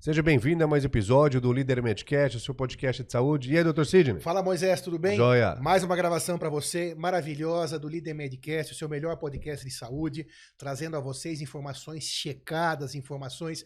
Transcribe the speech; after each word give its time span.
Seja 0.00 0.22
bem-vindo 0.22 0.64
a 0.64 0.66
mais 0.66 0.82
um 0.82 0.86
episódio 0.86 1.42
do 1.42 1.52
Líder 1.52 1.82
Medcast, 1.82 2.38
o 2.38 2.40
seu 2.40 2.54
podcast 2.54 3.04
de 3.04 3.12
saúde. 3.12 3.52
E 3.52 3.58
aí, 3.58 3.62
doutor 3.62 3.84
Sidney? 3.84 4.18
Fala, 4.18 4.42
Moisés, 4.42 4.80
tudo 4.80 4.98
bem? 4.98 5.14
Joia. 5.14 5.56
Mais 5.56 5.84
uma 5.84 5.94
gravação 5.94 6.38
para 6.38 6.48
você, 6.48 6.94
maravilhosa, 6.94 7.78
do 7.78 7.86
Líder 7.86 8.14
Medcast, 8.14 8.72
o 8.72 8.74
seu 8.74 8.88
melhor 8.88 9.18
podcast 9.18 9.62
de 9.62 9.70
saúde, 9.70 10.26
trazendo 10.56 10.96
a 10.96 11.00
vocês 11.00 11.42
informações 11.42 12.04
checadas, 12.04 12.94
informações 12.94 13.62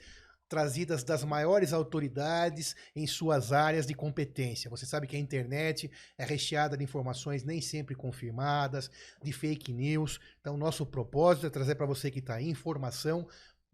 trazidas 0.48 1.04
das 1.04 1.22
maiores 1.22 1.72
autoridades 1.72 2.74
em 2.96 3.06
suas 3.06 3.52
áreas 3.52 3.86
de 3.86 3.94
competência. 3.94 4.68
Você 4.70 4.84
sabe 4.84 5.06
que 5.06 5.16
a 5.16 5.20
internet 5.20 5.88
é 6.18 6.24
recheada 6.24 6.76
de 6.76 6.82
informações 6.82 7.44
nem 7.44 7.60
sempre 7.60 7.94
confirmadas, 7.94 8.90
de 9.22 9.32
fake 9.32 9.72
news. 9.72 10.18
Então, 10.40 10.56
nosso 10.56 10.84
propósito 10.84 11.46
é 11.46 11.50
trazer 11.50 11.76
para 11.76 11.86
você 11.86 12.10
que 12.10 12.18
está 12.18 12.34
aí 12.34 12.48
informação 12.48 13.24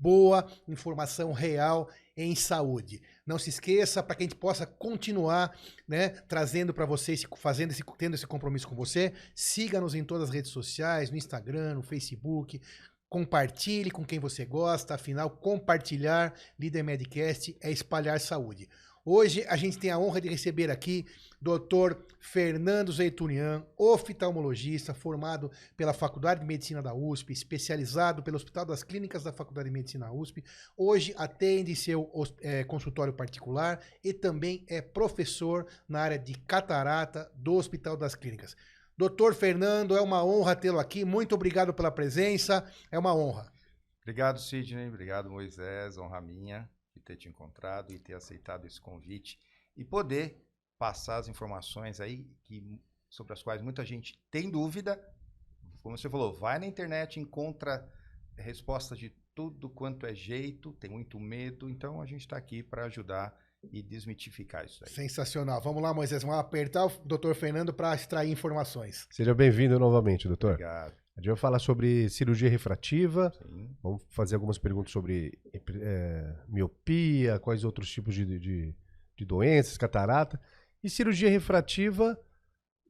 boa, 0.01 0.51
informação 0.67 1.33
real 1.33 1.89
em 2.17 2.35
saúde. 2.35 3.01
Não 3.27 3.39
se 3.39 3.51
esqueça, 3.51 4.03
para 4.03 4.17
que 4.17 4.23
a 4.23 4.27
gente 4.27 4.37
possa 4.37 4.67
continuar 4.67 5.57
né, 5.87 6.09
trazendo 6.09 6.73
para 6.73 6.87
vocês, 6.87 7.25
fazendo 7.37 7.71
esse, 7.71 7.85
tendo 7.97 8.15
esse 8.15 8.27
compromisso 8.27 8.67
com 8.67 8.75
você, 8.75 9.13
siga-nos 9.35 9.95
em 9.95 10.03
todas 10.03 10.29
as 10.29 10.35
redes 10.35 10.51
sociais, 10.51 11.11
no 11.11 11.17
Instagram, 11.17 11.75
no 11.75 11.83
Facebook, 11.83 12.61
compartilhe 13.09 13.91
com 13.91 14.05
quem 14.05 14.19
você 14.19 14.45
gosta, 14.45 14.95
afinal, 14.95 15.31
compartilhar 15.31 16.33
Líder 16.59 16.83
Medcast 16.83 17.57
é 17.61 17.71
espalhar 17.71 18.21
saúde. 18.21 18.69
Hoje 19.05 19.47
a 19.49 19.57
gente 19.57 19.79
tem 19.79 19.91
a 19.91 19.99
honra 19.99 20.21
de 20.21 20.29
receber 20.29 20.71
aqui 20.71 21.07
Dr. 21.41 21.97
Fernando 22.21 22.93
Zeitunian, 22.93 23.65
oftalmologista, 23.75 24.93
formado 24.93 25.51
pela 25.75 25.95
Faculdade 25.95 26.41
de 26.41 26.47
Medicina 26.47 26.83
da 26.83 26.93
USP, 26.93 27.33
especializado 27.33 28.23
pelo 28.23 28.37
Hospital 28.37 28.67
das 28.67 28.83
Clínicas 28.83 29.23
da 29.23 29.33
Faculdade 29.33 29.71
de 29.71 29.73
Medicina 29.73 30.13
USP. 30.13 30.45
Hoje 30.77 31.15
atende 31.17 31.75
seu 31.75 32.11
é, 32.43 32.63
consultório 32.65 33.15
particular 33.15 33.81
e 34.05 34.13
também 34.13 34.67
é 34.69 34.83
professor 34.83 35.67
na 35.89 36.01
área 36.01 36.19
de 36.19 36.35
catarata 36.35 37.33
do 37.35 37.55
Hospital 37.55 37.97
das 37.97 38.15
Clínicas. 38.15 38.55
Doutor 38.99 39.35
Fernando, 39.35 39.97
é 39.97 40.01
uma 40.03 40.23
honra 40.23 40.55
tê-lo 40.55 40.79
aqui. 40.79 41.07
Muito 41.07 41.35
obrigado 41.35 41.73
pela 41.73 41.91
presença. 41.91 42.71
É 42.93 42.99
uma 42.99 43.15
honra. 43.17 43.51
Obrigado, 44.03 44.39
Sidney. 44.39 44.89
Obrigado, 44.89 45.31
Moisés. 45.31 45.97
Honra 45.97 46.21
minha 46.21 46.69
de 46.95 47.01
ter 47.01 47.17
te 47.17 47.29
encontrado 47.29 47.93
e 47.93 47.99
ter 47.99 48.15
aceitado 48.15 48.67
esse 48.67 48.81
convite 48.81 49.39
e 49.77 49.85
poder 49.85 50.47
passar 50.79 51.19
as 51.19 51.29
informações 51.29 52.01
aí 52.01 52.25
que, 52.43 52.63
sobre 53.09 53.33
as 53.33 53.43
quais 53.43 53.63
muita 53.63 53.85
gente 53.85 54.19
tem 54.31 54.51
dúvida. 54.51 54.99
Como 55.83 55.97
você 55.97 56.09
falou, 56.09 56.33
vai 56.33 56.59
na 56.59 56.67
internet, 56.67 57.21
encontra 57.21 57.89
respostas 58.37 58.99
de 58.99 59.11
tudo 59.35 59.69
quanto 59.69 60.07
é 60.07 60.15
jeito, 60.15 60.73
tem 60.75 60.91
muito 60.91 61.19
medo, 61.19 61.69
então 61.69 62.01
a 62.01 62.07
gente 62.07 62.23
está 62.23 62.37
aqui 62.37 62.63
para 62.63 62.87
ajudar 62.87 63.39
e 63.71 63.83
desmitificar 63.83 64.65
isso 64.65 64.83
aí. 64.85 64.91
Sensacional. 64.91 65.61
Vamos 65.61 65.83
lá, 65.83 65.93
Moisés, 65.93 66.23
vamos 66.23 66.39
apertar 66.39 66.87
o 66.87 66.91
doutor 67.05 67.35
Fernando 67.35 67.73
para 67.73 67.95
extrair 67.95 68.31
informações. 68.31 69.07
Seja 69.11 69.35
bem-vindo 69.35 69.79
novamente, 69.79 70.27
doutor. 70.27 70.53
Obrigado. 70.53 71.00
A 71.21 71.23
gente 71.23 71.29
vai 71.29 71.37
falar 71.37 71.59
sobre 71.59 72.09
cirurgia 72.09 72.49
refrativa, 72.49 73.31
Sim. 73.31 73.77
vamos 73.83 74.03
fazer 74.09 74.37
algumas 74.37 74.57
perguntas 74.57 74.91
sobre 74.91 75.39
é, 75.53 76.35
miopia, 76.49 77.39
quais 77.39 77.63
outros 77.63 77.91
tipos 77.91 78.15
de, 78.15 78.39
de, 78.39 78.75
de 79.15 79.25
doenças, 79.27 79.77
catarata. 79.77 80.41
E 80.83 80.89
cirurgia 80.89 81.29
refrativa, 81.29 82.19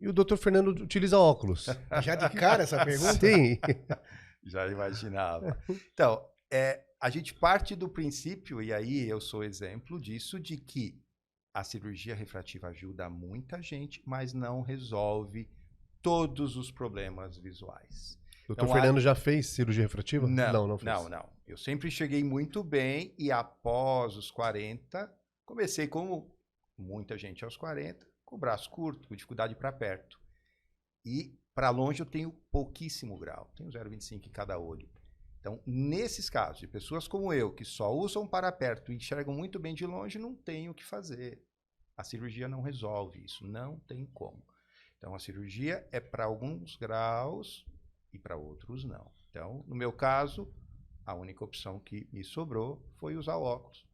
e 0.01 0.07
o 0.07 0.13
doutor 0.13 0.37
Fernando 0.37 0.69
utiliza 0.69 1.19
óculos. 1.19 1.67
Já 2.05 2.15
de 2.15 2.31
cara 2.31 2.63
essa 2.63 2.85
pergunta? 2.85 3.15
Sim. 3.15 3.59
Já 4.47 4.65
imaginava. 4.69 5.59
Então, 5.93 6.25
é, 6.53 6.85
a 7.01 7.11
gente 7.11 7.35
parte 7.35 7.75
do 7.75 7.89
princípio, 7.89 8.63
e 8.63 8.73
aí 8.73 9.09
eu 9.09 9.21
sou 9.21 9.43
exemplo 9.43 10.01
disso, 10.01 10.39
de 10.39 10.57
que 10.57 11.03
a 11.53 11.65
cirurgia 11.65 12.15
refrativa 12.15 12.69
ajuda 12.69 13.11
muita 13.11 13.61
gente, 13.61 14.01
mas 14.07 14.33
não 14.33 14.61
resolve 14.63 15.51
todos 16.01 16.57
os 16.57 16.71
problemas 16.71 17.37
visuais. 17.37 18.20
Doutor 18.51 18.65
então, 18.65 18.75
Fernando 18.75 18.99
a... 18.99 19.01
já 19.01 19.15
fez 19.15 19.47
cirurgia 19.47 19.85
refrativa? 19.85 20.27
Não, 20.27 20.53
não, 20.53 20.67
não 20.67 20.79
fez. 20.79 20.93
Não, 20.93 21.09
não. 21.09 21.29
Eu 21.47 21.57
sempre 21.57 21.89
cheguei 21.89 22.25
muito 22.25 22.65
bem 22.65 23.15
e 23.17 23.31
após 23.31 24.17
os 24.17 24.29
40, 24.29 25.09
comecei 25.45 25.87
como 25.87 26.35
muita 26.77 27.17
gente 27.17 27.45
aos 27.45 27.57
40, 27.57 28.05
com 28.25 28.35
o 28.35 28.39
braço 28.39 28.69
curto, 28.69 29.07
com 29.07 29.15
dificuldade 29.15 29.55
para 29.55 29.71
perto. 29.71 30.19
E 31.05 31.39
para 31.55 31.71
longe 31.71 32.01
eu 32.01 32.07
tenho 32.07 32.33
pouquíssimo 32.51 33.17
grau, 33.17 33.53
tenho 33.57 33.71
0,25 33.71 34.27
em 34.27 34.31
cada 34.31 34.59
olho. 34.59 34.91
Então, 35.39 35.63
nesses 35.65 36.29
casos, 36.29 36.59
de 36.59 36.67
pessoas 36.67 37.07
como 37.07 37.33
eu, 37.33 37.53
que 37.53 37.65
só 37.65 37.95
usam 37.95 38.27
para 38.27 38.51
perto 38.51 38.91
e 38.91 38.97
enxergam 38.97 39.33
muito 39.33 39.61
bem 39.61 39.77
de 39.77 39.87
longe, 39.87 40.19
não 40.19 40.35
tem 40.35 40.69
o 40.69 40.75
que 40.75 40.85
fazer. 40.85 41.41
A 41.97 42.03
cirurgia 42.03 42.49
não 42.49 42.63
resolve 42.63 43.25
isso, 43.25 43.47
não 43.47 43.79
tem 43.79 44.07
como. 44.07 44.45
Então, 44.99 45.15
a 45.15 45.21
cirurgia 45.21 45.87
é 45.93 46.01
para 46.01 46.25
alguns 46.25 46.75
graus 46.75 47.65
e 48.13 48.19
para 48.19 48.37
outros 48.37 48.85
não. 48.85 49.11
Então, 49.31 49.65
no 49.67 49.75
meu 49.75 49.93
caso, 49.93 50.53
a 51.05 51.15
única 51.15 51.45
opção 51.45 51.79
que 51.79 52.09
me 52.13 52.25
sobrou 52.25 52.85
foi 52.97 53.17
usar 53.17 53.37
óculos, 53.37 53.85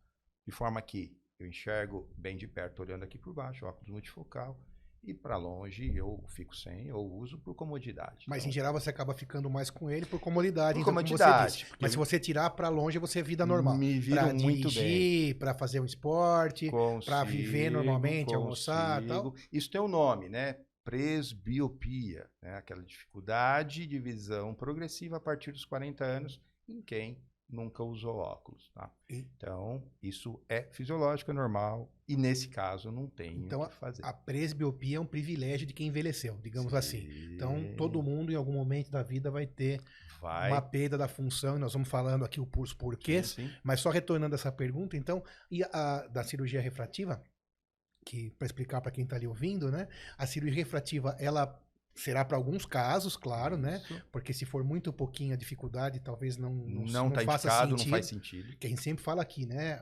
de 0.47 0.53
forma 0.53 0.81
que 0.83 1.17
eu 1.39 1.47
enxergo 1.47 2.09
bem 2.17 2.37
de 2.37 2.47
perto 2.47 2.81
olhando 2.81 3.05
aqui 3.05 3.19
por 3.19 3.35
baixo, 3.35 3.67
óculos 3.67 3.91
multifocal. 3.91 4.59
E 5.05 5.15
para 5.15 5.37
longe 5.37 5.95
eu 5.95 6.25
fico 6.27 6.57
sem, 6.57 6.89
eu 6.89 6.99
uso 6.99 7.39
por 7.39 7.55
comodidade. 7.55 8.25
Mas 8.27 8.39
então, 8.39 8.49
em 8.49 8.53
geral 8.53 8.73
você 8.73 8.91
acaba 8.91 9.15
ficando 9.15 9.49
mais 9.49 9.71
com 9.71 9.89
ele 9.89 10.05
por 10.05 10.19
comodidade. 10.19 10.75
Por 10.75 10.81
então, 10.81 10.93
comodidade. 10.93 11.65
Mas 11.81 11.93
se 11.93 11.97
você 11.97 12.19
tirar 12.19 12.51
para 12.51 12.69
longe, 12.69 12.99
você 12.99 13.21
é 13.21 13.23
vida 13.23 13.47
normal. 13.47 13.77
Me 13.77 14.01
vira 14.01 14.35
muito 14.35 14.69
bem. 14.73 15.33
Para 15.35 15.55
fazer 15.55 15.79
um 15.79 15.85
esporte, 15.85 16.73
para 17.05 17.23
viver 17.23 17.71
normalmente, 17.71 18.27
consigo. 18.27 18.41
almoçar 18.41 19.07
tal. 19.07 19.33
Isso 19.53 19.71
tem 19.71 19.81
um 19.81 19.87
nome, 19.87 20.29
né? 20.29 20.57
Presbiopia, 20.87 22.31
né? 22.41 22.55
aquela 22.55 22.81
dificuldade 22.81 23.89
de 23.89 23.99
visão 23.99 24.55
progressiva 24.55 25.17
a 25.17 25.21
partir 25.21 25.51
dos 25.51 25.65
40 25.65 26.05
anos 26.05 26.41
em 26.69 26.81
quem 26.81 27.21
nunca 27.49 27.83
usou 27.83 28.17
óculos, 28.17 28.71
tá? 28.75 28.91
Então, 29.09 29.83
isso 30.03 30.41
é 30.49 30.63
fisiológico, 30.73 31.31
é 31.31 31.35
normal, 31.35 31.93
e 32.09 32.17
nesse 32.17 32.49
caso 32.49 32.91
não 32.91 33.09
tem 33.09 33.37
então, 33.37 33.63
o 33.63 33.69
que 33.69 33.75
fazer. 33.75 34.05
a 34.05 34.13
presbiopia 34.13 34.97
é 34.97 35.01
um 35.01 35.07
privilégio 35.07 35.67
de 35.67 35.73
quem 35.73 35.89
envelheceu, 35.89 36.39
digamos 36.43 36.71
sim. 36.71 36.79
assim. 36.79 37.35
Então, 37.35 37.75
todo 37.77 38.03
mundo 38.03 38.33
em 38.33 38.37
algum 38.37 38.53
momento 38.53 38.91
da 38.91 39.03
vida 39.03 39.31
vai 39.31 39.47
ter 39.47 39.81
vai. 40.21 40.51
uma 40.51 40.61
perda 40.61 40.99
da 40.99 41.09
função, 41.09 41.57
e 41.57 41.61
nós 41.61 41.73
vamos 41.73 41.89
falando 41.89 42.25
aqui 42.25 42.41
os 42.41 42.73
porquês, 42.73 43.29
sim, 43.31 43.49
sim. 43.49 43.55
mas 43.63 43.81
só 43.81 43.91
retornando 43.91 44.35
essa 44.35 44.51
pergunta, 44.51 44.97
então, 44.97 45.23
e 45.51 45.63
a 45.65 46.07
da 46.09 46.25
cirurgia 46.25 46.61
refrativa, 46.61 47.23
que 48.07 48.31
para 48.39 48.47
explicar 48.47 48.81
para 48.81 48.93
quem 48.93 49.03
está 49.03 49.17
ali 49.17 49.27
ouvindo, 49.27 49.69
né? 49.69 49.89
A 50.17 50.27
cirurgia 50.27 50.63
refrativa, 50.63 51.17
ela 51.19 51.61
Será 51.97 52.25
para 52.25 52.37
alguns 52.37 52.67
casos, 52.67 53.17
claro, 53.17 53.57
né? 53.57 53.83
Porque 54.13 54.33
se 54.33 54.45
for 54.45 54.63
muito 54.63 54.93
pouquinho 54.93 55.33
a 55.35 55.37
dificuldade, 55.37 55.99
talvez 56.01 56.37
não 56.37 56.47
não, 56.47 56.85
não, 56.85 57.05
não 57.05 57.11
tá 57.11 57.23
faça 57.23 57.49
indicado, 57.49 57.71
sentido. 57.71 57.85
Não 57.87 57.91
faz 57.91 58.07
sentido. 58.07 58.57
Que 58.59 58.67
a 58.67 58.71
gente 58.71 58.83
sempre 58.83 59.03
fala 59.03 59.23
aqui, 59.23 59.47
né? 59.47 59.81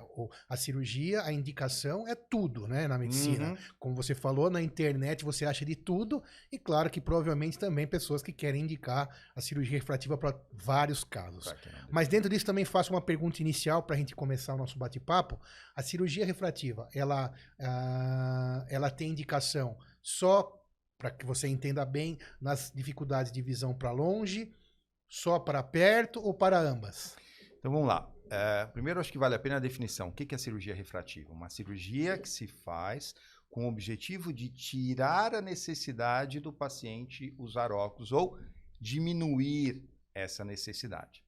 A 0.49 0.57
cirurgia, 0.57 1.23
a 1.23 1.33
indicação 1.33 2.07
é 2.09 2.15
tudo, 2.15 2.67
né? 2.67 2.87
Na 2.89 2.99
medicina. 2.99 3.51
Uhum. 3.51 3.57
Como 3.79 3.95
você 3.95 4.15
falou, 4.15 4.51
na 4.51 4.63
internet 4.63 5.25
você 5.25 5.45
acha 5.45 5.65
de 5.65 5.75
tudo. 5.75 6.23
E 6.51 6.59
claro 6.59 6.89
que 6.89 7.01
provavelmente 7.01 7.59
também 7.59 7.87
pessoas 7.87 8.23
que 8.23 8.33
querem 8.33 8.63
indicar 8.63 9.09
a 9.35 9.41
cirurgia 9.41 9.79
refrativa 9.79 10.17
para 10.17 10.35
vários 10.53 11.05
casos. 11.05 11.55
Mas 11.91 12.09
dentro 12.09 12.29
disso 12.31 12.47
também 12.47 12.65
faço 12.65 12.93
uma 12.93 13.01
pergunta 13.01 13.41
inicial 13.43 13.83
para 13.83 13.97
a 13.97 13.99
gente 13.99 14.15
começar 14.15 14.55
o 14.55 14.59
nosso 14.59 14.79
bate-papo. 14.79 15.41
A 15.75 15.83
cirurgia 15.83 16.25
refrativa, 16.25 16.89
ela, 16.95 17.33
uh, 17.59 18.67
ela 18.69 18.91
tem 18.91 19.11
indicação 19.11 19.77
só 20.03 20.64
para 21.05 21.11
que 21.11 21.27
você 21.27 21.47
entenda 21.47 21.85
bem 21.85 22.17
nas 22.41 22.73
dificuldades 22.75 23.31
de 23.31 23.43
visão 23.43 23.75
para 23.75 23.91
longe, 23.91 24.51
só 25.07 25.39
para 25.39 25.63
perto 25.63 26.19
ou 26.19 26.33
para 26.33 26.59
ambas? 26.59 27.15
Então 27.59 27.71
vamos 27.71 27.87
lá. 27.87 28.11
É, 28.31 28.65
primeiro, 28.65 28.99
acho 28.99 29.13
que 29.13 29.19
vale 29.19 29.35
a 29.35 29.39
pena 29.39 29.57
a 29.57 29.61
definição. 29.61 30.09
O 30.09 30.13
que 30.13 30.35
é 30.35 30.39
cirurgia 30.39 30.75
refrativa? 30.75 31.31
Uma 31.31 31.51
cirurgia 31.51 32.17
que 32.17 32.27
se 32.27 32.47
faz 32.47 33.15
com 33.51 33.67
o 33.67 33.69
objetivo 33.69 34.33
de 34.33 34.49
tirar 34.49 35.35
a 35.35 35.43
necessidade 35.43 36.41
do 36.41 36.51
paciente 36.51 37.35
usar 37.37 37.71
óculos 37.71 38.11
ou 38.11 38.39
diminuir 38.81 39.87
essa 40.15 40.43
necessidade. 40.43 41.23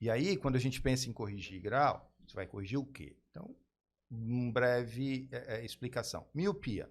E 0.00 0.08
aí, 0.08 0.38
quando 0.38 0.56
a 0.56 0.60
gente 0.60 0.80
pensa 0.80 1.06
em 1.06 1.12
corrigir 1.12 1.60
grau, 1.60 2.10
você 2.26 2.34
vai 2.34 2.46
corrigir 2.46 2.78
o 2.78 2.86
quê? 2.86 3.14
Então, 3.30 3.54
uma 4.10 4.50
breve 4.50 5.28
é, 5.30 5.58
é, 5.58 5.64
explicação. 5.66 6.26
Miopia. 6.34 6.90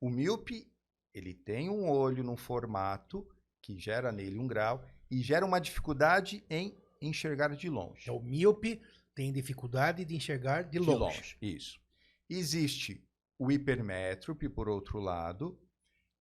O 0.00 0.08
míope 0.08 0.71
ele 1.14 1.34
tem 1.34 1.68
um 1.68 1.88
olho 1.88 2.22
num 2.22 2.36
formato 2.36 3.26
que 3.60 3.78
gera 3.78 4.10
nele 4.10 4.38
um 4.38 4.46
grau 4.46 4.84
e 5.10 5.20
gera 5.20 5.44
uma 5.44 5.60
dificuldade 5.60 6.44
em 6.48 6.76
enxergar 7.00 7.54
de 7.54 7.68
longe. 7.68 8.08
É 8.08 8.12
o 8.12 8.20
míope 8.20 8.80
tem 9.14 9.32
dificuldade 9.32 10.04
de 10.04 10.16
enxergar 10.16 10.62
de, 10.62 10.70
de 10.70 10.78
longe. 10.78 10.98
longe. 10.98 11.36
Isso. 11.40 11.80
Existe 12.28 13.06
o 13.38 13.50
hipermétrope, 13.50 14.48
por 14.48 14.68
outro 14.68 14.98
lado, 14.98 15.60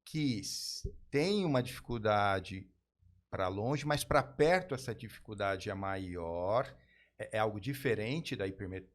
que 0.03 0.41
tem 1.09 1.45
uma 1.45 1.63
dificuldade 1.63 2.69
para 3.29 3.47
longe, 3.47 3.85
mas 3.85 4.03
para 4.03 4.21
perto 4.21 4.75
essa 4.75 4.93
dificuldade 4.93 5.69
é 5.69 5.73
maior. 5.73 6.65
É, 7.17 7.37
é 7.37 7.39
algo 7.39 7.61
diferente 7.61 8.35
da, 8.35 8.45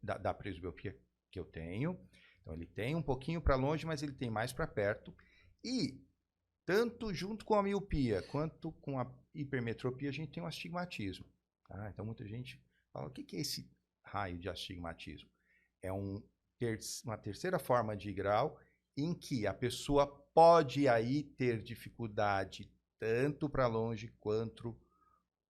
da, 0.02 0.18
da 0.18 0.34
presbiopia 0.34 0.94
que 1.30 1.40
eu 1.40 1.44
tenho. 1.44 1.98
Então 2.40 2.52
ele 2.52 2.66
tem 2.66 2.94
um 2.94 3.02
pouquinho 3.02 3.40
para 3.40 3.56
longe, 3.56 3.86
mas 3.86 4.02
ele 4.02 4.12
tem 4.12 4.28
mais 4.28 4.52
para 4.52 4.66
perto. 4.66 5.14
E 5.66 6.00
tanto 6.64 7.12
junto 7.12 7.44
com 7.44 7.56
a 7.56 7.62
miopia 7.62 8.22
quanto 8.22 8.70
com 8.70 9.00
a 9.00 9.12
hipermetropia, 9.34 10.10
a 10.10 10.12
gente 10.12 10.30
tem 10.30 10.40
um 10.40 10.46
astigmatismo. 10.46 11.26
Tá? 11.68 11.90
Então 11.90 12.06
muita 12.06 12.24
gente 12.24 12.62
fala: 12.92 13.08
o 13.08 13.10
que 13.10 13.36
é 13.36 13.40
esse 13.40 13.68
raio 14.00 14.38
de 14.38 14.48
astigmatismo? 14.48 15.28
É 15.82 15.92
um 15.92 16.22
ter 16.56 16.78
uma 17.04 17.18
terceira 17.18 17.58
forma 17.58 17.96
de 17.96 18.12
grau 18.12 18.58
em 18.96 19.12
que 19.12 19.44
a 19.44 19.52
pessoa 19.52 20.06
pode 20.32 20.88
aí 20.88 21.24
ter 21.24 21.60
dificuldade 21.60 22.72
tanto 22.98 23.48
para 23.48 23.66
longe 23.66 24.08
quanto 24.20 24.78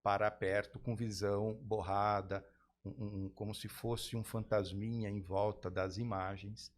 para 0.02 0.30
perto, 0.30 0.78
com 0.78 0.96
visão 0.96 1.54
borrada, 1.62 2.44
um, 2.84 3.24
um, 3.24 3.28
como 3.28 3.54
se 3.54 3.68
fosse 3.68 4.16
um 4.16 4.24
fantasminha 4.24 5.10
em 5.10 5.20
volta 5.20 5.70
das 5.70 5.98
imagens. 5.98 6.72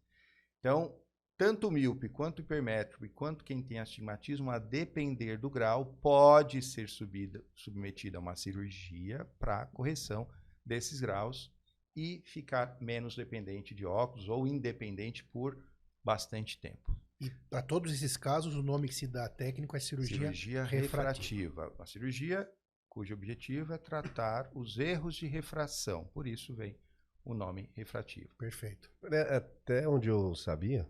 Então, 0.59 0.93
tanto 1.39 1.69
o 1.69 1.71
míope 1.71 2.09
quanto 2.09 2.39
o 2.39 2.41
hipermétrope, 2.41 3.07
quanto 3.07 3.45
quem 3.45 3.63
tem 3.63 3.79
astigmatismo, 3.79 4.51
a 4.51 4.59
depender 4.59 5.37
do 5.37 5.49
grau, 5.49 5.85
pode 6.01 6.61
ser 6.61 6.89
subida, 6.89 7.41
submetida 7.55 8.17
a 8.17 8.19
uma 8.19 8.35
cirurgia 8.35 9.23
para 9.39 9.65
correção 9.67 10.27
desses 10.65 10.99
graus 10.99 11.49
e 11.95 12.21
ficar 12.25 12.77
menos 12.81 13.15
dependente 13.15 13.73
de 13.73 13.85
óculos 13.85 14.27
ou 14.27 14.45
independente 14.45 15.23
por 15.23 15.57
bastante 16.03 16.59
tempo. 16.59 16.93
E 17.21 17.29
para 17.49 17.61
todos 17.61 17.93
esses 17.93 18.17
casos, 18.17 18.53
o 18.55 18.61
nome 18.61 18.89
que 18.89 18.95
se 18.95 19.07
dá 19.07 19.29
técnico 19.29 19.77
é 19.77 19.79
cirurgia, 19.79 20.17
cirurgia 20.17 20.63
refrativa. 20.65 21.61
refrativa. 21.63 21.75
A 21.79 21.85
cirurgia 21.85 22.51
cujo 22.89 23.13
objetivo 23.13 23.71
é 23.71 23.77
tratar 23.77 24.51
os 24.53 24.77
erros 24.77 25.15
de 25.15 25.25
refração. 25.25 26.03
Por 26.13 26.27
isso 26.27 26.53
vem 26.53 26.77
o 27.23 27.33
nome 27.33 27.69
refrativo. 27.75 28.35
Perfeito. 28.35 28.91
É, 29.05 29.37
até 29.37 29.87
onde 29.87 30.09
eu 30.09 30.35
sabia, 30.35 30.89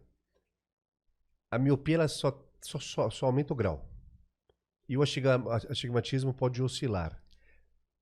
a 1.52 1.58
miopia 1.58 1.96
ela 1.96 2.08
só, 2.08 2.32
só, 2.62 2.80
só, 2.80 3.10
só 3.10 3.26
aumenta 3.26 3.54
o 3.54 3.56
grau. 3.56 3.90
E 4.88 4.98
o 4.98 5.04
astigmatismo 5.04 6.34
pode 6.34 6.62
oscilar. 6.62 7.22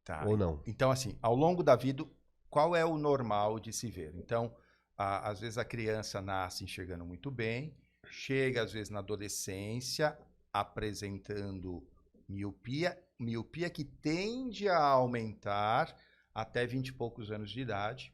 Tá. 0.04 0.24
Ou 0.26 0.38
não. 0.38 0.64
Então, 0.66 0.90
assim, 0.90 1.18
ao 1.22 1.36
longo 1.36 1.62
da 1.62 1.76
vida, 1.76 2.06
qual 2.50 2.76
é 2.76 2.86
o 2.86 2.98
normal 2.98 3.60
de 3.60 3.74
se 3.74 3.92
ver? 3.92 4.16
Então, 4.16 4.56
a, 4.98 5.30
às 5.30 5.42
vezes 5.42 5.58
a 5.58 5.66
criança 5.66 6.22
nasce 6.22 6.64
enxergando 6.64 7.06
muito 7.06 7.30
bem, 7.30 7.76
chega 8.10 8.64
às 8.64 8.72
vezes 8.72 8.90
na 8.90 9.00
adolescência 9.00 10.18
apresentando 10.54 11.86
miopia, 12.28 12.98
miopia 13.20 13.70
que 13.70 13.84
tende 13.84 14.70
a 14.70 14.80
aumentar 14.80 15.96
até 16.34 16.66
20 16.66 16.88
e 16.88 16.94
poucos 16.94 17.32
anos 17.32 17.52
de 17.52 17.62
idade. 17.62 18.14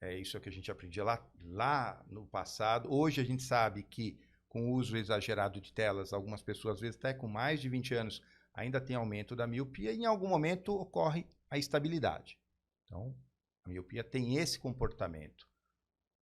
É 0.00 0.16
isso 0.16 0.40
que 0.40 0.48
a 0.48 0.52
gente 0.52 0.70
aprendia 0.70 1.04
lá, 1.04 1.22
lá 1.42 2.02
no 2.08 2.26
passado. 2.26 2.90
Hoje 2.90 3.20
a 3.20 3.24
gente 3.24 3.42
sabe 3.42 3.82
que 3.82 4.18
com 4.50 4.68
o 4.68 4.74
uso 4.74 4.96
exagerado 4.96 5.60
de 5.60 5.72
telas, 5.72 6.12
algumas 6.12 6.42
pessoas, 6.42 6.74
às 6.74 6.80
vezes 6.80 6.96
até 6.96 7.14
com 7.14 7.28
mais 7.28 7.60
de 7.60 7.68
20 7.68 7.94
anos, 7.94 8.20
ainda 8.52 8.80
tem 8.80 8.96
aumento 8.96 9.34
da 9.36 9.46
miopia 9.46 9.92
e 9.92 9.98
em 9.98 10.04
algum 10.04 10.28
momento 10.28 10.74
ocorre 10.74 11.24
a 11.48 11.56
estabilidade. 11.56 12.36
Então, 12.84 13.16
a 13.64 13.68
miopia 13.68 14.02
tem 14.02 14.36
esse 14.36 14.58
comportamento. 14.58 15.48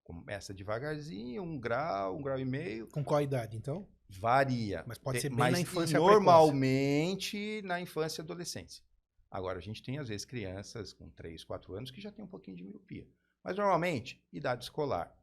Começa 0.04 0.52
devagarzinho, 0.52 1.42
um 1.42 1.58
grau, 1.58 2.16
um 2.16 2.22
grau 2.22 2.38
e 2.38 2.44
meio. 2.44 2.86
Com 2.88 3.02
qual 3.02 3.22
idade, 3.22 3.56
então? 3.56 3.88
Varia. 4.08 4.84
Mas 4.86 4.98
pode 4.98 5.20
ser 5.20 5.30
bem 5.30 5.38
mas 5.38 5.52
na 5.52 5.60
infância 5.60 5.98
Normalmente 5.98 7.36
precoce. 7.36 7.66
na 7.66 7.80
infância 7.80 8.20
e 8.20 8.25
adolescência. 8.25 8.84
Agora, 9.30 9.58
a 9.58 9.62
gente 9.62 9.82
tem, 9.82 9.98
às 9.98 10.08
vezes, 10.08 10.26
crianças 10.26 10.92
com 10.92 11.08
3, 11.10 11.44
4 11.44 11.75
anos 11.75 11.90
que 11.90 12.00
já 12.00 12.12
tem 12.12 12.25
um 12.25 12.28
pouquinho 12.28 12.58
de 12.58 12.64
miopia. 12.64 13.08
Mas, 13.42 13.56
normalmente, 13.56 14.22
idade 14.30 14.64
escolar. 14.64 15.14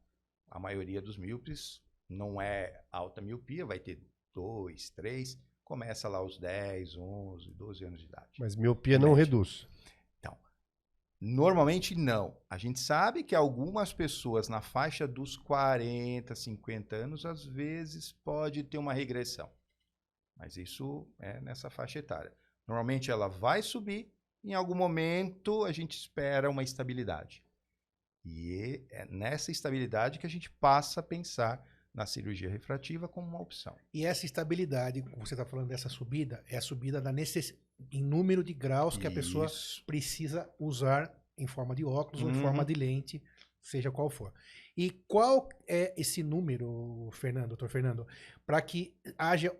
A 0.48 0.58
maioria 0.58 1.00
dos 1.02 1.16
míopes 1.16 1.80
não 2.08 2.40
é 2.40 2.84
alta 2.90 3.20
miopia, 3.20 3.66
vai 3.66 3.78
ter 3.78 4.00
2, 4.34 4.90
3, 4.90 5.38
começa 5.64 6.08
lá 6.08 6.18
aos 6.18 6.38
10, 6.38 6.96
11, 6.96 7.50
12 7.52 7.84
anos 7.84 8.00
de 8.00 8.06
idade. 8.06 8.30
Mas 8.38 8.54
miopia 8.54 8.98
não 8.98 9.14
reduz. 9.14 9.66
Então, 10.18 10.38
normalmente 11.20 11.94
não. 11.94 12.36
A 12.48 12.56
gente 12.58 12.78
sabe 12.78 13.22
que 13.22 13.34
algumas 13.34 13.92
pessoas 13.92 14.48
na 14.48 14.60
faixa 14.60 15.08
dos 15.08 15.36
40, 15.36 16.34
50 16.34 16.96
anos, 16.96 17.26
às 17.26 17.44
vezes 17.44 18.12
pode 18.12 18.62
ter 18.62 18.78
uma 18.78 18.92
regressão. 18.92 19.50
Mas 20.36 20.56
isso 20.56 21.08
é 21.18 21.40
nessa 21.40 21.70
faixa 21.70 21.98
etária. 21.98 22.32
Normalmente 22.66 23.10
ela 23.10 23.28
vai 23.28 23.62
subir, 23.62 24.12
em 24.44 24.54
algum 24.54 24.74
momento 24.74 25.64
a 25.64 25.72
gente 25.72 25.96
espera 25.96 26.50
uma 26.50 26.62
estabilidade. 26.62 27.42
E 28.24 28.84
é 28.90 29.06
nessa 29.06 29.50
estabilidade 29.50 30.18
que 30.18 30.26
a 30.26 30.30
gente 30.30 30.50
passa 30.50 31.00
a 31.00 31.02
pensar 31.02 31.64
na 31.96 32.04
cirurgia 32.04 32.50
refrativa 32.50 33.08
como 33.08 33.26
uma 33.26 33.40
opção. 33.40 33.74
E 33.92 34.04
essa 34.04 34.26
estabilidade, 34.26 35.02
você 35.16 35.32
está 35.32 35.46
falando 35.46 35.68
dessa 35.68 35.88
subida, 35.88 36.44
é 36.46 36.58
a 36.58 36.60
subida 36.60 37.00
da 37.00 37.10
necess... 37.10 37.54
em 37.90 38.02
número 38.02 38.44
de 38.44 38.52
graus 38.52 38.98
que 38.98 39.06
Isso. 39.06 39.12
a 39.12 39.14
pessoa 39.14 39.46
precisa 39.86 40.48
usar 40.58 41.10
em 41.38 41.46
forma 41.46 41.74
de 41.74 41.84
óculos 41.84 42.20
uhum. 42.20 42.28
ou 42.28 42.34
em 42.34 42.40
forma 42.42 42.58
uhum. 42.58 42.66
de 42.66 42.74
lente, 42.74 43.22
seja 43.62 43.90
qual 43.90 44.10
for. 44.10 44.30
E 44.76 44.90
qual 45.08 45.48
é 45.66 45.94
esse 45.96 46.22
número, 46.22 47.08
Fernando, 47.12 47.48
doutor 47.48 47.70
Fernando, 47.70 48.06
para 48.44 48.60
que 48.60 48.94
haja 49.16 49.50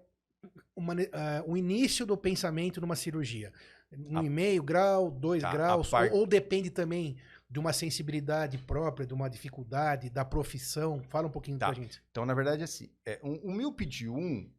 uma, 0.74 0.92
uh, 0.92 1.50
um 1.50 1.56
início 1.56 2.04
do 2.04 2.18
pensamento 2.18 2.82
numa 2.82 2.96
cirurgia? 2.96 3.50
Um 3.90 4.18
a... 4.18 4.22
e 4.22 4.28
meio 4.28 4.62
grau, 4.62 5.10
dois 5.10 5.40
tá, 5.40 5.50
graus, 5.50 5.88
par... 5.88 6.12
ou, 6.12 6.20
ou 6.20 6.26
depende 6.26 6.68
também 6.68 7.16
de 7.48 7.58
uma 7.58 7.72
sensibilidade 7.72 8.58
própria, 8.58 9.06
de 9.06 9.14
uma 9.14 9.28
dificuldade, 9.28 10.10
da 10.10 10.24
profissão? 10.24 11.02
Fala 11.04 11.28
um 11.28 11.30
pouquinho 11.30 11.58
tá. 11.58 11.66
pra 11.66 11.74
gente. 11.74 12.02
Então, 12.10 12.26
na 12.26 12.34
verdade, 12.34 12.62
assim, 12.62 12.90
é, 13.04 13.20
um, 13.22 13.50
um 13.50 13.54
míope 13.54 13.86
de 13.86 14.08
1, 14.08 14.50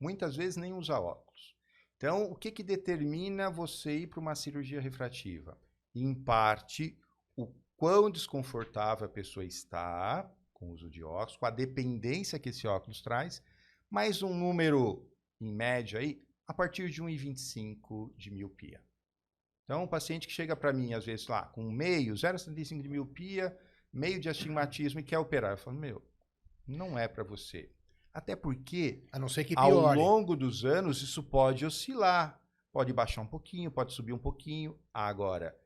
muitas 0.00 0.36
vezes 0.36 0.56
nem 0.56 0.72
usa 0.72 0.98
óculos. 0.98 1.56
Então, 1.96 2.30
o 2.30 2.36
que, 2.36 2.50
que 2.50 2.62
determina 2.62 3.50
você 3.50 4.00
ir 4.00 4.06
para 4.06 4.20
uma 4.20 4.34
cirurgia 4.34 4.80
refrativa? 4.80 5.58
Em 5.94 6.14
parte, 6.14 6.98
o 7.34 7.48
quão 7.76 8.10
desconfortável 8.10 9.06
a 9.06 9.10
pessoa 9.10 9.44
está 9.44 10.30
com 10.52 10.68
o 10.68 10.72
uso 10.72 10.90
de 10.90 11.02
óculos, 11.02 11.36
com 11.36 11.46
a 11.46 11.50
dependência 11.50 12.38
que 12.38 12.50
esse 12.50 12.66
óculos 12.66 13.02
traz, 13.02 13.42
mais 13.90 14.22
um 14.22 14.34
número, 14.34 15.10
em 15.40 15.52
média, 15.52 15.98
aí, 15.98 16.22
a 16.46 16.54
partir 16.54 16.90
de 16.90 17.02
1,25 17.02 18.14
de 18.16 18.30
miopia. 18.30 18.82
Então, 19.66 19.82
um 19.82 19.86
paciente 19.86 20.28
que 20.28 20.32
chega 20.32 20.54
para 20.54 20.72
mim, 20.72 20.94
às 20.94 21.04
vezes, 21.04 21.26
lá, 21.26 21.42
com 21.42 21.68
meio, 21.68 22.14
0,75 22.14 22.82
de 22.82 22.88
miopia, 22.88 23.58
meio 23.92 24.20
de 24.20 24.28
astigmatismo 24.28 25.00
e 25.00 25.02
quer 25.02 25.18
operar. 25.18 25.50
Eu 25.50 25.58
falo, 25.58 25.76
meu, 25.76 26.00
não 26.64 26.96
é 26.96 27.08
para 27.08 27.24
você. 27.24 27.68
Até 28.14 28.36
porque, 28.36 29.04
a 29.10 29.18
não 29.18 29.28
ser 29.28 29.44
que 29.44 29.56
piore. 29.56 29.72
ao 29.72 29.94
longo 29.94 30.36
dos 30.36 30.64
anos, 30.64 31.02
isso 31.02 31.20
pode 31.20 31.66
oscilar. 31.66 32.40
Pode 32.72 32.92
baixar 32.92 33.22
um 33.22 33.26
pouquinho, 33.26 33.70
pode 33.70 33.92
subir 33.92 34.12
um 34.12 34.18
pouquinho. 34.18 34.78
Agora, 34.94 35.58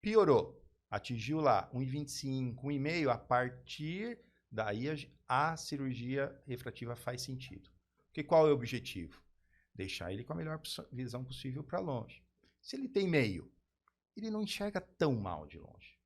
piorou. 0.00 0.64
Atingiu 0.88 1.40
lá 1.40 1.68
1,25, 1.74 2.62
1,5, 2.62 3.08
a 3.10 3.18
partir 3.18 4.20
daí 4.50 4.88
a, 4.88 5.50
a 5.50 5.56
cirurgia 5.56 6.34
refrativa 6.46 6.94
faz 6.94 7.22
sentido. 7.22 7.68
Porque 8.06 8.22
qual 8.22 8.46
é 8.46 8.50
o 8.50 8.54
objetivo? 8.54 9.20
Deixar 9.74 10.12
ele 10.12 10.24
com 10.24 10.32
a 10.32 10.36
melhor 10.36 10.60
visão 10.92 11.24
possível 11.24 11.64
para 11.64 11.80
longe. 11.80 12.22
Se 12.68 12.76
ele 12.76 12.86
tem 12.86 13.08
meio, 13.08 13.50
ele 14.14 14.30
não 14.30 14.42
enxerga 14.42 14.78
tão 14.78 15.14
mal 15.14 15.46
de 15.46 15.58
longe. 15.58 15.98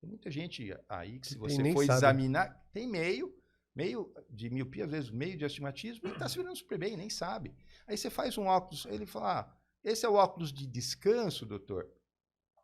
Tem 0.00 0.10
muita 0.10 0.28
gente 0.28 0.76
aí 0.88 1.20
que, 1.20 1.28
se 1.28 1.38
você 1.38 1.72
for 1.72 1.86
sabe. 1.86 1.96
examinar, 1.96 2.68
tem 2.72 2.88
meio, 2.88 3.32
meio 3.72 4.12
de 4.28 4.50
miopia, 4.50 4.84
às 4.84 4.90
vezes 4.90 5.10
meio 5.10 5.38
de 5.38 5.44
astigmatismo, 5.44 6.08
e 6.08 6.10
está 6.10 6.26
se 6.28 6.36
virando 6.36 6.56
super 6.56 6.76
bem, 6.76 6.96
nem 6.96 7.08
sabe. 7.08 7.54
Aí 7.86 7.96
você 7.96 8.10
faz 8.10 8.36
um 8.36 8.46
óculos, 8.46 8.84
ele 8.86 9.06
fala: 9.06 9.42
ah, 9.42 9.56
esse 9.84 10.04
é 10.04 10.08
o 10.08 10.14
óculos 10.14 10.52
de 10.52 10.66
descanso, 10.66 11.46
doutor. 11.46 11.88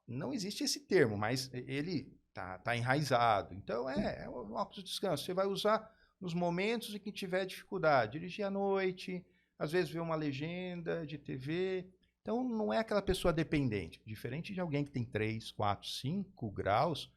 Não 0.04 0.34
existe 0.34 0.64
esse 0.64 0.80
termo, 0.80 1.16
mas 1.16 1.48
ele 1.54 2.12
tá, 2.32 2.58
tá 2.58 2.76
enraizado. 2.76 3.54
Então 3.54 3.88
é, 3.88 4.24
é 4.24 4.28
um 4.28 4.54
óculos 4.54 4.82
de 4.82 4.90
descanso. 4.90 5.24
Você 5.24 5.32
vai 5.32 5.46
usar 5.46 5.88
nos 6.20 6.34
momentos 6.34 6.92
em 6.92 6.98
que 6.98 7.12
tiver 7.12 7.46
dificuldade. 7.46 8.18
Dirigir 8.18 8.44
à 8.44 8.50
noite, 8.50 9.24
às 9.56 9.70
vezes 9.70 9.92
ver 9.92 10.00
uma 10.00 10.16
legenda 10.16 11.06
de 11.06 11.18
TV, 11.18 11.88
então, 12.24 12.42
não 12.42 12.72
é 12.72 12.78
aquela 12.78 13.02
pessoa 13.02 13.34
dependente. 13.34 14.00
Diferente 14.06 14.54
de 14.54 14.60
alguém 14.60 14.82
que 14.82 14.90
tem 14.90 15.04
3, 15.04 15.52
4, 15.52 15.86
5 15.86 16.50
graus 16.50 17.12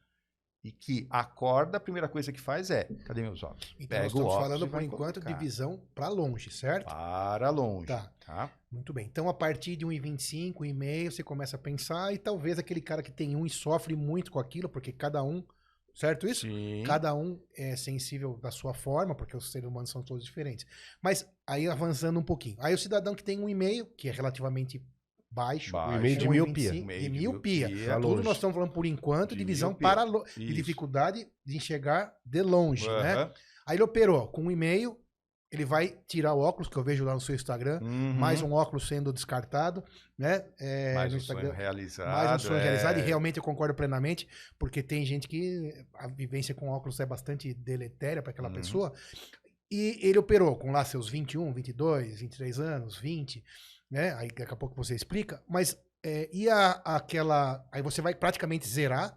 e 0.62 0.70
que 0.70 1.06
acorda, 1.08 1.78
a 1.78 1.80
primeira 1.80 2.06
coisa 2.06 2.30
que 2.30 2.38
faz 2.38 2.70
é: 2.70 2.84
cadê 3.06 3.22
meus 3.22 3.42
óculos? 3.42 3.74
Então, 3.78 3.88
Pega 3.88 4.02
nós 4.02 4.12
estamos 4.12 4.34
falando, 4.34 4.68
por 4.68 4.82
enquanto, 4.82 5.14
colocar. 5.14 5.32
de 5.32 5.38
visão 5.42 5.82
para 5.94 6.08
longe, 6.08 6.50
certo? 6.50 6.88
Para 6.88 7.48
longe. 7.48 7.86
Tá. 7.86 8.12
tá. 8.26 8.52
Muito 8.70 8.92
bem. 8.92 9.06
Então, 9.06 9.30
a 9.30 9.34
partir 9.34 9.76
de 9.76 9.86
1,25, 9.86 10.56
1,5, 10.56 11.10
você 11.10 11.22
começa 11.22 11.56
a 11.56 11.58
pensar, 11.58 12.12
e 12.12 12.18
talvez 12.18 12.58
aquele 12.58 12.82
cara 12.82 13.02
que 13.02 13.10
tem 13.10 13.34
um 13.34 13.46
e 13.46 13.50
sofre 13.50 13.96
muito 13.96 14.30
com 14.30 14.38
aquilo, 14.38 14.68
porque 14.68 14.92
cada 14.92 15.22
um. 15.22 15.42
Certo 15.94 16.28
isso? 16.28 16.42
Sim. 16.42 16.84
Cada 16.86 17.14
um 17.14 17.40
é 17.56 17.74
sensível 17.76 18.36
da 18.36 18.50
sua 18.50 18.74
forma, 18.74 19.14
porque 19.14 19.36
os 19.36 19.50
seres 19.50 19.66
humanos 19.66 19.88
são 19.88 20.02
todos 20.02 20.22
diferentes. 20.22 20.66
Mas 21.02 21.26
aí 21.46 21.66
avançando 21.66 22.20
um 22.20 22.22
pouquinho. 22.22 22.56
Aí 22.60 22.74
o 22.74 22.78
cidadão 22.78 23.14
que 23.14 23.24
tem 23.24 23.40
um 23.40 23.48
e-mail, 23.48 23.86
que 23.96 24.08
é 24.08 24.12
relativamente 24.12 24.80
baixo. 25.30 25.72
Baixo. 25.72 25.92
Um 25.94 25.96
e 25.96 26.00
meio 26.00 26.16
de 26.16 26.26
1,25, 26.26 26.30
miopia. 26.30 26.70
Um 26.70 26.74
de 26.74 27.08
miopia. 27.10 27.68
miopia. 27.68 27.86
Tá 27.88 27.94
Tudo 27.96 28.08
longe. 28.08 28.22
nós 28.24 28.36
estamos 28.36 28.54
falando 28.54 28.72
por 28.72 28.86
enquanto 28.86 29.30
de, 29.32 29.36
De 29.38 29.44
visão 29.44 29.70
miopia. 29.70 29.88
para 29.88 30.02
lo- 30.04 30.24
de 30.36 30.52
dificuldade 30.54 31.26
de 31.44 31.56
enxergar 31.56 32.12
de 32.24 32.42
longe, 32.42 32.86
né? 32.88 33.14
Aham. 33.14 33.32
Aí 33.66 33.76
ele 33.76 33.82
operou 33.82 34.28
com 34.28 34.42
um 34.44 34.50
e-mail, 34.50 34.98
ele 35.50 35.64
vai 35.64 35.98
tirar 36.06 36.34
o 36.34 36.40
óculos, 36.40 36.68
que 36.68 36.76
eu 36.76 36.82
vejo 36.82 37.04
lá 37.04 37.14
no 37.14 37.20
seu 37.20 37.34
Instagram, 37.34 37.80
Uhum. 37.82 38.12
mais 38.14 38.42
um 38.42 38.52
óculos 38.52 38.86
sendo 38.88 39.12
descartado, 39.12 39.82
né? 40.16 40.44
É, 40.58 40.94
Mais 40.94 41.12
um 41.14 41.20
sonho 41.20 41.38
Instagram. 41.38 41.54
realizado. 41.56 42.06
Mais 42.08 42.42
um 42.44 42.46
sonho 42.48 42.58
é. 42.60 42.62
realizado, 42.62 42.98
e 42.98 43.02
realmente 43.02 43.36
eu 43.38 43.42
concordo 43.42 43.74
plenamente, 43.74 44.26
porque 44.58 44.82
tem 44.82 45.04
gente 45.06 45.26
que 45.28 45.72
a 45.94 46.06
vivência 46.06 46.54
com 46.54 46.68
óculos 46.68 46.98
é 47.00 47.06
bastante 47.06 47.52
deletéria 47.54 48.22
para 48.22 48.30
aquela 48.30 48.48
Uhum. 48.48 48.54
pessoa. 48.54 48.92
E 49.70 49.98
ele 50.02 50.18
operou 50.18 50.56
com 50.56 50.70
lá 50.70 50.82
seus 50.84 51.08
21, 51.10 51.52
22, 51.52 52.20
23 52.20 52.58
anos, 52.58 52.96
20, 52.98 53.44
né? 53.90 54.14
Aí 54.14 54.28
daqui 54.28 54.52
a 54.52 54.56
pouco 54.56 54.74
você 54.74 54.94
explica, 54.94 55.42
mas 55.48 55.76
é, 56.02 56.28
e 56.32 56.48
a, 56.48 56.70
aquela. 56.84 57.66
Aí 57.72 57.82
você 57.82 58.00
vai 58.00 58.14
praticamente 58.14 58.66
zerar, 58.68 59.16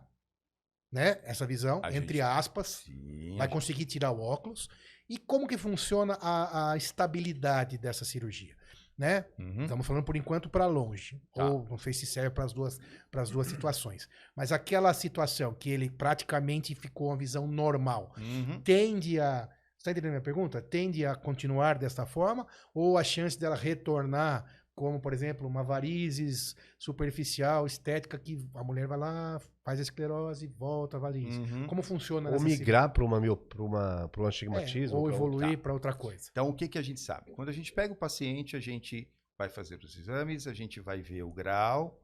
né? 0.92 1.20
Essa 1.24 1.46
visão, 1.46 1.80
A 1.84 1.90
entre 1.90 2.18
gente- 2.18 2.22
aspas, 2.22 2.84
Sim, 2.86 3.38
vai 3.38 3.48
conseguir 3.48 3.86
tirar 3.86 4.12
o 4.12 4.20
óculos. 4.22 4.68
E 5.10 5.18
como 5.18 5.48
que 5.48 5.58
funciona 5.58 6.18
a, 6.22 6.72
a 6.72 6.78
estabilidade 6.78 7.78
dessa 7.78 8.06
cirurgia? 8.06 8.56
Né? 8.98 9.26
Uhum. 9.40 9.64
Estamos 9.64 9.88
falando 9.88 10.04
por 10.04 10.16
enquanto 10.16 10.48
para 10.48 10.68
longe. 10.68 11.20
Tá. 11.34 11.44
Ou 11.46 11.66
não 11.70 11.78
sei 11.78 11.92
se 11.92 12.06
serve 12.06 12.30
para 12.30 12.44
as 12.44 12.54
duas, 12.54 12.78
pras 13.10 13.32
duas 13.32 13.48
situações. 13.48 14.08
Mas 14.36 14.52
aquela 14.52 14.94
situação 14.94 15.54
que 15.56 15.72
ele 15.72 15.90
praticamente 15.90 16.76
ficou 16.76 17.08
uma 17.08 17.18
visão 17.18 17.48
normal, 17.48 18.14
Uhum. 18.18 18.62
tende 18.62 19.20
a. 19.20 19.48
Você 19.76 19.90
está 19.90 19.92
entendendo 19.92 20.10
a 20.10 20.14
minha 20.14 20.22
pergunta? 20.22 20.62
Tende 20.62 21.04
a 21.06 21.16
continuar 21.16 21.80
desta 21.80 22.06
forma? 22.06 22.46
Ou 22.76 22.96
a 22.98 23.04
chance 23.04 23.40
dela 23.40 23.56
retornar, 23.56 24.46
como, 24.76 25.00
por 25.00 25.14
exemplo, 25.14 25.48
uma 25.48 25.64
varizes 25.64 26.56
superficial, 26.80 27.66
estética, 27.66 28.18
que 28.18 28.48
a 28.56 28.64
mulher 28.64 28.88
vai 28.88 28.98
lá, 28.98 29.40
faz 29.64 29.80
a 29.80 29.84
esclerose, 29.84 30.48
volta 30.48 30.98
a 30.98 31.00
varize? 31.00 31.40
Uhum. 31.40 31.68
Como 31.68 31.82
funciona 31.82 32.30
Ou 32.32 32.40
migrar 32.40 32.92
para 32.92 33.04
uma, 33.04 33.20
pra 33.38 33.62
uma, 33.64 34.08
pra 34.10 34.22
um 34.22 34.26
é, 34.26 34.30
astigmatismo. 34.30 34.98
ou 34.98 35.04
pra 35.06 35.12
um- 35.14 35.16
evoluir 35.16 35.58
Tá. 35.58 35.64
para 35.64 35.74
outra 35.74 35.94
coisa. 35.94 36.30
Então, 36.32 36.50
o 36.50 36.54
que, 36.54 36.68
que 36.68 36.78
a 36.78 36.82
gente 36.82 37.00
sabe? 37.00 37.32
Quando 37.32 37.50
a 37.50 37.54
gente 37.54 37.72
pega 37.74 37.94
o 37.94 37.98
paciente, 37.98 38.56
a 38.56 38.60
gente 38.60 39.08
vai 39.38 39.50
fazer 39.50 39.76
os 39.84 39.98
exames, 39.98 40.48
a 40.48 40.54
gente 40.54 40.80
vai 40.80 41.02
ver 41.02 41.24
o 41.24 41.32
grau, 41.32 42.00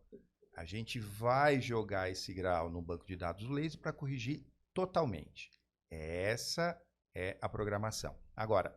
a 0.56 0.66
gente 0.66 1.00
vai 1.00 1.62
jogar 1.62 2.10
esse 2.10 2.34
grau 2.34 2.70
no 2.70 2.82
banco 2.82 3.06
de 3.06 3.16
dados 3.16 3.46
do 3.48 3.54
laser 3.54 3.80
para 3.80 3.94
corrigir 3.94 4.44
totalmente. 4.74 5.52
Essa 5.90 6.80
é 7.16 7.38
a 7.42 7.48
programação. 7.50 8.16
Agora, 8.36 8.76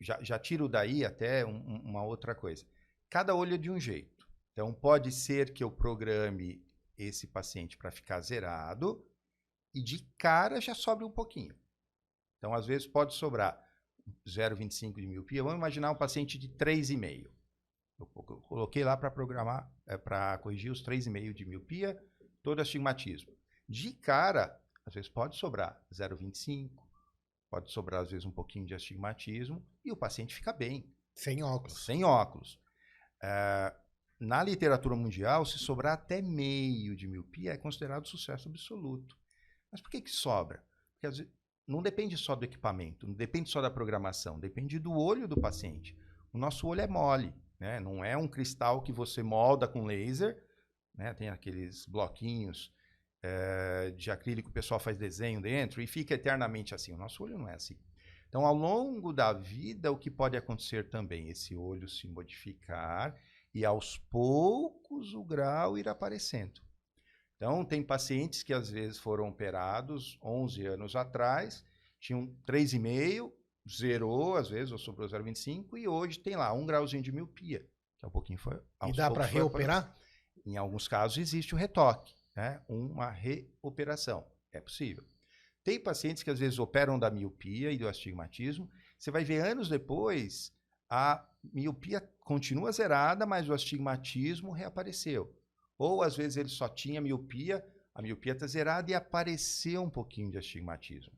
já, 0.00 0.22
já 0.22 0.38
tiro 0.38 0.68
daí 0.68 1.04
até 1.04 1.44
um- 1.44 1.56
um- 1.56 1.80
uma 1.82 2.02
outra 2.04 2.34
coisa. 2.34 2.64
Cada 3.08 3.34
olho 3.34 3.54
é 3.54 3.58
de 3.58 3.70
um 3.70 3.78
jeito. 3.78 4.26
Então, 4.52 4.72
pode 4.72 5.12
ser 5.12 5.52
que 5.52 5.62
eu 5.62 5.70
programe 5.70 6.64
esse 6.98 7.26
paciente 7.26 7.76
para 7.76 7.90
ficar 7.90 8.20
zerado 8.20 9.04
e 9.74 9.82
de 9.82 10.00
cara 10.18 10.60
já 10.60 10.74
sobre 10.74 11.04
um 11.04 11.10
pouquinho. 11.10 11.54
Então, 12.38 12.54
às 12.54 12.66
vezes, 12.66 12.86
pode 12.86 13.14
sobrar 13.14 13.62
0,25 14.26 15.00
de 15.00 15.06
miopia. 15.06 15.42
Vamos 15.42 15.58
imaginar 15.58 15.90
um 15.90 15.96
paciente 15.96 16.38
de 16.38 16.48
3,5. 16.48 17.30
Eu 17.98 18.06
co- 18.06 18.24
eu 18.28 18.40
coloquei 18.42 18.84
lá 18.84 18.96
para 18.96 19.10
programar, 19.10 19.70
para 20.04 20.38
corrigir 20.38 20.70
os 20.70 20.82
3,5 20.82 21.34
de 21.34 21.44
miopia, 21.44 21.98
todo 22.42 22.60
astigmatismo. 22.60 23.32
De 23.68 23.92
cara, 23.92 24.58
às 24.84 24.94
vezes 24.94 25.08
pode 25.10 25.36
sobrar 25.36 25.82
0,25, 25.92 26.85
pode 27.56 27.72
sobrar 27.72 28.02
às 28.02 28.10
vezes 28.10 28.26
um 28.26 28.30
pouquinho 28.30 28.66
de 28.66 28.74
astigmatismo 28.74 29.66
e 29.82 29.90
o 29.90 29.96
paciente 29.96 30.34
fica 30.34 30.52
bem, 30.52 30.92
Sem 31.14 31.42
óculos. 31.42 31.84
sem 31.86 32.04
óculos. 32.04 32.60
É, 33.22 33.74
na 34.20 34.42
literatura 34.42 34.94
mundial, 34.94 35.46
se 35.46 35.58
sobrar 35.58 35.94
até 35.94 36.20
meio 36.20 36.94
de 36.94 37.08
miopia, 37.08 37.52
é 37.52 37.56
considerado 37.56 38.06
sucesso 38.06 38.46
absoluto. 38.46 39.16
Mas 39.72 39.80
por 39.80 39.90
que, 39.90 40.02
que 40.02 40.10
sobra? 40.10 40.62
Porque 40.92 41.06
vezes, 41.06 41.32
não 41.66 41.80
depende 41.80 42.14
só 42.18 42.36
do 42.36 42.44
equipamento, 42.44 43.06
não 43.06 43.14
depende 43.14 43.48
só 43.48 43.62
da 43.62 43.70
programação, 43.70 44.38
depende 44.38 44.78
do 44.78 44.92
olho 44.92 45.26
do 45.26 45.40
paciente. 45.40 45.98
O 46.34 46.38
nosso 46.38 46.66
olho 46.66 46.82
é 46.82 46.86
mole, 46.86 47.34
né? 47.58 47.80
não 47.80 48.04
é 48.04 48.18
um 48.18 48.28
cristal 48.28 48.82
que 48.82 48.92
você 48.92 49.22
molda 49.22 49.66
com 49.66 49.86
laser, 49.86 50.44
né? 50.94 51.14
tem 51.14 51.30
aqueles 51.30 51.86
bloquinhos 51.86 52.70
eh, 53.28 53.90
de 53.96 54.10
acrílico, 54.10 54.48
o 54.48 54.52
pessoal 54.52 54.78
faz 54.78 54.96
desenho 54.96 55.40
dentro 55.40 55.82
e 55.82 55.86
fica 55.86 56.14
eternamente 56.14 56.74
assim. 56.74 56.92
O 56.92 56.96
nosso 56.96 57.24
olho 57.24 57.36
não 57.36 57.48
é 57.48 57.54
assim. 57.54 57.76
Então, 58.28 58.44
ao 58.44 58.54
longo 58.54 59.12
da 59.12 59.32
vida, 59.32 59.90
o 59.90 59.96
que 59.96 60.10
pode 60.10 60.36
acontecer 60.36 60.88
também? 60.88 61.28
Esse 61.28 61.56
olho 61.56 61.88
se 61.88 62.06
modificar 62.06 63.14
e 63.52 63.64
aos 63.64 63.98
poucos 63.98 65.14
o 65.14 65.24
grau 65.24 65.76
ir 65.76 65.88
aparecendo. 65.88 66.60
Então, 67.36 67.64
tem 67.64 67.82
pacientes 67.82 68.42
que 68.42 68.52
às 68.52 68.70
vezes 68.70 68.98
foram 68.98 69.28
operados 69.28 70.18
11 70.22 70.66
anos 70.66 70.96
atrás, 70.96 71.64
tinham 71.98 72.26
3,5, 72.46 73.32
zerou 73.68 74.36
às 74.36 74.48
vezes, 74.48 74.70
ou 74.72 74.78
sobrou 74.78 75.08
0,25, 75.08 75.76
e 75.76 75.88
hoje 75.88 76.18
tem 76.18 76.36
lá 76.36 76.52
um 76.52 76.64
grauzinho 76.64 77.02
de 77.02 77.10
miopia, 77.12 77.60
que 77.98 78.04
é 78.04 78.08
um 78.08 78.10
pouquinho 78.10 78.38
foi. 78.38 78.58
E 78.86 78.92
dá 78.92 79.10
para 79.10 79.24
reoperar? 79.24 79.96
em 80.46 80.56
alguns 80.56 80.86
casos 80.86 81.18
existe 81.18 81.54
o 81.54 81.58
retoque, 81.58 82.14
né? 82.36 82.60
uma 82.68 83.10
reoperação. 83.10 84.26
É 84.52 84.60
possível. 84.60 85.04
Tem 85.64 85.80
pacientes 85.80 86.22
que 86.22 86.30
às 86.30 86.38
vezes 86.38 86.58
operam 86.58 86.98
da 86.98 87.10
miopia 87.10 87.72
e 87.72 87.78
do 87.78 87.88
astigmatismo. 87.88 88.70
Você 88.98 89.10
vai 89.10 89.24
ver 89.24 89.44
anos 89.44 89.68
depois, 89.68 90.52
a 90.88 91.26
miopia 91.42 92.00
continua 92.20 92.70
zerada, 92.70 93.26
mas 93.26 93.48
o 93.48 93.52
astigmatismo 93.52 94.52
reapareceu. 94.52 95.34
Ou 95.76 96.02
às 96.02 96.16
vezes 96.16 96.36
ele 96.36 96.48
só 96.48 96.68
tinha 96.68 97.00
miopia, 97.00 97.66
a 97.94 98.00
miopia 98.00 98.32
está 98.32 98.46
zerada 98.46 98.90
e 98.90 98.94
apareceu 98.94 99.82
um 99.82 99.90
pouquinho 99.90 100.30
de 100.30 100.38
astigmatismo. 100.38 101.12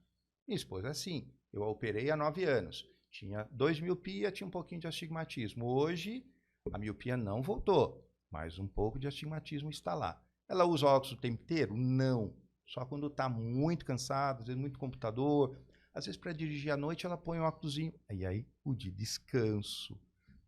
Minha 0.47 0.57
esposa 0.57 0.89
assim. 0.89 1.31
Eu 1.53 1.63
a 1.63 1.69
operei 1.69 2.11
há 2.11 2.17
nove 2.17 2.45
anos. 2.45 2.87
Tinha 3.11 3.49
dois 3.51 3.81
miopia, 3.81 4.31
tinha 4.31 4.47
um 4.47 4.51
pouquinho 4.51 4.81
de 4.81 4.87
astigmatismo. 4.87 5.67
Hoje, 5.67 6.27
a 6.73 6.79
miopia 6.79 7.17
não 7.17 7.43
voltou 7.43 8.09
mas 8.31 8.59
um 8.59 8.67
pouco 8.67 8.99
de 8.99 9.09
astigmatismo 9.09 9.71
está 9.71 9.95
lá. 9.95 10.21
Ela 10.49 10.65
usa 10.65 10.87
óculos 10.87 11.13
o 11.13 11.21
tempo 11.21 11.43
inteiro? 11.43 11.77
Não. 11.77 12.35
Só 12.67 12.85
quando 12.85 13.07
está 13.07 13.29
muito 13.29 13.85
cansada, 13.85 14.41
às 14.41 14.47
vezes 14.47 14.61
muito 14.61 14.79
computador. 14.79 15.59
Às 15.93 16.07
vezes, 16.07 16.21
para 16.21 16.33
dirigir 16.33 16.73
à 16.73 16.77
noite, 16.77 17.07
ela 17.07 17.17
põe 17.17 17.41
um 17.41 17.45
óculosinho. 17.45 17.93
E 18.11 18.25
aí, 18.25 18.47
o 18.65 18.75
de 18.75 18.91
descanso. 18.91 19.99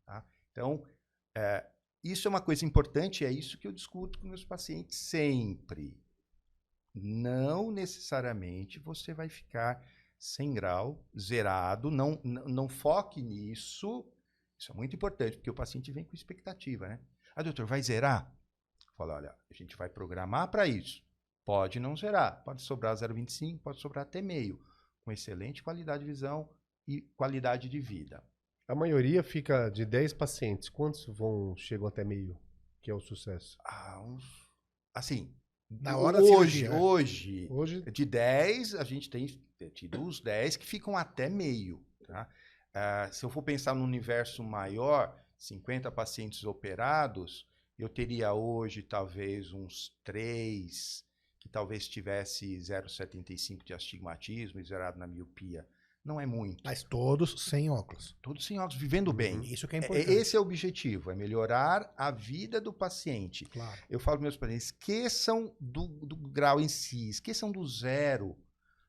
Tá? 0.04 0.24
Então, 0.52 0.84
é, 1.36 1.66
isso 2.02 2.26
é 2.26 2.30
uma 2.30 2.40
coisa 2.40 2.64
importante, 2.64 3.24
é 3.24 3.32
isso 3.32 3.58
que 3.58 3.66
eu 3.66 3.72
discuto 3.72 4.18
com 4.18 4.26
meus 4.26 4.44
pacientes 4.44 4.96
sempre. 4.96 6.02
Não 6.94 7.70
necessariamente 7.70 8.78
você 8.78 9.12
vai 9.12 9.28
ficar 9.28 9.84
sem 10.18 10.52
grau, 10.52 11.04
zerado. 11.18 11.90
Não, 11.90 12.20
não, 12.22 12.44
não 12.46 12.68
foque 12.68 13.22
nisso. 13.22 14.04
Isso 14.58 14.72
é 14.72 14.74
muito 14.74 14.94
importante, 14.94 15.36
porque 15.36 15.50
o 15.50 15.54
paciente 15.54 15.90
vem 15.92 16.04
com 16.04 16.14
expectativa, 16.14 16.88
né? 16.88 17.00
Ah, 17.34 17.42
doutor, 17.42 17.64
vai 17.66 17.82
zerar? 17.82 18.30
Fala, 19.00 19.14
olha, 19.14 19.34
a 19.50 19.54
gente 19.54 19.78
vai 19.78 19.88
programar 19.88 20.50
para 20.50 20.66
isso. 20.66 21.02
Pode 21.42 21.80
não 21.80 21.96
zerar, 21.96 22.44
pode 22.44 22.60
sobrar 22.60 22.94
0,25, 22.94 23.58
pode 23.58 23.80
sobrar 23.80 24.02
até 24.02 24.20
meio, 24.20 24.60
com 25.02 25.10
excelente 25.10 25.62
qualidade 25.62 26.04
de 26.04 26.10
visão 26.10 26.50
e 26.86 27.00
qualidade 27.16 27.70
de 27.70 27.80
vida. 27.80 28.22
A 28.68 28.74
maioria 28.74 29.22
fica 29.22 29.70
de 29.70 29.86
10 29.86 30.12
pacientes. 30.12 30.68
Quantos 30.68 31.06
vão 31.06 31.56
chegam 31.56 31.86
até 31.86 32.04
meio? 32.04 32.38
Que 32.82 32.90
é 32.90 32.94
o 32.94 33.00
sucesso. 33.00 33.56
Ah, 33.64 34.02
uns... 34.02 34.46
Assim, 34.94 35.34
Na 35.70 35.96
hora 35.96 36.18
da 36.18 36.22
hoje, 36.22 36.58
cirurgia, 36.58 36.68
né? 36.68 36.78
hoje, 36.78 37.48
Hoje, 37.50 37.80
de 37.90 38.04
10, 38.04 38.74
a 38.74 38.84
gente 38.84 39.08
tem 39.08 39.26
tido 39.72 40.04
os 40.04 40.20
10 40.20 40.58
que 40.58 40.66
ficam 40.66 40.94
até 40.94 41.26
meio. 41.26 41.82
Tá? 42.06 42.28
Ah, 42.74 43.08
se 43.10 43.24
eu 43.24 43.30
for 43.30 43.42
pensar 43.42 43.74
no 43.74 43.82
universo 43.82 44.44
maior, 44.44 45.18
50 45.38 45.90
pacientes 45.90 46.44
operados, 46.44 47.48
eu 47.80 47.88
teria 47.88 48.32
hoje 48.32 48.82
talvez 48.82 49.52
uns 49.52 49.92
3 50.04 51.04
que 51.38 51.48
talvez 51.48 51.88
tivesse 51.88 52.58
0,75 52.58 53.64
de 53.64 53.72
astigmatismo 53.72 54.60
e 54.60 54.64
zerado 54.64 54.98
na 54.98 55.06
miopia. 55.06 55.66
Não 56.04 56.18
é 56.20 56.24
muito. 56.24 56.62
Mas 56.64 56.82
todos 56.82 57.44
sem 57.44 57.68
óculos. 57.70 58.16
Todos 58.22 58.46
sem 58.46 58.58
óculos, 58.58 58.76
vivendo 58.80 59.12
bem. 59.12 59.42
Isso 59.44 59.68
que 59.68 59.76
é 59.76 59.78
É- 59.78 59.82
importante. 59.84 60.10
Esse 60.12 60.34
é 60.36 60.38
o 60.38 60.42
objetivo, 60.42 61.10
é 61.10 61.14
melhorar 61.14 61.92
a 61.96 62.10
vida 62.10 62.58
do 62.60 62.72
paciente. 62.72 63.44
Claro. 63.46 63.78
Eu 63.88 64.00
falo 64.00 64.16
para 64.16 64.22
meus 64.22 64.36
pacientes, 64.36 64.66
esqueçam 64.66 65.54
do, 65.60 65.86
do 66.06 66.16
grau 66.16 66.58
em 66.60 66.68
si, 66.68 67.08
esqueçam 67.10 67.50
do 67.52 67.66
zero. 67.66 68.36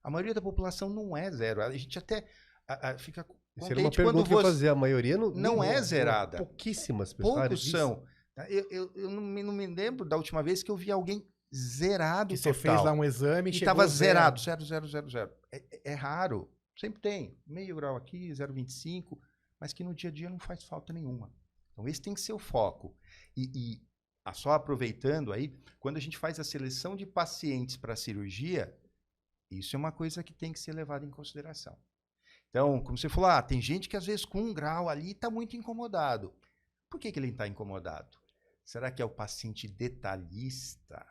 A 0.03 0.09
maioria 0.09 0.33
da 0.33 0.41
população 0.41 0.89
não 0.89 1.15
é 1.15 1.29
zero. 1.31 1.61
A 1.61 1.71
gente 1.77 1.97
até 1.99 2.25
a- 2.67 2.91
a, 2.91 2.97
fica 2.97 3.21
Essa 3.57 3.71
era 3.71 3.79
uma 3.79 3.83
contente 3.89 3.95
quando 3.97 4.05
pergunta 4.15 4.27
que 4.29 4.33
eu 4.35 4.41
fazer. 4.41 4.69
A 4.69 4.75
maioria 4.75 5.17
não, 5.17 5.31
Não 5.31 5.63
é 5.63 5.81
zerada. 5.81 6.37
Pouquíssimas 6.37 7.11
pessoas. 7.13 7.39
Poucos 7.39 7.69
são. 7.71 8.03
Tá? 8.35 8.49
Eu, 8.49 8.65
eu, 8.69 8.91
eu 8.95 9.09
não, 9.09 9.21
me, 9.21 9.43
não 9.43 9.53
me 9.53 9.67
lembro 9.67 10.05
da 10.07 10.15
última 10.17 10.41
vez 10.43 10.61
que 10.63 10.71
eu 10.71 10.75
vi 10.77 10.91
alguém 10.91 11.25
zerado 11.53 12.33
Que 12.33 12.37
você 12.37 12.53
total. 12.53 12.61
fez 12.75 12.85
lá 12.85 12.93
um 12.93 13.03
exame 13.03 13.49
e 13.51 13.53
estava 13.53 13.85
zerado, 13.87 14.39
zero, 14.39 14.63
zero, 14.63 14.87
zero, 14.87 15.09
zero. 15.09 15.31
É, 15.51 15.57
é- 15.71 15.81
é 15.91 15.93
raro. 15.93 16.49
Sempre 16.77 17.01
tem. 17.01 17.37
Meio 17.45 17.75
grau 17.75 17.95
aqui, 17.95 18.31
0,25, 18.31 19.19
mas 19.59 19.73
que 19.73 19.83
no 19.83 19.93
dia 19.93 20.09
a 20.09 20.13
dia 20.13 20.29
não 20.29 20.39
faz 20.39 20.63
falta 20.63 20.93
nenhuma. 20.93 21.27
Então, 21.73 21.83
Então, 21.83 21.87
esse 21.87 22.01
tem 22.01 22.13
que 22.13 22.21
ser 22.21 22.33
o 22.33 22.39
foco. 22.39 22.95
E, 23.35 23.51
e 23.53 23.81
ah, 24.23 24.33
só 24.33 24.51
aproveitando 24.53 25.33
aí, 25.33 25.53
quando 25.79 25.97
a 25.97 25.99
gente 25.99 26.17
faz 26.17 26.39
a 26.39 26.43
seleção 26.43 26.95
de 26.95 27.05
pacientes 27.05 27.75
para 27.75 27.95
cirurgia, 27.95 28.73
isso 29.49 29.75
é 29.75 29.79
uma 29.79 29.91
coisa 29.91 30.23
que 30.23 30.33
tem 30.33 30.53
que 30.53 30.59
ser 30.59 30.73
levada 30.73 31.05
em 31.05 31.09
consideração. 31.09 31.77
Então, 32.49 32.79
como 32.81 32.97
você 32.97 33.09
falou, 33.09 33.29
ah, 33.29 33.41
tem 33.41 33.61
gente 33.61 33.89
que 33.89 33.97
às 33.97 34.05
vezes 34.05 34.23
com 34.25 34.41
um 34.41 34.53
grau 34.53 34.87
ali 34.89 35.11
está 35.11 35.29
muito 35.29 35.55
incomodado. 35.57 36.33
Por 36.89 36.99
que, 36.99 37.11
que 37.11 37.19
ele 37.19 37.29
está 37.29 37.47
incomodado? 37.47 38.17
Será 38.71 38.89
que 38.89 39.01
é 39.01 39.05
o 39.05 39.09
paciente 39.09 39.67
detalhista? 39.67 41.05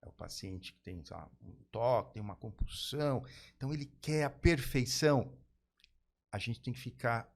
É 0.00 0.08
o 0.08 0.12
paciente 0.12 0.72
que 0.72 0.80
tem 0.80 1.02
lá, 1.10 1.30
um 1.44 1.52
toque, 1.70 2.14
tem 2.14 2.22
uma 2.22 2.36
compulsão, 2.36 3.22
então 3.54 3.70
ele 3.70 3.84
quer 4.00 4.24
a 4.24 4.30
perfeição. 4.30 5.30
A 6.32 6.38
gente 6.38 6.58
tem 6.58 6.72
que 6.72 6.80
ficar 6.80 7.30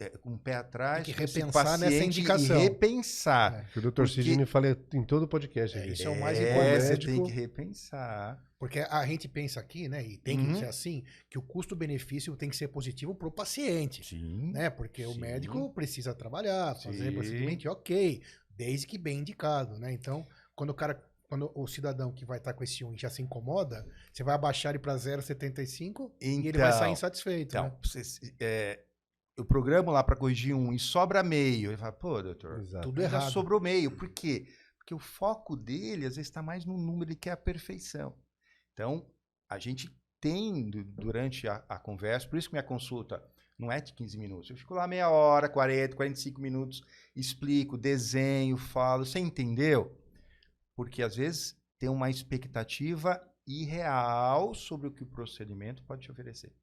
é, 0.00 0.08
com 0.10 0.34
o 0.34 0.38
pé 0.38 0.56
atrás. 0.56 1.06
Tem 1.06 1.14
que 1.14 1.20
repensar 1.20 1.78
nessa 1.78 2.04
indicação. 2.04 2.58
E 2.58 2.64
repensar. 2.64 3.54
É, 3.54 3.64
que 3.72 3.78
o 3.78 3.92
Dr. 3.92 4.08
Sidney 4.08 4.44
fala 4.44 4.76
em 4.92 5.04
todo 5.04 5.22
o 5.22 5.28
podcast. 5.28 5.78
É, 5.78 5.86
isso 5.86 6.02
é 6.02 6.10
o 6.10 6.20
mais 6.20 6.36
é, 6.40 6.50
importante. 6.50 7.06
Você 7.06 7.12
tem 7.12 7.24
que 7.24 7.30
repensar. 7.30 8.44
Porque 8.58 8.80
a 8.80 9.06
gente 9.06 9.28
pensa 9.28 9.60
aqui, 9.60 9.86
né, 9.86 10.02
e 10.02 10.16
tem 10.16 10.38
uhum. 10.38 10.54
que 10.54 10.58
ser 10.60 10.64
assim, 10.64 11.04
que 11.28 11.38
o 11.38 11.42
custo-benefício 11.42 12.34
tem 12.36 12.48
que 12.48 12.56
ser 12.56 12.68
positivo 12.68 13.14
para 13.14 13.28
o 13.28 13.30
paciente. 13.30 14.02
Sim. 14.04 14.50
Né? 14.52 14.70
Porque 14.70 15.04
sim. 15.04 15.12
o 15.12 15.14
médico 15.14 15.70
precisa 15.74 16.14
trabalhar, 16.14 16.74
fazer 16.74 17.12
procedimento, 17.12 17.68
ok, 17.68 18.22
desde 18.56 18.86
que 18.86 18.98
bem 18.98 19.20
indicado, 19.20 19.78
né? 19.78 19.92
Então, 19.92 20.26
quando 20.54 20.70
o 20.70 20.74
cara 20.74 21.02
quando 21.28 21.50
o 21.54 21.66
cidadão 21.66 22.12
que 22.12 22.24
vai 22.24 22.38
estar 22.38 22.52
com 22.52 22.62
esse 22.62 22.84
1 22.84 22.96
já 22.96 23.10
se 23.10 23.20
incomoda, 23.20 23.84
você 24.12 24.22
vai 24.22 24.34
abaixar 24.34 24.70
ele 24.70 24.78
para 24.78 24.94
0,75 24.94 25.80
então, 25.82 26.12
e 26.20 26.48
ele 26.48 26.58
vai 26.58 26.70
sair 26.70 26.82
então, 26.82 26.92
insatisfeito. 26.92 27.56
Então, 27.56 27.64
né? 27.64 27.76
você, 27.82 28.02
é, 28.38 28.84
eu 29.36 29.44
programo 29.44 29.90
lá 29.90 30.02
para 30.02 30.16
corrigir 30.16 30.54
um 30.54 30.72
e 30.72 30.78
sobra 30.78 31.22
meio. 31.22 31.70
Ele 31.70 31.76
fala, 31.76 31.92
pô, 31.92 32.22
doutor, 32.22 32.60
Exato. 32.60 32.88
tudo 32.88 33.02
errado. 33.02 33.30
sobrou 33.30 33.60
meio. 33.60 33.90
Por 33.90 34.08
quê? 34.08 34.46
Porque 34.78 34.94
o 34.94 34.98
foco 34.98 35.56
dele, 35.56 36.06
às 36.06 36.16
vezes, 36.16 36.28
está 36.28 36.42
mais 36.42 36.64
no 36.64 36.78
número, 36.78 37.10
ele 37.10 37.16
quer 37.16 37.32
a 37.32 37.36
perfeição. 37.36 38.16
Então, 38.72 39.04
a 39.48 39.58
gente 39.58 39.90
tem, 40.20 40.70
durante 40.70 41.46
a, 41.48 41.64
a, 41.68 41.78
conversa, 41.78 42.28
por 42.28 42.38
isso 42.38 42.48
que 42.48 42.54
minha 42.54 42.62
consulta 42.62 43.22
não 43.58 43.70
é 43.72 43.80
de 43.80 43.92
15 43.92 44.18
minutos. 44.18 44.50
Eu 44.50 44.56
fico 44.56 44.74
lá 44.74 44.86
meia 44.86 45.08
hora, 45.10 45.48
40, 45.48 45.96
45 45.96 46.40
minutos, 46.40 46.82
explico, 47.14 47.76
desenho, 47.76 48.56
falo. 48.56 49.04
Você 49.04 49.18
entendeu? 49.18 49.96
porque 50.76 51.02
às 51.02 51.16
vezes 51.16 51.58
tem 51.78 51.88
uma 51.88 52.10
expectativa 52.10 53.20
irreal 53.46 54.54
sobre 54.54 54.86
o 54.86 54.92
que 54.92 55.02
o 55.02 55.06
procedimento 55.06 55.82
pode 55.84 56.02
te 56.02 56.12
oferecer. 56.12 56.54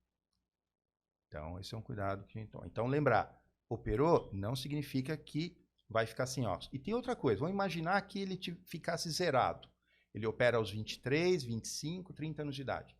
Então, 1.27 1.59
esse 1.59 1.73
é 1.73 1.77
um 1.77 1.81
cuidado 1.81 2.23
que 2.25 2.37
a 2.37 2.41
gente 2.41 2.51
toma. 2.51 2.67
Então, 2.67 2.85
lembrar, 2.85 3.35
operou 3.67 4.29
não 4.31 4.55
significa 4.55 5.17
que 5.17 5.57
vai 5.89 6.05
ficar 6.05 6.27
sem 6.27 6.45
ossos. 6.45 6.69
E 6.71 6.77
tem 6.77 6.93
outra 6.93 7.15
coisa, 7.15 7.39
vamos 7.39 7.53
imaginar 7.53 7.99
que 8.03 8.19
ele 8.19 8.39
ficasse 8.65 9.09
zerado. 9.09 9.67
Ele 10.13 10.27
opera 10.27 10.57
aos 10.57 10.69
23, 10.69 11.43
25, 11.43 12.13
30 12.13 12.43
anos 12.43 12.55
de 12.55 12.61
idade. 12.61 12.95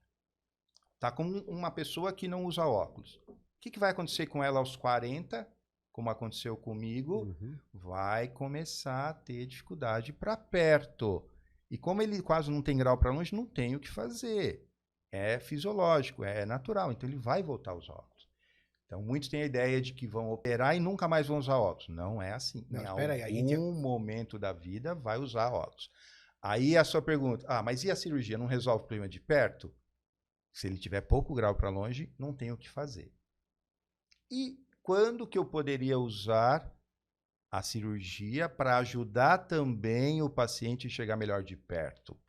Tá 1.00 1.12
como 1.12 1.42
uma 1.44 1.70
pessoa 1.70 2.12
que 2.12 2.28
não 2.28 2.46
usa 2.46 2.66
óculos. 2.66 3.22
O 3.64 3.68
que, 3.70 3.72
que 3.72 3.80
vai 3.80 3.92
acontecer 3.92 4.28
com 4.28 4.44
ela 4.44 4.60
aos 4.60 4.76
40 4.76 5.48
como 5.94 6.10
aconteceu 6.10 6.58
comigo, 6.58 7.20
uhum. 7.20 7.56
vai 7.72 8.28
começar 8.28 9.10
a 9.10 9.14
ter 9.14 9.46
dificuldade 9.46 10.12
para 10.12 10.36
perto. 10.36 11.24
E 11.70 11.78
como 11.78 12.02
ele 12.02 12.20
quase 12.20 12.50
não 12.50 12.64
tem 12.64 12.76
grau 12.76 12.98
para 12.98 13.12
longe, 13.12 13.36
não 13.36 13.46
tem 13.46 13.76
o 13.76 13.80
que 13.80 13.90
fazer. 13.90 14.68
É 15.12 15.40
fisiológico, 15.40 16.24
é 16.24 16.48
natural. 16.48 16.92
Então 16.92 17.08
ele 17.08 17.20
vai 17.20 17.44
voltar 17.44 17.72
aos 17.72 17.88
óculos. 17.90 18.28
Então 18.88 19.04
muitos 19.04 19.30
têm 19.30 19.44
a 19.44 19.46
ideia 19.46 19.80
de 19.80 19.94
que 19.94 20.08
vão 20.08 20.32
operar 20.32 20.76
e 20.76 20.80
nunca 20.80 21.08
mais 21.08 21.28
vão 21.28 21.38
usar 21.38 21.58
óculos. 21.58 21.90
Não 21.90 22.20
é 22.20 22.34
assim. 22.34 22.66
Não, 22.72 22.82
em 22.82 22.86
algum 22.88 23.02
aí, 23.12 23.22
aí 23.22 23.58
momento 23.58 24.40
da 24.40 24.52
vida 24.52 24.96
vai 24.96 25.20
usar 25.20 25.52
óculos. 25.52 25.92
Aí 26.42 26.76
a 26.76 26.84
sua 26.84 27.04
pergunta, 27.04 27.46
ah, 27.48 27.62
mas 27.62 27.84
e 27.84 27.92
a 27.92 27.96
cirurgia? 27.96 28.38
Não 28.38 28.48
resolve 28.48 28.84
o 28.84 28.88
problema 28.88 29.08
de 29.08 29.20
perto? 29.20 29.72
Se 30.52 30.66
ele 30.66 30.80
tiver 30.80 31.02
pouco 31.02 31.36
grau 31.36 31.54
para 31.54 31.70
longe, 31.70 32.12
não 32.18 32.34
tem 32.34 32.52
o 32.52 32.58
que 32.58 32.70
fazer. 32.70 33.14
E 34.36 34.58
quando 34.82 35.28
que 35.28 35.38
eu 35.38 35.46
poderia 35.46 36.00
usar 36.00 36.76
a 37.52 37.62
cirurgia 37.62 38.50
para 38.50 38.80
ajudar 38.80 39.38
também 39.38 40.24
o 40.24 40.30
paciente 40.30 40.88
a 40.88 40.90
chegar 40.90 41.16
melhor 41.16 41.44
de 41.44 41.56
perto. 41.56 42.20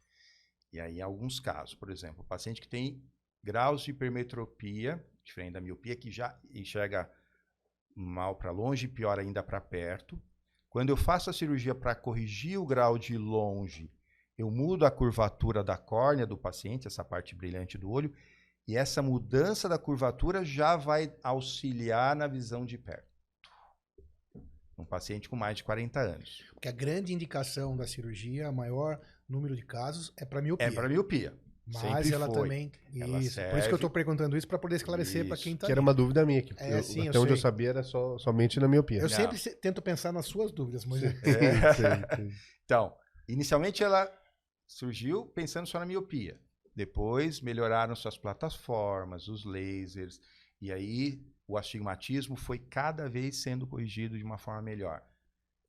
E 0.71 0.79
aí, 0.79 0.99
em 0.99 1.01
alguns 1.01 1.41
casos, 1.41 1.75
por 1.75 1.89
exemplo, 1.89 2.21
o 2.21 2.27
paciente 2.27 2.61
que 2.61 2.69
tem 2.69 3.03
graus 3.43 3.81
de 3.81 3.91
hipermetropia, 3.91 5.03
diferente 5.25 5.55
da 5.55 5.63
miopia, 5.63 5.97
que 5.97 6.11
já 6.11 6.39
enxerga 6.53 7.11
mal 7.97 8.37
para 8.37 8.51
longe, 8.51 8.87
pior 8.87 9.19
ainda 9.19 9.43
para 9.43 9.59
perto. 9.59 10.23
Quando 10.69 10.91
eu 10.91 10.99
faço 10.99 11.31
a 11.31 11.33
cirurgia 11.33 11.75
para 11.75 11.95
corrigir 11.95 12.61
o 12.61 12.67
grau 12.67 12.99
de 12.99 13.17
longe, 13.17 13.91
eu 14.37 14.51
mudo 14.51 14.85
a 14.85 14.91
curvatura 14.91 15.65
da 15.65 15.79
córnea 15.79 16.27
do 16.27 16.37
paciente, 16.37 16.87
essa 16.87 17.03
parte 17.03 17.35
brilhante 17.35 17.79
do 17.79 17.91
olho, 17.91 18.15
e 18.67 18.77
essa 18.77 19.03
mudança 19.03 19.69
da 19.69 19.79
curvatura 19.79 20.45
já 20.45 20.77
vai 20.77 21.15
auxiliar 21.23 22.17
na 22.17 22.27
visão 22.27 22.65
de 22.65 22.79
perto. 22.79 23.13
Um 24.77 24.85
paciente 24.85 25.29
com 25.29 25.37
mais 25.37 25.57
de 25.57 25.65
40 25.65 26.01
anos. 26.01 26.45
Porque 26.53 26.69
a 26.69 26.73
grande 26.73 27.13
indicação 27.13 27.77
da 27.77 27.87
cirurgia, 27.87 28.51
maior 28.51 29.01
número 29.29 29.55
de 29.55 29.65
casos, 29.65 30.13
é 30.17 30.25
para 30.25 30.43
miopia. 30.43 30.67
É 30.67 30.71
para 30.71 30.89
miopia. 30.89 31.39
Mas 31.67 31.81
Sempre 31.81 32.13
ela 32.13 32.27
foi. 32.27 32.43
também. 32.43 32.73
Ela 32.95 33.19
isso. 33.21 33.35
Serve... 33.35 33.51
Por 33.51 33.59
isso 33.59 33.69
que 33.69 33.75
eu 33.75 33.77
estou 33.77 33.91
perguntando 33.91 34.37
isso 34.37 34.47
para 34.47 34.59
poder 34.59 34.77
esclarecer 34.77 35.27
para 35.27 35.37
quem 35.37 35.55
está. 35.55 35.67
Que 35.67 35.73
era 35.73 35.81
uma 35.81 35.95
dúvida 35.95 36.25
minha. 36.27 36.43
Que 36.43 36.55
é, 36.59 36.79
eu, 36.79 36.83
sim, 36.83 37.09
até 37.09 37.17
eu 37.17 37.23
onde 37.23 37.31
sei. 37.31 37.39
eu 37.39 37.41
sabia 37.41 37.69
era 37.71 37.83
só, 37.83 38.19
somente 38.19 38.61
na 38.61 38.69
miopia. 38.69 38.99
Eu 38.99 39.03
Não. 39.03 39.09
sempre 39.09 39.39
tento 39.39 39.81
pensar 39.81 40.13
nas 40.13 40.27
suas 40.27 40.53
dúvidas, 40.53 40.85
mas. 40.85 41.03
É. 41.03 41.13
então, 42.65 42.95
inicialmente 43.27 43.83
ela 43.83 44.11
surgiu 44.67 45.27
pensando 45.27 45.67
só 45.67 45.79
na 45.79 45.87
miopia. 45.87 46.39
Depois 46.75 47.41
melhoraram 47.41 47.95
suas 47.95 48.19
plataformas, 48.19 49.29
os 49.29 49.45
lasers, 49.45 50.21
e 50.61 50.73
aí 50.73 51.25
o 51.47 51.57
astigmatismo 51.57 52.37
foi 52.37 52.59
cada 52.59 53.09
vez 53.09 53.37
sendo 53.37 53.67
corrigido 53.67 54.19
de 54.19 54.25
uma 54.25 54.39
forma 54.39 54.63
melhor. 54.63 55.03